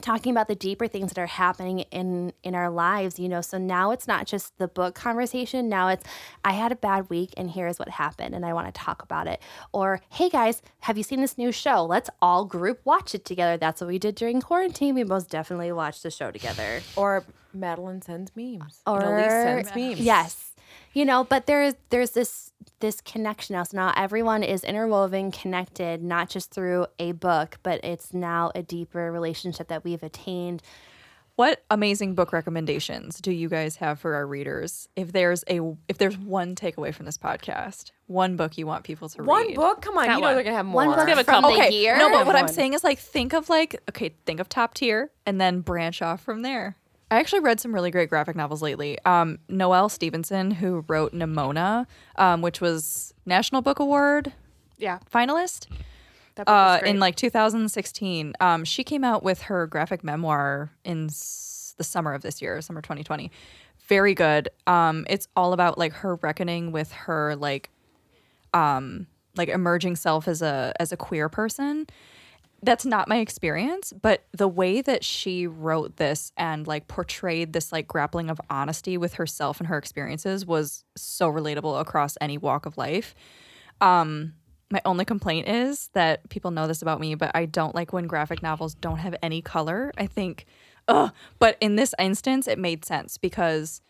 talking 0.00 0.32
about 0.32 0.48
the 0.48 0.56
deeper 0.56 0.88
things 0.88 1.12
that 1.12 1.20
are 1.20 1.26
happening 1.26 1.80
in 1.92 2.32
in 2.42 2.54
our 2.56 2.68
lives 2.68 3.16
you 3.18 3.28
know? 3.28 3.40
So 3.40 3.58
now 3.58 3.92
it's 3.92 4.08
not 4.08 4.26
just 4.26 4.58
the 4.58 4.66
book 4.66 4.94
conversation. 4.96 5.68
Now 5.68 5.88
it's 5.88 6.04
i 6.44 6.52
had 6.52 6.72
a 6.72 6.76
bad 6.76 7.08
week 7.10 7.32
and 7.36 7.50
here's 7.50 7.78
what 7.78 7.88
happened 7.88 8.34
and 8.34 8.44
i 8.44 8.52
want 8.52 8.66
to 8.66 8.72
talk 8.72 9.02
about 9.02 9.28
it. 9.28 9.40
Or 9.72 10.00
hey 10.10 10.28
guys 10.28 10.62
have 10.80 10.96
you 10.98 11.04
seen 11.04 11.20
this 11.20 11.38
new 11.38 11.52
show? 11.52 11.84
Let's 11.84 12.10
all 12.20 12.44
group 12.44 12.80
watch 12.84 13.14
it 13.14 13.24
together. 13.24 13.56
That's 13.56 13.80
what 13.80 13.88
we 13.88 13.98
did 14.00 14.16
during 14.16 14.40
quarantine. 14.40 14.94
We 14.96 15.04
most 15.04 15.30
definitely 15.30 15.70
watched 15.72 16.02
the 16.02 16.10
show 16.10 16.30
together. 16.32 16.82
Or 16.96 17.24
Madeline 17.52 18.02
sends 18.02 18.32
memes. 18.34 18.80
or 18.86 19.00
and 19.00 19.14
Elise 19.14 19.30
sends 19.30 19.76
memes. 19.76 20.00
Yes. 20.00 20.53
You 20.94 21.04
know, 21.04 21.24
but 21.24 21.46
there's 21.46 21.74
there's 21.90 22.12
this 22.12 22.52
this 22.80 23.00
connection 23.00 23.54
now. 23.54 23.64
So 23.64 23.76
now 23.76 23.92
everyone 23.96 24.42
is 24.42 24.62
interwoven, 24.64 25.32
connected, 25.32 26.02
not 26.02 26.30
just 26.30 26.52
through 26.52 26.86
a 26.98 27.12
book, 27.12 27.58
but 27.62 27.84
it's 27.84 28.14
now 28.14 28.52
a 28.54 28.62
deeper 28.62 29.10
relationship 29.12 29.68
that 29.68 29.84
we've 29.84 30.02
attained. 30.02 30.62
What 31.36 31.64
amazing 31.68 32.14
book 32.14 32.32
recommendations 32.32 33.20
do 33.20 33.32
you 33.32 33.48
guys 33.48 33.74
have 33.76 33.98
for 33.98 34.14
our 34.14 34.24
readers? 34.24 34.88
If 34.94 35.10
there's 35.10 35.42
a 35.50 35.58
if 35.88 35.98
there's 35.98 36.16
one 36.16 36.54
takeaway 36.54 36.94
from 36.94 37.06
this 37.06 37.18
podcast, 37.18 37.90
one 38.06 38.36
book 38.36 38.56
you 38.56 38.68
want 38.68 38.84
people 38.84 39.08
to 39.08 39.22
read 39.22 39.26
One 39.26 39.54
book? 39.54 39.82
Come 39.82 39.98
on, 39.98 40.06
Got 40.06 40.14
you 40.14 40.20
know 40.20 40.26
one. 40.28 40.34
they're 40.36 40.44
gonna 40.44 40.56
have 40.56 40.66
more. 40.66 40.86
One 40.86 40.96
book 40.96 41.08
have 41.08 41.18
a 41.18 41.24
from 41.24 41.42
couple. 41.42 41.50
the 41.56 41.62
Okay, 41.64 41.72
year. 41.80 41.98
no, 41.98 42.08
but 42.08 42.24
what 42.24 42.36
I'm 42.36 42.46
saying 42.46 42.74
is 42.74 42.84
like 42.84 43.00
think 43.00 43.32
of 43.34 43.48
like 43.48 43.74
okay, 43.88 44.14
think 44.26 44.38
of 44.38 44.48
top 44.48 44.74
tier 44.74 45.10
and 45.26 45.40
then 45.40 45.60
branch 45.60 46.02
off 46.02 46.22
from 46.22 46.42
there. 46.42 46.76
I 47.14 47.20
actually 47.20 47.40
read 47.40 47.60
some 47.60 47.72
really 47.72 47.92
great 47.92 48.08
graphic 48.08 48.34
novels 48.34 48.60
lately. 48.60 48.98
Um, 49.04 49.38
Noelle 49.48 49.88
Stevenson, 49.88 50.50
who 50.50 50.84
wrote 50.88 51.12
Nimona, 51.12 51.86
um, 52.16 52.42
which 52.42 52.60
was 52.60 53.14
National 53.24 53.62
Book 53.62 53.78
Award 53.78 54.32
Yeah. 54.78 54.98
finalist 55.12 55.68
That 56.34 56.46
book 56.46 56.48
was 56.48 56.82
uh, 56.82 56.86
in 56.86 56.98
like 56.98 57.14
2016. 57.14 58.32
Um, 58.40 58.64
she 58.64 58.82
came 58.82 59.04
out 59.04 59.22
with 59.22 59.42
her 59.42 59.66
graphic 59.68 60.02
memoir 60.02 60.72
in 60.84 61.06
s- 61.06 61.74
the 61.78 61.84
summer 61.84 62.14
of 62.14 62.22
this 62.22 62.42
year, 62.42 62.60
summer 62.60 62.82
2020. 62.82 63.30
Very 63.86 64.14
good. 64.14 64.48
Um, 64.66 65.06
it's 65.08 65.28
all 65.36 65.52
about 65.52 65.78
like 65.78 65.92
her 65.92 66.16
reckoning 66.16 66.72
with 66.72 66.90
her 66.92 67.36
like, 67.36 67.70
um, 68.52 69.06
like 69.36 69.48
emerging 69.48 69.94
self 69.96 70.26
as 70.26 70.42
a 70.42 70.72
as 70.80 70.90
a 70.90 70.96
queer 70.96 71.28
person. 71.28 71.86
That's 72.64 72.86
not 72.86 73.08
my 73.08 73.18
experience, 73.18 73.92
but 73.92 74.24
the 74.32 74.48
way 74.48 74.80
that 74.80 75.04
she 75.04 75.46
wrote 75.46 75.96
this 75.96 76.32
and 76.36 76.66
like 76.66 76.88
portrayed 76.88 77.52
this 77.52 77.72
like 77.72 77.86
grappling 77.86 78.30
of 78.30 78.40
honesty 78.48 78.96
with 78.96 79.14
herself 79.14 79.60
and 79.60 79.66
her 79.66 79.76
experiences 79.76 80.46
was 80.46 80.84
so 80.96 81.30
relatable 81.30 81.78
across 81.78 82.16
any 82.20 82.38
walk 82.38 82.64
of 82.64 82.78
life. 82.78 83.14
Um, 83.82 84.32
my 84.70 84.80
only 84.86 85.04
complaint 85.04 85.46
is 85.46 85.90
that 85.92 86.28
people 86.30 86.50
know 86.50 86.66
this 86.66 86.80
about 86.80 87.00
me, 87.00 87.14
but 87.14 87.30
I 87.34 87.44
don't 87.44 87.74
like 87.74 87.92
when 87.92 88.06
graphic 88.06 88.42
novels 88.42 88.74
don't 88.74 88.98
have 88.98 89.14
any 89.22 89.42
color. 89.42 89.92
I 89.98 90.06
think, 90.06 90.46
ugh. 90.88 91.12
But 91.38 91.58
in 91.60 91.76
this 91.76 91.94
instance, 91.98 92.48
it 92.48 92.58
made 92.58 92.84
sense 92.86 93.18
because 93.18 93.82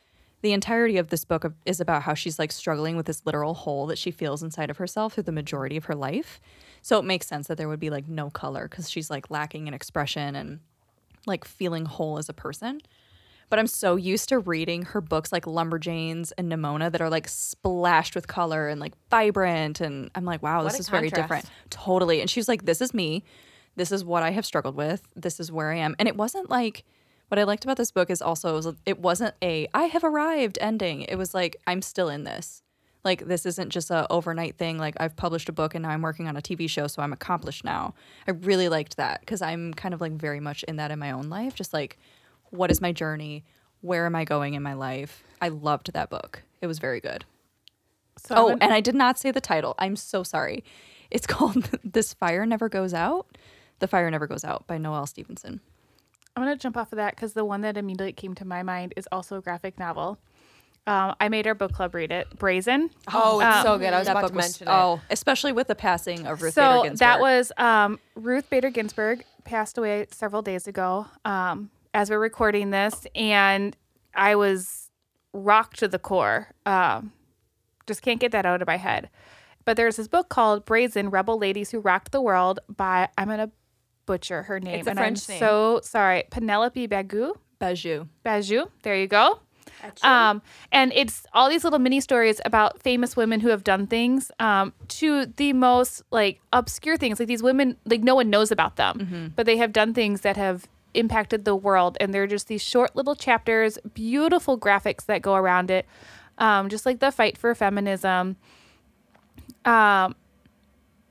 the 0.43 0.53
entirety 0.53 0.99
of 0.99 1.09
this 1.09 1.25
book 1.25 1.51
is 1.65 1.81
about 1.81 2.03
how 2.03 2.15
she's 2.15 2.39
like 2.39 2.53
struggling 2.53 2.97
with 2.97 3.07
this 3.07 3.25
literal 3.25 3.55
hole 3.55 3.87
that 3.87 3.99
she 3.99 4.11
feels 4.11 4.43
inside 4.43 4.69
of 4.69 4.79
herself 4.79 5.15
through 5.15 5.23
the 5.23 5.33
majority 5.33 5.77
of 5.77 5.85
her 5.87 5.95
life. 5.95 6.41
So 6.85 6.99
it 6.99 7.07
makes 7.07 7.27
sense 7.27 7.49
that 7.49 7.57
there 7.57 7.67
would 7.67 7.81
be 7.81 7.89
like 7.89 8.09
no 8.09 8.29
color 8.29 8.69
because 8.69 8.91
she's 8.91 9.09
like 9.09 9.31
lacking 9.31 9.69
in 9.69 9.73
expression 9.73 10.37
and 10.37 10.61
like 11.27 11.47
feeling 11.47 11.87
whole 11.87 12.19
as 12.19 12.29
a 12.29 12.35
person. 12.35 12.83
But 13.49 13.59
I'm 13.59 13.67
so 13.67 13.97
used 13.97 14.29
to 14.29 14.39
reading 14.39 14.83
her 14.83 15.01
books 15.01 15.33
like 15.33 15.47
Lumberjanes 15.47 16.33
and 16.37 16.53
Nimona 16.53 16.93
that 16.93 17.01
are 17.01 17.09
like 17.09 17.27
splashed 17.27 18.15
with 18.15 18.27
color 18.27 18.69
and 18.69 18.83
like 18.83 18.93
vibrant. 19.11 19.81
And 19.81 20.11
I'm 20.15 20.27
like, 20.27 20.43
wow, 20.43 20.63
this 20.63 20.79
is 20.79 20.91
very 20.91 21.09
different. 21.09 21.47
Totally. 21.71 22.21
And 22.21 22.29
she 22.29 22.39
was 22.39 22.49
like, 22.49 22.67
this 22.67 22.83
is 22.83 22.93
me. 22.93 23.25
This 23.77 23.91
is 23.91 24.05
what 24.05 24.23
I 24.23 24.33
have 24.33 24.45
struggled 24.45 24.77
with. 24.77 25.09
This 25.17 25.41
is 25.41 25.51
where 25.51 25.73
I 25.73 25.77
am. 25.77 25.97
And 25.99 26.07
it 26.07 26.17
wasn't 26.17 26.51
like, 26.51 26.85
what 27.29 27.39
I 27.39 27.45
liked 27.45 27.65
about 27.65 27.79
this 27.79 27.93
book 27.93 28.11
is 28.11 28.21
also, 28.21 28.51
it, 28.51 28.57
was, 28.57 28.75
it 28.85 28.99
wasn't 28.99 29.35
a, 29.41 29.69
I 29.73 29.85
have 29.85 30.05
arrived 30.05 30.59
ending. 30.61 31.01
It 31.01 31.17
was 31.17 31.33
like, 31.33 31.57
I'm 31.67 31.81
still 31.81 32.11
in 32.11 32.25
this. 32.25 32.63
Like, 33.05 33.27
this 33.27 33.45
isn't 33.45 33.71
just 33.71 33.91
a 33.91 34.11
overnight 34.11 34.57
thing. 34.57 34.79
Like, 34.79 34.95
I've 34.99 35.15
published 35.15 35.49
a 35.49 35.53
book 35.53 35.75
and 35.75 35.83
now 35.83 35.91
I'm 35.91 36.03
working 36.03 36.27
on 36.27 36.37
a 36.37 36.43
TV 36.43 36.69
show, 36.69 36.87
so 36.87 37.03
I'm 37.03 37.13
accomplished 37.13 37.65
now. 37.65 37.95
I 38.27 38.31
really 38.31 38.69
liked 38.69 38.97
that 38.97 39.21
because 39.21 39.43
I'm 39.43 39.75
kind 39.75 39.93
of 39.93 40.01
like 40.01 40.13
very 40.13 40.41
much 40.41 40.63
in 40.65 40.77
that 40.77 40.91
in 40.91 40.99
my 40.99 41.11
own 41.11 41.29
life. 41.29 41.55
Just 41.55 41.73
like, 41.73 41.99
what 42.51 42.71
is 42.71 42.81
my 42.81 42.93
journey? 42.93 43.45
Where 43.81 44.07
am 44.07 44.15
I 44.15 44.25
going 44.25 44.55
in 44.55 44.63
my 44.63 44.73
life? 44.73 45.23
I 45.41 45.49
loved 45.49 45.93
that 45.93 46.09
book. 46.09 46.43
It 46.63 46.67
was 46.67 46.79
very 46.79 47.01
good. 47.01 47.25
So 48.17 48.35
Oh, 48.37 48.59
and 48.61 48.73
I 48.73 48.81
did 48.81 48.95
not 48.95 49.19
say 49.19 49.31
the 49.31 49.41
title. 49.41 49.75
I'm 49.79 49.97
so 49.97 50.23
sorry. 50.23 50.65
It's 51.11 51.27
called 51.29 51.71
This 51.85 52.15
Fire 52.15 52.47
Never 52.47 52.69
Goes 52.69 52.95
Out. 52.95 53.27
The 53.81 53.89
Fire 53.89 54.11
Never 54.11 54.27
Goes 54.27 54.45
Out 54.45 54.67
by 54.67 54.79
Noelle 54.79 55.07
Stevenson. 55.07 55.61
I'm 56.37 56.43
gonna 56.43 56.57
jump 56.57 56.77
off 56.77 56.93
of 56.93 56.97
that 56.97 57.15
because 57.15 57.35
the 57.35 57.45
one 57.45 57.61
that 57.61 57.77
immediately 57.77 58.13
came 58.13 58.35
to 58.37 58.45
my 58.45 58.63
mind 58.63 58.95
is 58.97 59.09
also 59.13 59.37
a 59.37 59.41
graphic 59.41 59.79
novel. 59.79 60.19
Um, 60.87 61.15
I 61.19 61.29
made 61.31 61.47
our 61.47 61.55
book 61.55 61.73
club 61.73 61.95
read 61.95 62.13
it. 62.13 62.29
Brazen. 62.39 62.91
Oh, 63.13 63.41
it's 63.41 63.57
Um, 63.59 63.63
so 63.63 63.79
good. 63.79 63.93
I 63.95 63.99
was 63.99 64.07
that 64.07 64.13
about 64.13 64.23
book 64.25 64.31
to 64.33 64.37
was, 64.37 64.45
mention 64.45 64.69
it. 64.69 64.71
oh, 64.71 65.01
especially 65.11 65.53
with 65.53 65.67
the 65.69 65.75
passing 65.75 66.27
of 66.27 66.43
Ruth 66.43 66.53
so 66.55 66.61
Bader 66.63 66.83
Ginsburg. 66.83 66.99
that 66.99 67.21
was 67.21 67.53
um, 67.57 67.99
Ruth 68.15 68.51
Bader 68.51 68.71
Ginsburg 68.71 69.25
passed 69.45 69.79
away 69.79 70.07
several 70.11 70.43
days 70.43 70.67
ago 70.67 71.07
um, 71.25 71.71
as 71.95 72.11
we're 72.11 72.19
recording 72.19 72.71
this, 72.71 73.07
and 73.15 73.75
I 74.15 74.35
was 74.37 74.91
rocked 75.33 75.79
to 75.79 75.89
the 75.89 75.99
core. 75.99 76.49
Um, 76.67 77.13
just 77.87 78.03
can't 78.03 78.21
get 78.21 78.33
that 78.33 78.45
out 78.47 78.61
of 78.63 78.67
my 78.69 78.77
head. 78.77 79.09
But 79.65 79.79
there's 79.79 79.97
this 79.97 80.09
book 80.09 80.29
called 80.29 80.67
Brazen 80.67 81.09
Rebel 81.09 81.39
Ladies 81.39 81.71
Who 81.71 81.81
Rocked 81.81 82.13
the 82.13 82.21
World 82.21 82.61
by, 82.69 83.09
I'm 83.17 83.29
going 83.29 83.39
to 83.39 83.51
butcher 84.05 84.43
her 84.43 84.61
name. 84.61 84.81
It's 84.81 84.87
a 84.87 84.91
and 84.91 84.99
French 84.99 85.29
I'm 85.29 85.33
name. 85.33 85.41
so 85.41 85.81
sorry. 85.83 86.25
Penelope 86.31 86.87
Bagu. 86.89 87.33
Bajou. 87.61 88.07
Bajou. 88.27 88.69
There 88.83 88.97
you 88.97 89.07
go. 89.07 89.39
Um, 90.03 90.43
and 90.73 90.93
it's 90.95 91.27
all 91.33 91.49
these 91.49 91.65
little 91.65 91.79
mini 91.79 92.01
stories 92.01 92.41
about 92.45 92.81
famous 92.81 93.17
women 93.17 93.41
who 93.41 93.49
have 93.49 93.65
done 93.65 93.87
things 93.87 94.31
um, 94.39 94.73
to 94.89 95.27
the 95.27 95.53
most 95.53 96.03
like 96.11 96.41
obscure 96.53 96.97
things. 96.97 97.19
Like 97.19 97.29
these 97.29 97.43
women, 97.43 97.77
like 97.85 98.03
no 98.03 98.15
one 98.15 98.31
knows 98.31 98.51
about 98.51 98.77
them, 98.77 99.33
but 99.37 99.47
they 99.47 99.57
have 99.57 99.73
done 99.73 99.95
things 99.95 100.23
that 100.23 100.37
have 100.37 100.67
impacted 100.95 101.45
the 101.45 101.57
world. 101.57 101.97
And 102.01 102.15
they're 102.15 102.27
just 102.27 102.49
these 102.49 102.63
short 102.63 102.95
little 102.97 103.15
chapters, 103.15 103.79
beautiful 103.95 104.59
graphics 104.59 105.07
that 105.07 105.23
go 105.23 105.35
around 105.35 105.71
it, 105.71 105.87
um, 106.39 106.69
just 106.69 106.87
like 106.87 107.01
the 107.01 107.11
fight 107.11 107.37
for 107.37 107.55
feminism. 107.55 108.37
Um, 109.65 110.15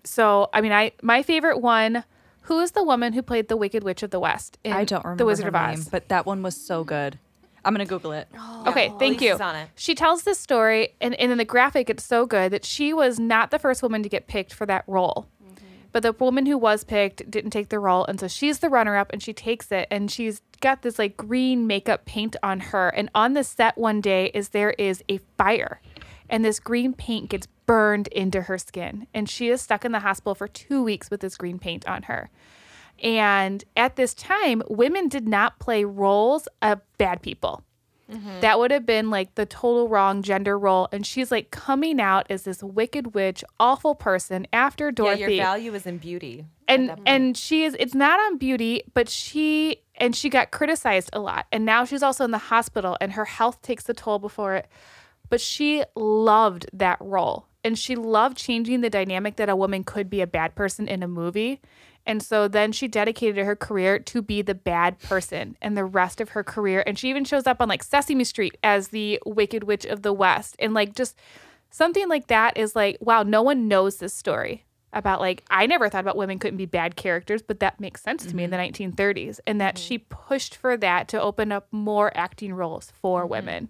so 0.04 0.50
I 0.54 0.62
mean, 0.62 0.72
I 0.72 0.92
my 1.02 1.24
favorite 1.24 1.60
one. 1.62 2.04
Who 2.48 2.60
is 2.60 2.72
the 2.72 2.84
woman 2.84 3.14
who 3.14 3.22
played 3.22 3.48
the 3.48 3.56
Wicked 3.56 3.86
Witch 3.86 4.04
of 4.04 4.10
the 4.10 4.20
West? 4.20 4.58
In 4.66 4.74
I 4.74 4.84
don't 4.84 5.02
remember 5.06 5.24
The 5.24 5.26
Wizard 5.26 5.48
of 5.48 5.56
Oz. 5.56 5.78
name, 5.78 5.88
but 5.90 6.10
that 6.10 6.26
one 6.26 6.44
was 6.44 6.58
so 6.58 6.84
good. 6.84 7.18
I'm 7.66 7.74
gonna 7.74 7.86
Google 7.86 8.12
it. 8.12 8.28
Oh, 8.38 8.66
okay, 8.68 8.92
thank 9.00 9.20
Elise 9.20 9.22
you. 9.22 9.36
on 9.36 9.56
it. 9.56 9.70
She 9.76 9.96
tells 9.96 10.24
this 10.24 10.40
story, 10.40 10.96
and, 11.00 11.16
and 11.16 11.32
in 11.32 11.38
the 11.38 11.46
graphic, 11.46 11.90
it's 11.90 12.04
so 12.04 12.26
good 12.26 12.52
that 12.52 12.66
she 12.66 12.94
was 12.94 13.20
not 13.20 13.52
the 13.52 13.60
first 13.60 13.82
woman 13.82 14.04
to 14.04 14.10
get 14.10 14.28
picked 14.28 14.54
for 14.54 14.66
that 14.66 14.84
role. 14.88 15.28
Mm-hmm. 15.44 15.66
But 15.92 16.04
the 16.04 16.14
woman 16.14 16.46
who 16.46 16.58
was 16.58 16.84
picked 16.84 17.30
didn't 17.32 17.52
take 17.52 17.70
the 17.70 17.80
role, 17.80 18.06
and 18.06 18.20
so 18.20 18.28
she's 18.28 18.60
the 18.60 18.70
runner 18.70 18.98
up, 18.98 19.12
and 19.14 19.24
she 19.24 19.34
takes 19.34 19.72
it, 19.72 19.88
and 19.90 20.12
she's 20.12 20.42
got 20.60 20.82
this 20.82 21.00
like 21.00 21.16
green 21.18 21.68
makeup 21.68 22.06
paint 22.06 22.36
on 22.44 22.60
her. 22.60 22.90
And 22.90 23.10
on 23.16 23.34
the 23.34 23.44
set 23.44 23.78
one 23.78 24.02
day 24.02 24.32
is 24.34 24.50
there 24.50 24.72
is 24.72 25.04
a 25.08 25.20
fire, 25.38 25.80
and 26.30 26.44
this 26.44 26.60
green 26.60 26.94
paint 26.94 27.30
gets 27.30 27.48
burned 27.66 28.08
into 28.08 28.44
her 28.44 28.58
skin, 28.58 29.08
and 29.14 29.30
she 29.30 29.50
is 29.50 29.62
stuck 29.62 29.86
in 29.86 29.94
the 29.94 30.00
hospital 30.00 30.36
for 30.36 30.48
two 30.48 30.84
weeks 30.84 31.10
with 31.10 31.22
this 31.22 31.38
green 31.38 31.60
paint 31.60 31.88
on 31.88 32.04
her. 32.04 32.30
And 33.04 33.64
at 33.76 33.96
this 33.98 34.14
time, 34.14 34.64
women 34.70 35.10
did 35.10 35.28
not 35.28 35.60
play 35.60 35.84
roles 35.84 36.48
of 36.62 36.80
bad 36.98 37.22
people. 37.22 37.62
Mm-hmm. 38.12 38.42
That 38.42 38.60
would 38.60 38.72
have 38.72 38.86
been 38.86 39.10
like 39.10 39.36
the 39.36 39.46
total 39.46 39.88
wrong 39.90 40.22
gender 40.22 40.58
role. 40.58 40.88
And 40.92 41.06
she's 41.06 41.32
like 41.32 41.52
coming 41.52 42.00
out 42.00 42.26
as 42.30 42.44
this 42.44 42.62
wicked 42.64 43.14
witch, 43.14 43.44
awful 43.60 43.96
person 43.96 44.46
after 44.54 44.88
Yeah, 44.88 44.92
Dorothy. 44.92 45.36
your 45.36 45.44
value 45.44 45.74
is 45.74 45.86
in 45.86 45.98
beauty. 45.98 46.46
and 46.68 47.00
and 47.06 47.36
she 47.38 47.64
is 47.64 47.76
it's 47.80 47.96
not 47.96 48.20
on 48.20 48.38
beauty, 48.38 48.84
but 48.94 49.10
she 49.10 49.82
and 49.96 50.16
she 50.16 50.30
got 50.30 50.52
criticized 50.52 51.10
a 51.14 51.20
lot. 51.20 51.46
And 51.52 51.66
now 51.66 51.86
she's 51.86 52.04
also 52.04 52.24
in 52.24 52.32
the 52.32 52.38
hospital 52.38 52.98
and 53.02 53.14
her 53.14 53.26
health 53.26 53.62
takes 53.62 53.84
the 53.86 53.94
toll 53.94 54.20
before 54.20 54.56
it. 54.56 54.68
But 55.30 55.42
she 55.42 55.84
loved 55.96 56.68
that 56.74 56.98
role. 57.02 57.48
And 57.64 57.80
she 57.80 57.96
loved 57.96 58.38
changing 58.38 58.82
the 58.82 58.90
dynamic 58.90 59.38
that 59.38 59.48
a 59.50 59.56
woman 59.56 59.86
could 59.86 60.10
be 60.10 60.20
a 60.22 60.28
bad 60.28 60.54
person 60.54 60.88
in 60.88 61.02
a 61.02 61.08
movie. 61.08 61.62
And 62.06 62.22
so 62.22 62.48
then 62.48 62.72
she 62.72 62.88
dedicated 62.88 63.46
her 63.46 63.56
career 63.56 63.98
to 63.98 64.22
be 64.22 64.42
the 64.42 64.56
bad 64.56 65.00
person 65.00 65.56
and 65.62 65.78
the 65.78 65.86
rest 65.86 66.20
of 66.20 66.30
her 66.30 66.44
career. 66.44 66.84
And 66.86 67.00
she 67.00 67.10
even 67.10 67.24
shows 67.24 67.48
up 67.48 67.62
on 67.62 67.70
like 67.70 67.84
Sesame 67.84 68.24
Street 68.26 68.58
as 68.64 68.90
the 68.90 69.20
Wicked 69.26 69.64
Witch 69.64 69.86
of 69.86 70.02
the 70.02 70.14
West. 70.14 70.56
And 70.60 70.74
like 70.74 70.96
just 70.96 71.18
something 71.70 72.10
like 72.10 72.28
that 72.28 72.58
is 72.58 72.76
like, 72.76 72.98
wow, 73.00 73.24
no 73.24 73.42
one 73.42 73.68
knows 73.68 73.98
this 73.98 74.14
story 74.14 74.66
about 74.92 75.22
like, 75.22 75.44
I 75.50 75.66
never 75.66 75.90
thought 75.90 76.02
about 76.02 76.18
women 76.18 76.40
couldn't 76.40 76.58
be 76.58 76.66
bad 76.66 76.96
characters, 76.96 77.42
but 77.42 77.62
that 77.62 77.80
makes 77.80 78.02
sense 78.02 78.26
to 78.26 78.36
me 78.36 78.44
in 78.44 78.50
the 78.50 78.58
mm-hmm. 78.58 78.92
1930s. 78.92 79.40
And 79.48 79.62
that 79.62 79.76
mm-hmm. 79.76 79.84
she 79.84 79.98
pushed 79.98 80.56
for 80.56 80.76
that 80.78 81.08
to 81.10 81.22
open 81.22 81.52
up 81.52 81.68
more 81.72 82.16
acting 82.16 82.54
roles 82.54 82.92
for 83.02 83.22
mm-hmm. 83.22 83.32
women. 83.32 83.70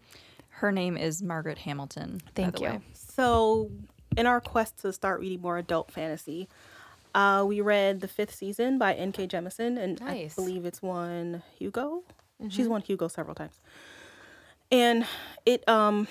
Her 0.49 0.71
name 0.71 0.97
is 0.97 1.21
Margaret 1.21 1.59
Hamilton. 1.59 2.21
by 2.25 2.31
Thank 2.35 2.55
the 2.55 2.61
you. 2.61 2.67
way. 2.67 2.79
So, 2.93 3.71
in 4.15 4.27
our 4.27 4.39
quest 4.39 4.79
to 4.81 4.93
start 4.93 5.19
reading 5.19 5.41
more 5.41 5.57
adult 5.57 5.91
fantasy, 5.91 6.47
Uh, 7.15 7.43
we 7.47 7.61
read 7.61 8.01
the 8.01 8.07
fifth 8.07 8.33
season 8.33 8.77
by 8.77 8.93
N.K. 8.93 9.27
Jemisin, 9.27 9.77
and 9.77 9.99
Nice. 9.99 10.33
I 10.37 10.41
believe 10.41 10.65
it's 10.65 10.81
won 10.81 11.43
Hugo. 11.57 12.03
She's 12.49 12.67
won 12.67 12.81
Hugo 12.81 13.07
several 13.07 13.35
times. 13.35 13.59
And 14.71 15.05
it, 15.45 15.67
um, 15.69 16.07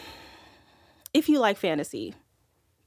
if 1.13 1.29
you 1.29 1.41
like 1.41 1.59
fantasy, 1.59 2.15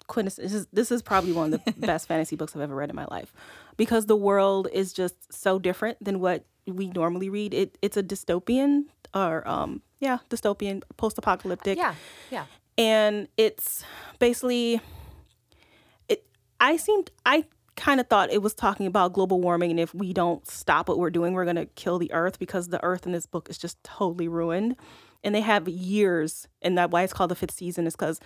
quintess- 0.08 0.38
this 0.38 0.54
is, 0.54 0.68
this 0.72 0.92
is 0.92 1.02
probably 1.04 1.32
one 1.34 1.54
of 1.54 1.64
the 1.66 1.72
best 1.78 2.08
fantasy 2.08 2.36
books 2.36 2.56
I've 2.56 2.62
ever 2.62 2.74
read 2.76 2.90
in 2.90 2.96
my 2.96 3.06
life 3.12 3.34
because 3.78 4.06
the 4.06 4.16
world 4.16 4.68
is 4.74 4.94
just 4.94 5.32
so 5.34 5.60
different 5.60 6.04
than 6.04 6.20
what 6.22 6.46
we 6.66 6.88
normally 6.88 7.30
read. 7.30 7.54
It 7.54 7.78
it's 7.82 7.98
a 7.98 8.02
dystopian 8.04 8.86
or 9.14 9.48
um 9.48 9.82
yeah 10.00 10.18
dystopian 10.30 10.82
post 10.98 11.18
apocalyptic 11.18 11.78
Yeah, 11.78 11.94
yeah. 12.32 12.46
and 12.78 13.28
it's 13.38 13.84
basically 14.20 14.82
it 16.10 16.26
i 16.60 16.76
seemed 16.78 17.12
i 17.26 17.46
kind 17.76 18.00
of 18.00 18.08
thought 18.08 18.32
it 18.32 18.42
was 18.42 18.54
talking 18.54 18.88
about 18.88 19.14
global 19.14 19.42
warming 19.42 19.72
and 19.72 19.80
if 19.80 19.94
we 19.94 20.14
don't 20.14 20.50
stop 20.50 20.88
what 20.88 20.98
we're 20.98 21.10
doing 21.10 21.34
we're 21.34 21.44
going 21.44 21.56
to 21.56 21.66
kill 21.66 22.00
the 22.00 22.12
earth 22.14 22.40
because 22.40 22.70
the 22.70 22.84
earth 22.84 23.06
in 23.06 23.12
this 23.12 23.26
book 23.26 23.50
is 23.50 23.58
just 23.58 23.82
totally 23.84 24.28
ruined. 24.28 24.76
And 25.24 25.34
they 25.34 25.42
have 25.42 25.68
years 25.68 26.48
and 26.62 26.78
that 26.78 26.92
why 26.92 27.02
it's 27.02 27.12
called 27.12 27.32
the 27.32 27.36
fifth 27.36 27.56
season 27.56 27.88
is 27.88 27.96
because 27.96 28.20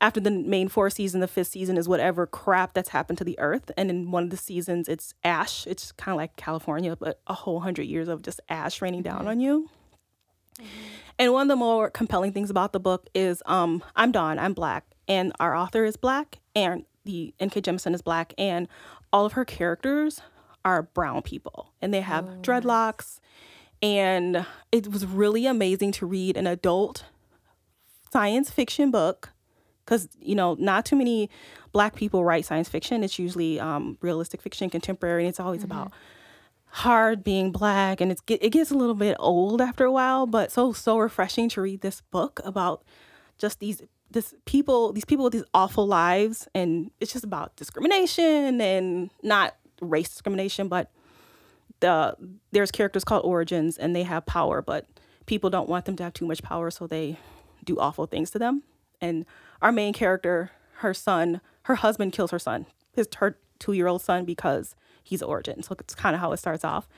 after 0.00 0.20
the 0.20 0.30
main 0.30 0.68
four 0.68 0.88
season 0.88 1.20
the 1.20 1.28
fifth 1.28 1.48
season 1.48 1.76
is 1.76 1.88
whatever 1.88 2.26
crap 2.26 2.72
that's 2.72 2.88
happened 2.88 3.18
to 3.18 3.24
the 3.24 3.38
earth. 3.38 3.70
And 3.76 3.90
in 3.90 4.10
one 4.10 4.24
of 4.24 4.30
the 4.30 4.36
seasons 4.36 4.88
it's 4.88 5.14
ash. 5.22 5.66
It's 5.66 5.92
kind 5.92 6.14
of 6.14 6.16
like 6.16 6.36
california 6.36 6.96
but 6.96 7.20
a 7.26 7.34
whole 7.34 7.60
hundred 7.60 7.84
years 7.84 8.08
of 8.08 8.22
just 8.22 8.40
ash 8.48 8.80
raining 8.80 9.02
down 9.02 9.28
on 9.28 9.38
you. 9.38 9.68
And 11.18 11.32
one 11.32 11.42
of 11.42 11.48
the 11.48 11.56
more 11.56 11.90
compelling 11.90 12.32
things 12.32 12.50
about 12.50 12.72
the 12.72 12.80
book 12.80 13.08
is 13.14 13.42
um, 13.46 13.82
I'm 13.94 14.12
Dawn, 14.12 14.38
I'm 14.38 14.52
black, 14.52 14.84
and 15.08 15.32
our 15.40 15.54
author 15.54 15.84
is 15.84 15.96
black, 15.96 16.38
and 16.54 16.84
the 17.04 17.32
N.K. 17.40 17.62
Jemisin 17.62 17.94
is 17.94 18.02
black, 18.02 18.34
and 18.36 18.68
all 19.12 19.24
of 19.26 19.32
her 19.32 19.44
characters 19.44 20.20
are 20.64 20.82
brown 20.82 21.22
people, 21.22 21.72
and 21.80 21.92
they 21.94 22.00
have 22.00 22.24
dreadlocks. 22.42 23.20
And 23.82 24.46
it 24.72 24.88
was 24.88 25.06
really 25.06 25.46
amazing 25.46 25.92
to 25.92 26.06
read 26.06 26.36
an 26.36 26.46
adult 26.46 27.04
science 28.12 28.50
fiction 28.50 28.90
book 28.90 29.30
because 29.84 30.08
you 30.20 30.34
know 30.34 30.56
not 30.58 30.84
too 30.84 30.96
many 30.96 31.30
black 31.72 31.94
people 31.94 32.24
write 32.24 32.44
science 32.44 32.68
fiction 32.68 33.02
it's 33.04 33.18
usually 33.18 33.60
um, 33.60 33.98
realistic 34.00 34.40
fiction 34.40 34.70
contemporary 34.70 35.24
and 35.24 35.28
it's 35.28 35.40
always 35.40 35.64
about 35.64 35.92
hard 36.66 37.24
being 37.24 37.52
black 37.52 38.00
and 38.00 38.10
it's 38.12 38.22
it 38.28 38.50
gets 38.50 38.70
a 38.70 38.74
little 38.74 38.94
bit 38.94 39.16
old 39.18 39.60
after 39.60 39.84
a 39.84 39.92
while 39.92 40.26
but 40.26 40.50
so 40.52 40.72
so 40.72 40.98
refreshing 40.98 41.48
to 41.48 41.60
read 41.60 41.80
this 41.80 42.00
book 42.10 42.40
about 42.44 42.82
just 43.38 43.60
these 43.60 43.82
this 44.10 44.34
people 44.44 44.92
these 44.92 45.04
people 45.04 45.24
with 45.24 45.32
these 45.32 45.44
awful 45.52 45.86
lives 45.86 46.48
and 46.54 46.90
it's 47.00 47.12
just 47.12 47.24
about 47.24 47.54
discrimination 47.56 48.60
and 48.60 49.10
not 49.22 49.56
race 49.80 50.08
discrimination 50.08 50.68
but 50.68 50.90
the 51.80 52.16
there's 52.52 52.70
characters 52.70 53.04
called 53.04 53.24
origins 53.24 53.76
and 53.76 53.94
they 53.94 54.04
have 54.04 54.24
power 54.24 54.62
but 54.62 54.86
people 55.26 55.50
don't 55.50 55.68
want 55.68 55.84
them 55.84 55.96
to 55.96 56.02
have 56.02 56.14
too 56.14 56.26
much 56.26 56.42
power 56.42 56.70
so 56.70 56.86
they 56.86 57.18
do 57.64 57.78
awful 57.78 58.06
things 58.06 58.30
to 58.30 58.38
them. 58.38 58.62
And 59.00 59.26
our 59.60 59.72
main 59.72 59.92
character 59.92 60.52
her 60.78 60.94
son 60.94 61.40
her 61.62 61.76
husband 61.76 62.12
kills 62.12 62.30
her 62.30 62.38
son 62.38 62.66
his 62.92 63.08
her 63.16 63.38
two-year-old 63.58 64.00
son 64.00 64.24
because 64.24 64.74
he's 65.02 65.22
origin. 65.22 65.62
So 65.62 65.76
it's 65.78 65.94
kind 65.94 66.14
of 66.14 66.20
how 66.20 66.32
it 66.32 66.38
starts 66.38 66.64
off. 66.64 66.88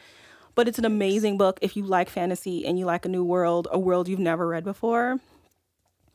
But 0.55 0.67
it's 0.67 0.79
an 0.79 0.85
amazing 0.85 1.39
book. 1.39 1.59
If 1.63 1.77
you 1.77 1.85
like 1.85 2.09
fantasy 2.09 2.67
and 2.67 2.79
you 2.79 2.85
like 2.85 3.05
a 3.05 3.09
new 3.09 3.25
world 3.25 3.67
a 3.73 3.79
world 3.79 4.09
you've 4.09 4.19
never 4.21 4.47
read 4.47 4.65
before 4.65 5.19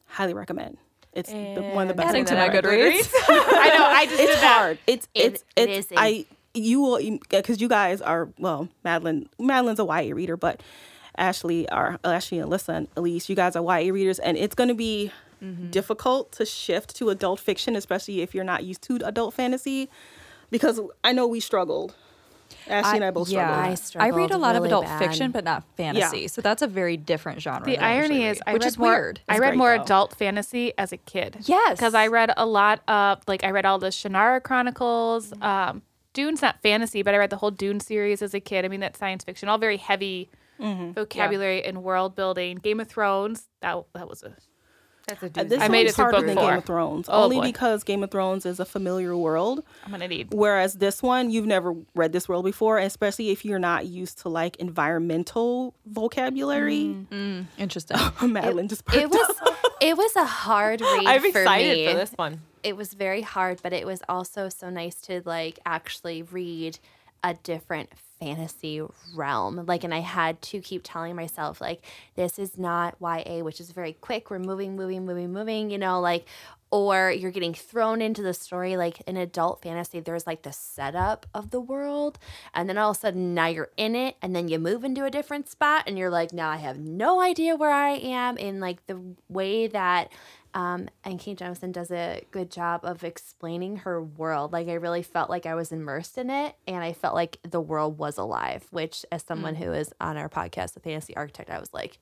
highly 0.05 0.33
recommend 0.33 0.77
it's 1.15 1.31
the, 1.31 1.71
one 1.73 1.89
of 1.89 1.95
the 1.95 2.01
best 2.01 2.13
books 2.13 2.29
to 2.29 2.35
read. 2.35 2.51
Goodreads. 2.51 3.11
I 3.29 3.77
know. 3.77 3.85
I 3.85 4.05
just 4.05 4.19
it's 4.19 4.31
did 4.33 4.41
that. 4.41 4.57
hard. 4.57 4.77
It's 4.87 5.07
It- 5.13 5.25
it's 5.25 5.43
it 5.55 5.69
it's 5.69 5.87
is 5.87 5.91
a- 5.91 5.99
I 5.99 6.25
you 6.53 6.81
will 6.81 7.19
because 7.29 7.59
you 7.61 7.67
guys 7.67 8.01
are 8.01 8.29
well 8.37 8.69
Madeline 8.83 9.27
Madeline's 9.39 9.79
a 9.79 9.85
YA 9.85 10.13
reader 10.15 10.37
but 10.37 10.61
Ashley 11.17 11.67
are 11.69 11.99
Ashley 12.03 12.39
and 12.39 12.51
Alyssa 12.51 12.69
and 12.69 12.87
Elise 12.95 13.27
you 13.29 13.35
guys 13.35 13.55
are 13.55 13.63
YA 13.63 13.91
readers 13.91 14.19
and 14.19 14.37
it's 14.37 14.53
going 14.53 14.67
to 14.67 14.75
be 14.75 15.11
mm-hmm. 15.43 15.71
difficult 15.71 16.31
to 16.33 16.45
shift 16.45 16.95
to 16.97 17.09
adult 17.09 17.39
fiction 17.39 17.75
especially 17.75 18.21
if 18.21 18.35
you're 18.35 18.43
not 18.43 18.63
used 18.63 18.83
to 18.83 18.99
adult 19.03 19.33
fantasy 19.33 19.89
because 20.51 20.79
I 21.03 21.11
know 21.11 21.25
we 21.27 21.39
struggled 21.39 21.95
Ashley 22.67 22.95
and 22.95 23.03
I 23.05 23.11
both 23.11 23.27
struggled 23.27 23.51
I 23.57 23.59
I 23.59 23.69
read 23.69 23.75
a 23.75 23.77
struggled 24.27 24.41
lot 24.41 24.55
of 24.55 24.63
adult 24.63 24.85
bad. 24.85 24.99
fiction, 24.99 25.31
but 25.31 25.43
not 25.43 25.63
fantasy. 25.75 26.27
So 26.27 26.41
that's 26.41 26.61
a 26.61 26.67
very 26.67 26.97
different 26.97 27.41
genre. 27.41 27.65
The 27.65 27.77
irony 27.77 28.25
is, 28.25 28.37
read, 28.37 28.43
I 28.47 28.53
which 28.53 28.61
read 28.63 28.67
is 28.67 28.77
more, 28.77 28.89
weird. 28.91 29.19
I 29.27 29.37
read 29.39 29.57
more 29.57 29.75
though. 29.77 29.83
adult 29.83 30.15
fantasy 30.15 30.73
as 30.77 30.91
a 30.91 30.97
kid. 30.97 31.37
Yes. 31.41 31.77
because 31.77 31.93
I 31.93 32.07
read 32.07 32.31
a 32.37 32.45
lot 32.45 32.81
of 32.87 33.21
like 33.27 33.43
I 33.43 33.51
read 33.51 33.65
all 33.65 33.79
the 33.79 33.87
Shannara 33.87 34.41
Chronicles. 34.41 35.33
Um, 35.41 35.81
Dune's 36.13 36.41
not 36.41 36.61
fantasy, 36.61 37.01
but 37.01 37.13
I 37.13 37.17
read 37.17 37.31
the 37.31 37.37
whole 37.37 37.51
Dune 37.51 37.79
series 37.79 38.21
as 38.21 38.33
a 38.33 38.39
kid. 38.39 38.65
I 38.65 38.67
mean, 38.67 38.79
that's 38.79 38.99
science 38.99 39.23
fiction, 39.23 39.49
all 39.49 39.57
very 39.57 39.77
heavy 39.77 40.29
vocabulary 40.59 41.63
and 41.63 41.83
world 41.83 42.15
building. 42.15 42.57
Game 42.57 42.79
of 42.79 42.87
Thrones, 42.87 43.49
that 43.61 43.83
that 43.93 44.07
was 44.07 44.23
a 44.23 44.33
That's 45.07 45.21
a 45.21 45.25
Uh, 45.25 45.29
doozy. 45.29 45.49
this 45.49 45.61
I 45.61 45.67
made 45.67 45.87
it 45.87 45.95
harder 45.95 46.21
than 46.21 46.35
four. 46.35 46.47
Game 46.49 46.57
of 46.59 46.65
Thrones 46.65 47.09
Oh, 47.09 47.23
only 47.23 47.37
boy. 47.37 47.43
because 47.43 47.83
Game 47.83 48.03
of 48.03 48.11
Thrones 48.11 48.45
is 48.45 48.59
a 48.59 48.65
familiar 48.65 49.15
world 49.17 49.63
I'm 49.85 49.91
gonna 49.91 50.07
need. 50.07 50.33
Whereas 50.33 50.75
this 50.75 51.03
one, 51.03 51.29
you've 51.29 51.45
never 51.45 51.75
read 51.93 52.13
this 52.13 52.29
world 52.29 52.45
before, 52.45 52.77
especially 52.79 53.29
if 53.31 53.43
you're 53.43 53.59
not 53.59 53.85
used 53.85 54.19
to 54.19 54.29
like 54.29 54.55
environmental 54.57 55.73
vocabulary. 55.85 56.95
Mm, 57.11 57.45
interesting. 57.57 57.97
Madeline 58.31 58.67
just 58.67 58.83
It 58.93 59.09
was 59.09 59.29
up. 59.41 59.57
it 59.81 59.97
was 59.97 60.15
a 60.15 60.25
hard 60.25 60.79
read 60.81 61.05
I'm 61.05 61.21
for 61.21 61.27
excited 61.27 61.77
me. 61.77 61.87
for 61.87 61.93
this 61.95 62.11
one. 62.15 62.41
It 62.63 62.77
was 62.77 62.93
very 62.93 63.21
hard, 63.21 63.59
but 63.61 63.73
it 63.73 63.85
was 63.85 64.01
also 64.07 64.47
so 64.47 64.69
nice 64.69 64.95
to 65.01 65.21
like 65.25 65.59
actually 65.65 66.21
read 66.23 66.79
a 67.23 67.33
different 67.35 67.89
fantasy 68.19 68.81
realm. 69.15 69.65
Like 69.65 69.83
and 69.83 69.93
I 69.93 69.99
had 69.99 70.41
to 70.43 70.61
keep 70.61 70.81
telling 70.83 71.15
myself 71.15 71.59
like 71.59 71.83
this 72.15 72.39
is 72.39 72.57
not 72.57 72.95
YA, 73.01 73.39
which 73.43 73.59
is 73.59 73.71
very 73.71 73.93
quick. 73.93 74.29
We're 74.29 74.39
moving, 74.39 74.75
moving, 74.75 75.05
moving, 75.05 75.33
moving, 75.33 75.69
you 75.69 75.77
know, 75.77 75.99
like 75.99 76.25
or 76.73 77.11
you're 77.11 77.29
getting 77.29 77.53
thrown 77.53 78.01
into 78.01 78.23
the 78.23 78.33
story 78.33 78.75
like 78.75 78.99
in 79.01 79.15
adult 79.15 79.61
fantasy 79.61 79.99
there's 79.99 80.25
like 80.25 80.41
the 80.41 80.51
setup 80.51 81.27
of 81.31 81.51
the 81.51 81.61
world 81.61 82.17
and 82.55 82.67
then 82.67 82.79
all 82.79 82.89
of 82.89 82.97
a 82.97 82.99
sudden 82.99 83.35
now 83.35 83.45
you're 83.45 83.69
in 83.77 83.95
it 83.95 84.15
and 84.23 84.35
then 84.35 84.47
you 84.47 84.57
move 84.57 84.83
into 84.83 85.05
a 85.05 85.11
different 85.11 85.47
spot 85.47 85.83
and 85.85 85.99
you're 85.99 86.09
like 86.09 86.33
now 86.33 86.49
i 86.49 86.57
have 86.57 86.79
no 86.79 87.21
idea 87.21 87.55
where 87.55 87.69
i 87.69 87.91
am 87.91 88.37
in 88.37 88.59
like 88.59 88.83
the 88.87 88.99
way 89.29 89.67
that 89.67 90.11
um, 90.53 90.87
N.K. 91.03 91.35
Jemisin 91.35 91.71
does 91.71 91.91
a 91.91 92.23
good 92.31 92.51
job 92.51 92.81
of 92.83 93.03
explaining 93.03 93.77
her 93.77 94.01
world. 94.01 94.53
Like 94.53 94.67
I 94.67 94.73
really 94.73 95.03
felt 95.03 95.29
like 95.29 95.45
I 95.45 95.55
was 95.55 95.71
immersed 95.71 96.17
in 96.17 96.29
it, 96.29 96.55
and 96.67 96.83
I 96.83 96.93
felt 96.93 97.15
like 97.15 97.37
the 97.43 97.61
world 97.61 97.97
was 97.97 98.17
alive. 98.17 98.65
Which, 98.71 99.05
as 99.11 99.23
someone 99.23 99.55
who 99.55 99.73
is 99.73 99.93
on 99.99 100.17
our 100.17 100.29
podcast, 100.29 100.73
the 100.73 100.79
Fantasy 100.79 101.15
Architect, 101.15 101.49
I 101.49 101.59
was 101.59 101.73
like, 101.73 101.99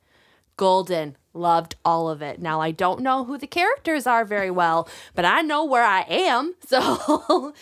golden. 0.57 1.17
Loved 1.33 1.75
all 1.85 2.09
of 2.09 2.21
it. 2.21 2.41
Now 2.41 2.59
I 2.59 2.71
don't 2.71 2.99
know 2.99 3.23
who 3.23 3.37
the 3.37 3.47
characters 3.47 4.05
are 4.05 4.25
very 4.25 4.51
well, 4.61 4.87
but 5.15 5.25
I 5.25 5.41
know 5.41 5.63
where 5.63 5.85
I 5.85 6.01
am, 6.01 6.55
so 6.67 7.53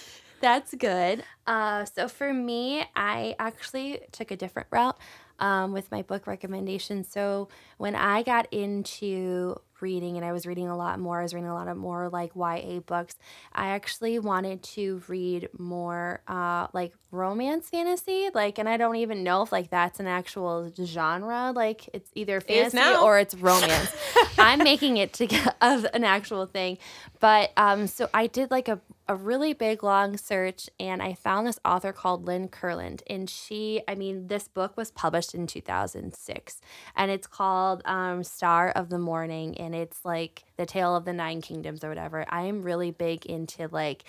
that's 0.41 0.73
good. 0.73 1.23
Uh, 1.45 1.85
so 1.85 2.07
for 2.07 2.33
me, 2.33 2.83
I 2.95 3.35
actually 3.39 3.99
took 4.11 4.31
a 4.31 4.35
different 4.35 4.67
route 4.71 4.97
um, 5.39 5.71
with 5.71 5.91
my 5.91 6.01
book 6.01 6.27
recommendation. 6.27 7.03
So 7.03 7.47
when 7.77 7.95
I 7.95 8.23
got 8.23 8.51
into 8.51 9.61
reading 9.81 10.17
and 10.17 10.25
I 10.25 10.31
was 10.31 10.45
reading 10.45 10.67
a 10.67 10.75
lot 10.77 10.99
more, 10.99 11.19
I 11.19 11.23
was 11.23 11.33
reading 11.33 11.49
a 11.49 11.53
lot 11.53 11.67
of 11.67 11.77
more 11.77 12.09
like 12.09 12.31
YA 12.35 12.79
books. 12.79 13.15
I 13.53 13.69
actually 13.69 14.19
wanted 14.19 14.63
to 14.63 15.01
read 15.07 15.49
more 15.57 16.21
uh, 16.27 16.67
like 16.73 16.93
romance 17.11 17.69
fantasy. 17.69 18.29
Like, 18.33 18.57
and 18.59 18.67
I 18.67 18.77
don't 18.77 18.97
even 18.97 19.23
know 19.23 19.41
if 19.41 19.51
like 19.51 19.69
that's 19.69 19.99
an 19.99 20.07
actual 20.07 20.71
genre. 20.83 21.51
Like, 21.55 21.89
it's 21.93 22.09
either 22.15 22.41
fantasy 22.41 22.77
now. 22.77 23.03
or 23.03 23.19
it's 23.19 23.35
romance. 23.35 23.93
I'm 24.37 24.59
making 24.59 24.97
it 24.97 25.13
to 25.13 25.27
of 25.61 25.85
an 25.93 26.03
actual 26.03 26.45
thing. 26.45 26.77
But 27.19 27.51
um, 27.57 27.87
so 27.87 28.09
I 28.13 28.27
did 28.27 28.51
like 28.51 28.67
a, 28.67 28.79
a 29.09 29.15
really 29.15 29.53
big 29.53 29.81
long 29.81 30.15
search 30.17 30.69
and 30.79 31.01
I 31.01 31.15
found 31.15 31.47
this 31.47 31.59
author 31.65 31.91
called 31.91 32.27
Lynn 32.27 32.47
Kurland. 32.47 33.01
And 33.07 33.27
she, 33.27 33.81
I 33.87 33.95
mean, 33.95 34.27
this 34.27 34.47
book 34.47 34.77
was 34.77 34.91
published 34.91 35.33
in 35.33 35.47
2006 35.47 36.61
and 36.95 37.09
it's 37.09 37.25
called 37.25 37.81
um, 37.85 38.23
Star 38.23 38.69
of 38.69 38.89
the 38.89 38.99
Morning. 38.99 39.57
And 39.57 39.73
it's 39.73 40.05
like 40.05 40.43
the 40.57 40.67
tale 40.67 40.95
of 40.95 41.05
the 41.05 41.13
nine 41.13 41.41
kingdoms 41.41 41.83
or 41.83 41.89
whatever. 41.89 42.23
I 42.29 42.43
am 42.43 42.61
really 42.61 42.91
big 42.91 43.25
into 43.25 43.67
like 43.71 44.03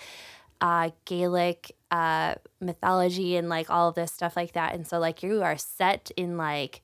uh, 0.61 0.91
Gaelic 1.05 1.75
uh, 1.89 2.35
mythology 2.59 3.35
and 3.37 3.49
like 3.49 3.71
all 3.71 3.89
of 3.89 3.95
this 3.95 4.11
stuff 4.11 4.35
like 4.35 4.53
that. 4.53 4.75
And 4.75 4.85
so, 4.85 4.99
like, 4.99 5.23
you 5.23 5.41
are 5.41 5.57
set 5.57 6.11
in 6.15 6.37
like, 6.37 6.81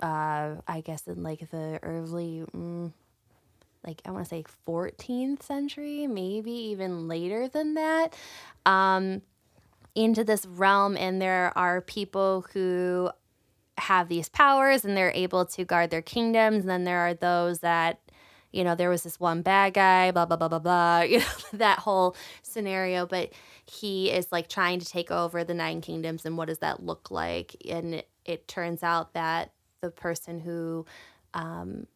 uh, 0.00 0.56
I 0.66 0.80
guess 0.82 1.06
in 1.06 1.22
like 1.22 1.50
the 1.50 1.78
early, 1.82 2.44
mm, 2.56 2.92
like 3.86 4.02
I 4.04 4.10
want 4.10 4.24
to 4.24 4.28
say 4.28 4.44
14th 4.66 5.42
century, 5.42 6.06
maybe 6.06 6.52
even 6.52 7.08
later 7.08 7.48
than 7.48 7.74
that, 7.74 8.14
um, 8.64 9.22
into 9.94 10.24
this 10.24 10.46
realm. 10.46 10.96
And 10.96 11.20
there 11.20 11.56
are 11.56 11.80
people 11.80 12.46
who 12.52 13.10
have 13.78 14.08
these 14.08 14.28
powers 14.28 14.84
and 14.84 14.96
they're 14.96 15.12
able 15.14 15.44
to 15.46 15.64
guard 15.64 15.90
their 15.90 16.02
kingdoms. 16.02 16.60
And 16.60 16.68
then 16.68 16.84
there 16.84 17.00
are 17.00 17.14
those 17.14 17.60
that 17.60 18.00
you 18.52 18.64
know, 18.64 18.74
there 18.74 18.90
was 18.90 19.02
this 19.02 19.18
one 19.18 19.42
bad 19.42 19.72
guy, 19.74 20.10
blah, 20.10 20.26
blah, 20.26 20.36
blah, 20.36 20.48
blah, 20.48 20.58
blah, 20.58 21.00
you 21.08 21.18
know, 21.18 21.24
that 21.54 21.78
whole 21.80 22.14
scenario. 22.42 23.06
But 23.06 23.32
he 23.64 24.10
is 24.10 24.30
like 24.30 24.48
trying 24.48 24.78
to 24.80 24.86
take 24.86 25.10
over 25.10 25.42
the 25.42 25.54
Nine 25.54 25.80
Kingdoms, 25.80 26.24
and 26.24 26.36
what 26.36 26.48
does 26.48 26.58
that 26.58 26.82
look 26.82 27.10
like? 27.10 27.56
And 27.68 27.94
it, 27.96 28.08
it 28.24 28.46
turns 28.46 28.82
out 28.82 29.14
that 29.14 29.52
the 29.80 29.90
person 29.90 30.38
who 30.38 30.86
um, 31.34 31.86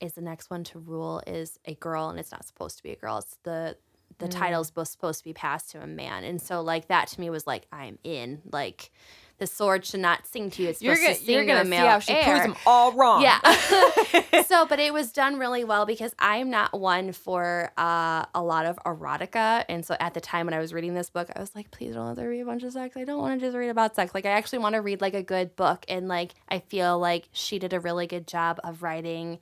is 0.00 0.12
the 0.14 0.20
next 0.20 0.50
one 0.50 0.64
to 0.64 0.78
rule 0.78 1.22
is 1.26 1.58
a 1.64 1.74
girl, 1.74 2.08
and 2.08 2.18
it's 2.18 2.32
not 2.32 2.44
supposed 2.46 2.76
to 2.78 2.82
be 2.82 2.90
a 2.92 2.96
girl. 2.96 3.18
It's 3.18 3.36
the 3.42 3.76
the 4.18 4.26
Mm. 4.26 4.30
title 4.30 4.60
is 4.62 4.68
supposed 4.90 5.18
to 5.20 5.24
be 5.24 5.32
passed 5.32 5.70
to 5.72 5.80
a 5.82 5.86
man, 5.86 6.24
and 6.24 6.40
so 6.42 6.60
like 6.60 6.88
that 6.88 7.08
to 7.08 7.20
me 7.20 7.30
was 7.30 7.46
like 7.46 7.66
I'm 7.72 7.98
in. 8.04 8.40
Like 8.50 8.90
the 9.38 9.46
sword 9.46 9.84
should 9.86 10.00
not 10.00 10.26
sing 10.26 10.50
to 10.50 10.62
you. 10.64 10.68
It's 10.70 10.82
You're 10.82 10.96
supposed 10.96 11.06
gonna, 11.06 11.18
to 11.18 11.24
sing 11.24 11.34
you're 11.34 11.44
to 11.44 11.50
a 11.50 11.54
gonna 11.54 11.64
see 11.64 11.70
male 11.70 11.86
how 11.86 11.98
she 12.00 12.12
heir. 12.12 12.24
proves 12.24 12.42
them 12.42 12.56
all 12.66 12.90
wrong. 12.92 13.22
Yeah. 13.22 13.38
so, 14.46 14.66
but 14.66 14.80
it 14.80 14.92
was 14.92 15.12
done 15.12 15.38
really 15.38 15.62
well 15.62 15.86
because 15.86 16.12
I'm 16.18 16.50
not 16.50 16.76
one 16.76 17.12
for 17.12 17.70
uh, 17.78 18.24
a 18.34 18.42
lot 18.42 18.66
of 18.66 18.76
erotica. 18.84 19.64
And 19.68 19.86
so 19.86 19.96
at 20.00 20.14
the 20.14 20.20
time 20.20 20.46
when 20.46 20.54
I 20.54 20.58
was 20.58 20.72
reading 20.74 20.94
this 20.94 21.08
book, 21.10 21.28
I 21.36 21.38
was 21.38 21.54
like, 21.54 21.70
please 21.70 21.94
don't 21.94 22.06
let 22.08 22.16
there 22.16 22.28
be 22.30 22.40
a 22.40 22.44
bunch 22.44 22.64
of 22.64 22.72
sex. 22.72 22.96
I 22.96 23.04
don't 23.04 23.18
want 23.20 23.38
to 23.40 23.46
just 23.46 23.56
read 23.56 23.68
about 23.68 23.94
sex. 23.94 24.12
Like, 24.12 24.26
I 24.26 24.30
actually 24.30 24.58
want 24.58 24.74
to 24.74 24.80
read 24.80 25.00
like 25.00 25.14
a 25.14 25.22
good 25.22 25.54
book. 25.54 25.84
And 25.88 26.08
like, 26.08 26.34
I 26.48 26.58
feel 26.58 26.98
like 26.98 27.28
she 27.30 27.60
did 27.60 27.72
a 27.72 27.78
really 27.78 28.08
good 28.08 28.26
job 28.26 28.58
of 28.64 28.82
writing 28.82 29.38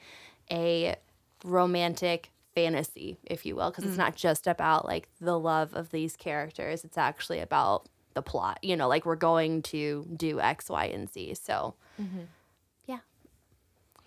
a 0.50 0.96
romantic 1.44 2.30
fantasy, 2.54 3.18
if 3.24 3.46
you 3.46 3.54
will, 3.54 3.70
because 3.70 3.84
it's 3.84 3.94
mm. 3.94 3.98
not 3.98 4.16
just 4.16 4.46
about 4.46 4.84
like 4.84 5.08
the 5.20 5.38
love 5.38 5.74
of 5.74 5.90
these 5.90 6.16
characters. 6.16 6.84
It's 6.84 6.98
actually 6.98 7.40
about 7.40 7.88
the 8.14 8.22
plot. 8.22 8.58
You 8.62 8.76
know, 8.76 8.88
like 8.88 9.06
we're 9.06 9.16
going 9.16 9.62
to 9.62 10.06
do 10.16 10.40
X, 10.40 10.68
Y, 10.68 10.86
and 10.86 11.08
Z. 11.08 11.34
So, 11.34 11.74
mm-hmm. 12.00 12.20
yeah. 12.86 13.00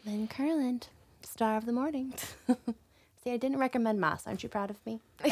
Lynn 0.05 0.27
Kurland, 0.27 0.87
star 1.21 1.57
of 1.57 1.65
the 1.65 1.71
morning. 1.71 2.13
See, 3.23 3.31
I 3.31 3.37
didn't 3.37 3.59
recommend 3.59 3.99
Moss. 3.99 4.25
Aren't 4.25 4.43
you 4.43 4.49
proud 4.49 4.69
of 4.69 4.85
me? 4.85 4.99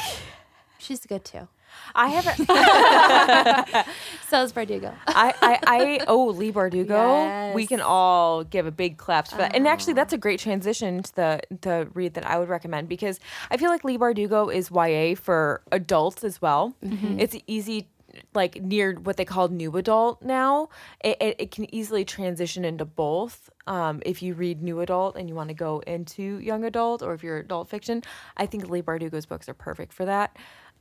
She's 0.77 1.05
good 1.05 1.25
too. 1.25 1.47
I 1.95 2.07
haven't. 2.09 3.87
So 4.27 4.43
is 4.43 4.51
Bardugo. 4.51 4.93
I, 5.07 5.33
I, 5.41 5.59
I, 5.65 5.99
oh, 6.07 6.25
Leigh 6.27 6.51
Bardugo. 6.51 7.53
We 7.53 7.65
can 7.65 7.79
all 7.79 8.43
give 8.43 8.65
a 8.65 8.71
big 8.71 8.97
clap 8.97 9.29
for 9.29 9.37
that. 9.37 9.55
And 9.55 9.65
actually, 9.67 9.93
that's 9.93 10.11
a 10.11 10.17
great 10.17 10.39
transition 10.41 11.01
to 11.03 11.15
the 11.15 11.41
the 11.61 11.87
read 11.93 12.13
that 12.15 12.25
I 12.25 12.37
would 12.37 12.49
recommend 12.49 12.89
because 12.89 13.21
I 13.49 13.55
feel 13.55 13.69
like 13.69 13.85
Leigh 13.85 13.97
Bardugo 13.97 14.53
is 14.53 14.69
YA 14.69 15.15
for 15.15 15.61
adults 15.71 16.23
as 16.25 16.41
well. 16.41 16.75
It's 16.81 17.37
easy, 17.47 17.87
like 18.33 18.61
near 18.61 18.95
what 18.95 19.15
they 19.15 19.23
call 19.25 19.47
new 19.47 19.75
adult 19.77 20.21
now. 20.21 20.69
It, 21.03 21.17
it, 21.21 21.35
it 21.39 21.51
can 21.51 21.73
easily 21.73 22.03
transition 22.03 22.65
into 22.65 22.83
both. 22.83 23.49
Um, 23.65 24.01
if 24.05 24.21
you 24.21 24.33
read 24.33 24.61
new 24.61 24.81
adult 24.81 25.15
and 25.15 25.29
you 25.29 25.35
want 25.35 25.49
to 25.49 25.55
go 25.55 25.79
into 25.87 26.39
young 26.39 26.65
adult, 26.65 27.01
or 27.01 27.13
if 27.13 27.23
you're 27.23 27.37
adult 27.37 27.69
fiction, 27.69 28.03
I 28.35 28.45
think 28.45 28.69
Leigh 28.69 28.81
Bardugo's 28.81 29.25
books 29.25 29.47
are 29.47 29.53
perfect 29.53 29.93
for 29.93 30.05
that. 30.05 30.35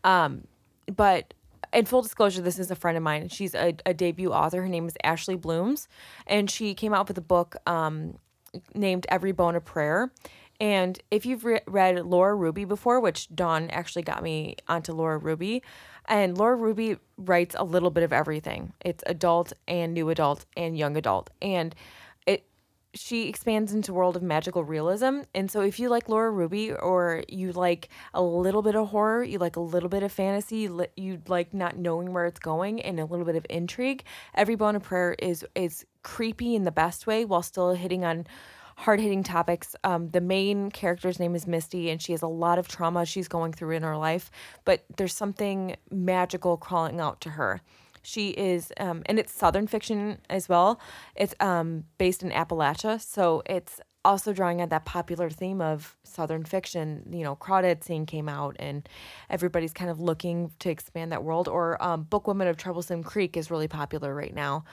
Um, 0.05 0.47
but 0.95 1.35
in 1.73 1.85
full 1.85 2.03
disclosure, 2.03 2.41
this 2.41 2.59
is 2.59 2.71
a 2.71 2.75
friend 2.77 2.97
of 2.97 3.03
mine. 3.03 3.29
She's 3.29 3.55
a, 3.55 3.75
a 3.85 3.93
debut 3.93 4.33
author. 4.33 4.63
Her 4.63 4.69
name 4.69 4.87
is 4.87 4.95
Ashley 5.03 5.37
Blooms, 5.37 5.89
and 6.27 6.51
she 6.51 6.75
came 6.75 6.95
out 6.95 7.09
with 7.09 7.19
a 7.19 7.23
book 7.23 7.57
um, 7.67 8.19
named 8.75 9.07
Every 9.09 9.33
Bone 9.33 9.57
a 9.57 9.61
Prayer. 9.61 10.13
And 10.59 10.99
if 11.11 11.27
you've 11.27 11.45
re- 11.45 11.61
read 11.67 12.07
Laura 12.07 12.35
Ruby 12.35 12.65
before, 12.65 13.01
which 13.01 13.29
Dawn 13.35 13.69
actually 13.71 14.03
got 14.03 14.23
me 14.23 14.57
onto 14.69 14.93
Laura 14.93 15.19
Ruby, 15.19 15.63
and 16.07 16.39
Laura 16.39 16.57
Ruby 16.57 16.97
writes 17.19 17.55
a 17.59 17.65
little 17.65 17.91
bit 17.91 18.05
of 18.05 18.13
everything. 18.13 18.73
It's 18.81 19.03
adult 19.07 19.53
and 19.69 19.93
new 19.93 20.09
adult 20.09 20.47
and 20.57 20.79
young 20.79 20.97
adult, 20.97 21.31
and 21.43 21.75
she 22.97 23.29
expands 23.29 23.73
into 23.73 23.93
world 23.93 24.17
of 24.17 24.23
magical 24.23 24.65
realism. 24.65 25.21
And 25.35 25.51
so 25.51 25.61
if 25.61 25.79
you 25.79 25.89
like 25.89 26.09
laura 26.09 26.31
ruby 26.31 26.73
or 26.73 27.23
you 27.29 27.53
like 27.53 27.89
a 28.15 28.23
little 28.23 28.63
bit 28.63 28.75
of 28.75 28.89
horror 28.89 29.23
you 29.23 29.39
like 29.39 29.57
a 29.57 29.61
little 29.61 29.89
bit 29.89 30.03
of 30.03 30.13
fantasy 30.13 30.59
you 30.59 30.73
li- 30.75 30.87
you 30.97 31.23
like 31.29 31.55
not 31.55 31.77
knowing 31.77 32.13
where 32.13 32.27
it's 32.27 32.41
going 32.41 32.81
and 32.83 32.99
a 32.99 33.05
little 33.05 33.25
bit 33.25 33.37
of 33.37 33.47
intrigue 33.51 34.05
every 34.35 34.55
bone 34.55 34.77
of 34.77 34.83
prayer 34.83 35.15
is 35.19 35.45
is 35.55 35.85
creepy 36.03 36.55
in 36.55 36.65
the 36.65 36.73
best 36.73 37.07
way 37.07 37.25
while 37.25 37.43
still 37.43 37.75
hitting 37.75 38.05
on 38.05 38.27
hard 38.79 39.01
hitting 39.01 39.23
topics. 39.23 39.75
Um, 39.85 40.11
the 40.11 40.21
main 40.21 40.71
character's 40.71 41.19
name 41.19 41.35
is 41.35 41.47
misty 41.47 41.89
and 41.91 42.01
she 42.01 42.13
has 42.13 42.23
a 42.23 42.29
lot 42.29 42.59
of 42.59 42.69
trauma 42.69 43.07
she's 43.07 43.27
going 43.29 43.53
through 43.53 43.77
in 43.77 43.83
her 43.83 43.97
life 43.97 44.31
but 44.65 44.85
there's 44.97 45.15
something 45.15 45.77
magical 45.91 46.57
crawling 46.57 47.01
out 47.01 47.21
to 47.23 47.31
her 47.31 47.63
she 48.07 48.29
is, 48.31 48.73
um, 48.79 49.03
and 49.07 49.19
it's 49.19 49.33
Southern 49.33 49.67
fiction 49.67 50.19
as 50.31 50.49
well. 50.49 50.81
It's 51.17 51.35
um, 51.41 51.85
based 51.99 52.23
in 52.23 52.31
Appalachia, 52.31 53.01
so 53.01 53.43
it's 53.47 53.81
also 54.05 54.33
drawing 54.33 54.61
on 54.61 54.69
that 54.69 54.85
popular 54.85 55.29
theme 55.29 55.61
of 55.61 55.97
Southern 56.05 56.45
fiction. 56.45 57.03
You 57.11 57.25
know, 57.25 57.35
Crawdads 57.35 57.83
Sing 57.83 58.07
came 58.07 58.29
out, 58.29 58.55
and 58.61 58.89
everybody's 59.29 59.73
kind 59.73 59.91
of 59.91 59.99
looking 60.01 60.53
to 60.61 60.71
expand 60.71 61.11
that 61.11 61.25
world. 61.25 61.49
Or 61.49 61.83
um, 61.83 62.05
Book 62.05 62.29
Women 62.29 62.47
of 62.47 62.57
Troublesome 62.57 63.03
Creek 63.03 63.37
is 63.37 63.51
really 63.51 63.69
popular 63.69 64.15
right 64.15 64.35
now, 64.35 64.65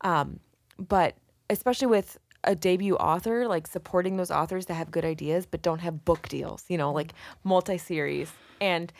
um, 0.00 0.40
but 0.76 1.14
especially 1.48 1.86
with 1.86 2.18
a 2.42 2.56
debut 2.56 2.96
author, 2.96 3.46
like 3.46 3.68
supporting 3.68 4.16
those 4.16 4.32
authors 4.32 4.66
that 4.66 4.74
have 4.74 4.90
good 4.90 5.04
ideas 5.04 5.46
but 5.46 5.62
don't 5.62 5.80
have 5.80 6.04
book 6.04 6.28
deals. 6.28 6.64
You 6.66 6.76
know, 6.76 6.92
like 6.92 7.12
multi 7.44 7.78
series 7.78 8.32
and 8.60 8.92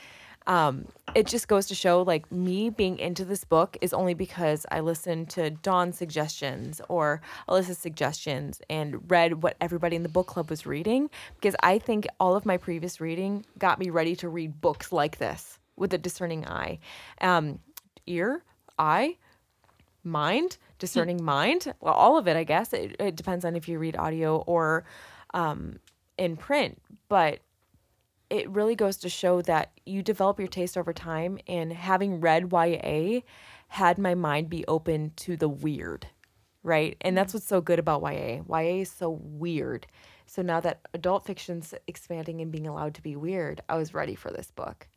um, 0.46 0.86
it 1.14 1.26
just 1.26 1.48
goes 1.48 1.66
to 1.66 1.74
show 1.74 2.02
like 2.02 2.30
me 2.32 2.70
being 2.70 2.98
into 2.98 3.24
this 3.24 3.44
book 3.44 3.76
is 3.80 3.92
only 3.92 4.14
because 4.14 4.64
I 4.70 4.80
listened 4.80 5.30
to 5.30 5.50
Dawn's 5.50 5.98
suggestions 5.98 6.80
or 6.88 7.20
Alyssa's 7.48 7.78
suggestions 7.78 8.60
and 8.70 9.10
read 9.10 9.42
what 9.42 9.56
everybody 9.60 9.96
in 9.96 10.02
the 10.02 10.08
book 10.08 10.26
club 10.26 10.50
was 10.50 10.66
reading 10.66 11.10
because 11.34 11.56
I 11.62 11.78
think 11.78 12.06
all 12.18 12.36
of 12.36 12.46
my 12.46 12.56
previous 12.56 13.00
reading 13.00 13.44
got 13.58 13.78
me 13.78 13.90
ready 13.90 14.16
to 14.16 14.28
read 14.28 14.60
books 14.60 14.92
like 14.92 15.18
this 15.18 15.58
with 15.76 15.92
a 15.94 15.98
discerning 15.98 16.46
eye, 16.46 16.78
um, 17.20 17.58
ear, 18.06 18.42
eye, 18.78 19.16
mind, 20.04 20.58
discerning 20.78 21.22
mind. 21.24 21.72
Well, 21.80 21.94
all 21.94 22.16
of 22.16 22.28
it, 22.28 22.36
I 22.36 22.44
guess. 22.44 22.72
It, 22.72 22.96
it 22.98 23.16
depends 23.16 23.44
on 23.44 23.56
if 23.56 23.68
you 23.68 23.78
read 23.78 23.96
audio 23.96 24.38
or 24.46 24.84
um, 25.34 25.78
in 26.18 26.36
print, 26.36 26.80
but 27.08 27.40
it 28.30 28.48
really 28.48 28.76
goes 28.76 28.96
to 28.98 29.08
show 29.08 29.42
that 29.42 29.72
you 29.84 30.02
develop 30.02 30.38
your 30.38 30.48
taste 30.48 30.78
over 30.78 30.92
time 30.92 31.38
and 31.48 31.72
having 31.72 32.20
read 32.20 32.52
YA 32.52 33.20
had 33.68 33.98
my 33.98 34.14
mind 34.14 34.48
be 34.48 34.64
open 34.66 35.12
to 35.16 35.36
the 35.36 35.48
weird, 35.48 36.06
right? 36.62 36.96
And 37.00 37.18
that's 37.18 37.34
what's 37.34 37.46
so 37.46 37.60
good 37.60 37.80
about 37.80 38.02
YA. 38.02 38.42
YA 38.48 38.82
is 38.82 38.90
so 38.90 39.10
weird. 39.10 39.86
So 40.26 40.42
now 40.42 40.60
that 40.60 40.80
adult 40.94 41.26
fiction's 41.26 41.74
expanding 41.88 42.40
and 42.40 42.52
being 42.52 42.68
allowed 42.68 42.94
to 42.94 43.02
be 43.02 43.16
weird, 43.16 43.60
I 43.68 43.76
was 43.76 43.92
ready 43.92 44.14
for 44.14 44.30
this 44.30 44.52
book. 44.52 44.88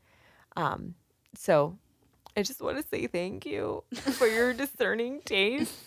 Um, 0.56 0.94
so 1.36 1.76
I 2.38 2.44
just 2.44 2.62
want 2.62 2.78
to 2.78 2.88
say 2.88 3.08
thank 3.08 3.46
you 3.46 3.84
for 3.94 4.28
your 4.28 4.54
discerning 4.54 5.22
tastes. 5.26 5.86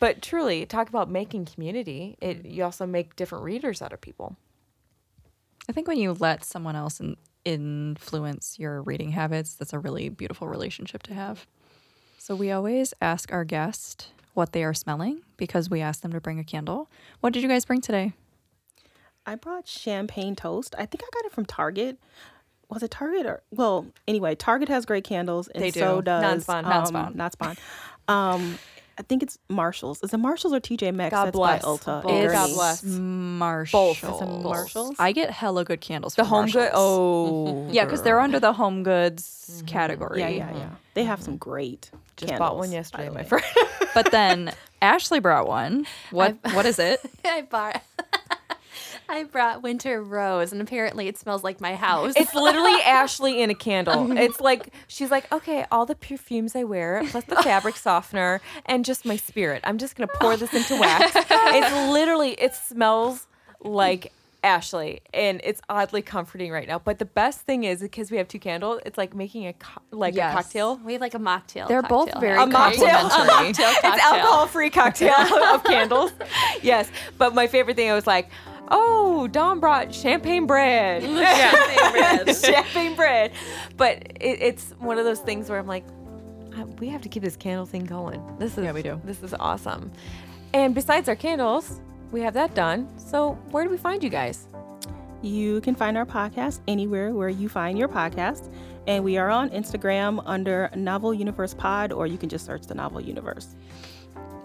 But 0.00 0.22
truly, 0.22 0.66
talk 0.66 0.88
about 0.88 1.10
making 1.10 1.44
community. 1.46 2.16
It 2.20 2.44
you 2.44 2.64
also 2.64 2.84
make 2.86 3.16
different 3.16 3.44
readers 3.44 3.80
out 3.80 3.92
of 3.92 4.00
people. 4.00 4.36
I 5.68 5.72
think 5.72 5.88
when 5.88 5.98
you 5.98 6.12
let 6.18 6.44
someone 6.44 6.76
else 6.76 7.00
in, 7.00 7.16
influence 7.44 8.58
your 8.58 8.82
reading 8.82 9.10
habits, 9.12 9.54
that's 9.54 9.72
a 9.72 9.78
really 9.78 10.08
beautiful 10.08 10.48
relationship 10.48 11.02
to 11.04 11.14
have. 11.14 11.46
So 12.18 12.34
we 12.34 12.50
always 12.50 12.94
ask 13.00 13.32
our 13.32 13.44
guest 13.44 14.08
what 14.34 14.52
they 14.52 14.64
are 14.64 14.74
smelling 14.74 15.22
because 15.36 15.70
we 15.70 15.80
asked 15.80 16.02
them 16.02 16.12
to 16.12 16.20
bring 16.20 16.38
a 16.38 16.44
candle. 16.44 16.90
What 17.20 17.32
did 17.32 17.42
you 17.42 17.48
guys 17.48 17.64
bring 17.64 17.80
today? 17.80 18.12
I 19.26 19.36
brought 19.36 19.66
champagne 19.68 20.36
toast. 20.36 20.74
I 20.76 20.86
think 20.86 21.02
I 21.02 21.08
got 21.14 21.24
it 21.26 21.32
from 21.32 21.46
Target. 21.46 21.98
Was 22.68 22.82
it 22.82 22.90
Target 22.90 23.26
or 23.26 23.42
well? 23.50 23.86
Anyway, 24.08 24.34
Target 24.34 24.68
has 24.68 24.84
great 24.84 25.04
candles, 25.04 25.48
and 25.48 25.62
They 25.62 25.70
do. 25.70 25.80
so 25.80 26.00
does 26.00 26.22
Non-spawn. 26.22 26.64
um, 26.64 26.70
Non-spawn. 26.70 27.12
Not 27.16 27.32
spawn. 27.32 27.56
Um, 28.08 28.58
I 28.96 29.02
think 29.02 29.22
it's 29.22 29.38
Marshalls. 29.48 30.02
Is 30.02 30.14
it 30.14 30.18
Marshalls 30.18 30.54
or 30.54 30.60
TJ 30.60 30.94
Maxx? 30.94 31.12
God 31.12 31.26
That's 31.26 31.36
bless. 31.36 31.62
by 31.62 31.68
Ulta. 31.68 32.02
Both. 32.02 32.12
and 32.12 32.32
God 32.32 32.54
bless. 32.54 32.84
Marshalls. 32.84 33.96
Is 34.02 34.20
it 34.20 34.26
Marshalls? 34.26 34.96
I 34.98 35.12
get 35.12 35.30
hella 35.30 35.64
good 35.64 35.80
candles. 35.80 36.14
The 36.14 36.22
from 36.22 36.28
home 36.28 36.46
good. 36.46 36.54
Marshalls. 36.54 37.68
Oh, 37.68 37.68
yeah, 37.72 37.84
because 37.84 38.02
they're 38.02 38.20
under 38.20 38.38
the 38.38 38.52
home 38.52 38.82
goods 38.82 39.50
mm-hmm. 39.56 39.66
category. 39.66 40.20
Yeah, 40.20 40.28
yeah, 40.28 40.56
yeah. 40.56 40.68
They 40.94 41.04
have 41.04 41.22
some 41.22 41.34
mm-hmm. 41.34 41.50
great. 41.50 41.90
just 42.16 42.30
candles, 42.30 42.38
bought 42.38 42.56
one 42.56 42.72
yesterday, 42.72 43.08
my 43.10 43.24
friend. 43.24 43.44
But 43.94 44.10
then 44.12 44.52
Ashley 44.82 45.18
brought 45.18 45.48
one. 45.48 45.86
What? 46.10 46.36
what 46.52 46.66
is 46.66 46.78
it? 46.78 47.00
I 47.24 47.42
bought. 47.42 47.82
I 49.08 49.24
brought 49.24 49.62
winter 49.62 50.02
rose, 50.02 50.52
and 50.52 50.62
apparently 50.62 51.08
it 51.08 51.18
smells 51.18 51.44
like 51.44 51.60
my 51.60 51.74
house. 51.74 52.14
It's 52.16 52.34
literally 52.34 52.72
Ashley 52.84 53.42
in 53.42 53.50
a 53.50 53.54
candle. 53.54 54.16
It's 54.16 54.40
like 54.40 54.72
she's 54.88 55.10
like, 55.10 55.30
okay, 55.32 55.66
all 55.70 55.84
the 55.86 55.94
perfumes 55.94 56.56
I 56.56 56.64
wear, 56.64 57.02
plus 57.10 57.24
the 57.24 57.36
fabric 57.36 57.76
softener, 57.88 58.40
and 58.66 58.84
just 58.84 59.04
my 59.04 59.16
spirit. 59.16 59.60
I'm 59.64 59.78
just 59.78 59.94
gonna 59.96 60.08
pour 60.20 60.36
this 60.36 60.52
into 60.54 60.80
wax. 60.80 61.14
It's 61.56 61.92
literally, 61.92 62.30
it 62.32 62.54
smells 62.54 63.26
like 63.60 64.12
Ashley, 64.42 65.00
and 65.14 65.40
it's 65.44 65.60
oddly 65.68 66.02
comforting 66.02 66.50
right 66.50 66.66
now. 66.68 66.78
But 66.78 66.98
the 66.98 67.04
best 67.04 67.42
thing 67.42 67.64
is 67.64 67.80
because 67.80 68.10
we 68.10 68.16
have 68.18 68.28
two 68.28 68.38
candles, 68.38 68.80
it's 68.84 68.98
like 68.98 69.14
making 69.14 69.46
a 69.46 69.52
co- 69.54 69.80
like 69.90 70.14
Yes. 70.14 70.32
a 70.32 70.36
cocktail. 70.36 70.76
we 70.84 70.92
have 70.94 71.00
like 71.02 71.14
a 71.14 71.18
mocktail. 71.18 71.68
They're 71.68 71.82
both 71.82 72.10
very 72.20 72.36
A 72.36 72.46
mocktail. 72.46 73.08
complimentary. 73.10 73.64
It's 73.64 73.84
alcohol 73.84 74.46
free 74.46 74.70
cocktail 74.70 75.12
of 75.12 75.62
candles. 75.64 76.12
Yes, 76.62 76.90
but 77.18 77.34
my 77.34 77.46
favorite 77.46 77.76
thing 77.76 77.90
I 77.90 77.94
was 77.94 78.06
like, 78.06 78.28
oh, 78.68 79.28
Dawn 79.28 79.60
brought 79.60 79.94
champagne 79.94 80.46
bread. 80.46 81.02
champagne 81.02 81.92
bread. 81.92 82.36
champagne 82.44 82.96
bread. 82.96 83.32
But 83.76 83.98
it, 84.20 84.42
it's 84.42 84.70
one 84.78 84.98
of 84.98 85.04
those 85.04 85.20
things 85.20 85.48
where 85.48 85.58
I'm 85.58 85.66
like, 85.66 85.84
"Uh, 86.56 86.66
we 86.78 86.88
have 86.88 87.02
to 87.02 87.08
keep 87.08 87.22
this 87.22 87.36
candle 87.36 87.66
thing 87.66 87.84
going. 87.84 88.22
This 88.38 88.56
is 88.58 88.64
Yeah, 88.64 88.72
we 88.72 88.82
do. 88.82 89.00
This 89.04 89.22
is 89.22 89.34
awesome. 89.34 89.92
And 90.52 90.74
besides 90.74 91.08
our 91.08 91.16
candles, 91.16 91.80
we 92.12 92.20
have 92.20 92.34
that 92.34 92.54
done. 92.54 92.88
So 92.98 93.32
where 93.50 93.64
do 93.64 93.70
we 93.70 93.76
find 93.76 94.02
you 94.02 94.10
guys? 94.10 94.46
You 95.20 95.60
can 95.62 95.74
find 95.74 95.96
our 95.96 96.04
podcast 96.06 96.60
anywhere 96.68 97.12
where 97.12 97.30
you 97.30 97.48
find 97.48 97.78
your 97.78 97.88
podcast. 97.88 98.52
And 98.86 99.02
we 99.02 99.16
are 99.16 99.30
on 99.30 99.48
Instagram 99.50 100.22
under 100.26 100.70
Novel 100.76 101.14
Universe 101.14 101.54
Pod, 101.54 101.90
or 101.90 102.06
you 102.06 102.18
can 102.18 102.28
just 102.28 102.44
search 102.44 102.66
the 102.66 102.74
Novel 102.74 103.00
Universe. 103.00 103.56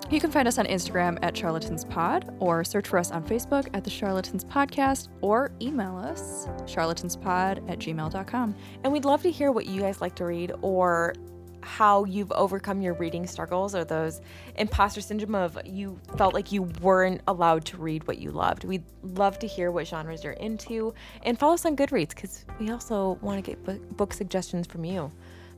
You 0.09 0.19
can 0.19 0.31
find 0.31 0.47
us 0.47 0.57
on 0.57 0.65
Instagram 0.65 1.19
at 1.21 1.37
Charlatans 1.37 1.85
Pod 1.85 2.35
or 2.39 2.63
search 2.63 2.87
for 2.87 2.97
us 2.97 3.11
on 3.11 3.23
Facebook 3.23 3.67
at 3.75 3.83
the 3.83 3.91
Charlatans 3.91 4.43
Podcast 4.43 5.09
or 5.21 5.51
email 5.61 5.95
us 5.97 6.47
charlatanspod 6.65 7.69
at 7.69 7.77
gmail.com. 7.77 8.55
And 8.83 8.91
we'd 8.91 9.05
love 9.05 9.21
to 9.21 9.29
hear 9.29 9.51
what 9.51 9.67
you 9.67 9.81
guys 9.81 10.01
like 10.01 10.15
to 10.15 10.25
read 10.25 10.51
or 10.63 11.13
how 11.61 12.05
you've 12.05 12.31
overcome 12.31 12.81
your 12.81 12.95
reading 12.95 13.27
struggles 13.27 13.75
or 13.75 13.83
those 13.83 14.21
imposter 14.55 15.01
syndrome 15.01 15.35
of 15.35 15.59
you 15.63 15.99
felt 16.17 16.33
like 16.33 16.51
you 16.51 16.63
weren't 16.81 17.21
allowed 17.27 17.63
to 17.65 17.77
read 17.77 18.07
what 18.07 18.17
you 18.17 18.31
loved. 18.31 18.63
We'd 18.63 18.85
love 19.03 19.37
to 19.39 19.47
hear 19.47 19.69
what 19.69 19.85
genres 19.85 20.23
you're 20.23 20.33
into 20.33 20.91
and 21.21 21.37
follow 21.37 21.53
us 21.53 21.65
on 21.65 21.77
Goodreads 21.77 22.09
because 22.09 22.45
we 22.59 22.71
also 22.71 23.19
want 23.21 23.45
to 23.45 23.51
get 23.55 23.95
book 23.95 24.13
suggestions 24.13 24.65
from 24.65 24.85
you. 24.85 25.11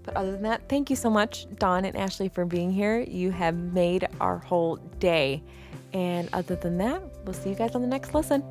But 0.04 0.16
other 0.16 0.32
than 0.32 0.44
that, 0.44 0.68
thank 0.68 0.90
you 0.90 0.96
so 0.96 1.10
much, 1.10 1.48
Dawn 1.58 1.86
and 1.86 1.96
Ashley, 1.96 2.30
for 2.30 2.46
being 2.46 2.72
here. 2.72 3.00
You 3.00 3.32
have 3.32 3.56
made 3.56 4.08
our 4.20 4.40
whole 4.40 4.78
day. 5.00 5.44
And 5.94 6.30
other 6.34 6.56
than 6.56 6.78
that, 6.80 7.02
we'll 7.26 7.34
see 7.34 7.50
you 7.50 7.56
guys 7.56 7.76
on 7.76 7.82
the 7.82 7.88
next 7.88 8.14
listen. 8.14 8.44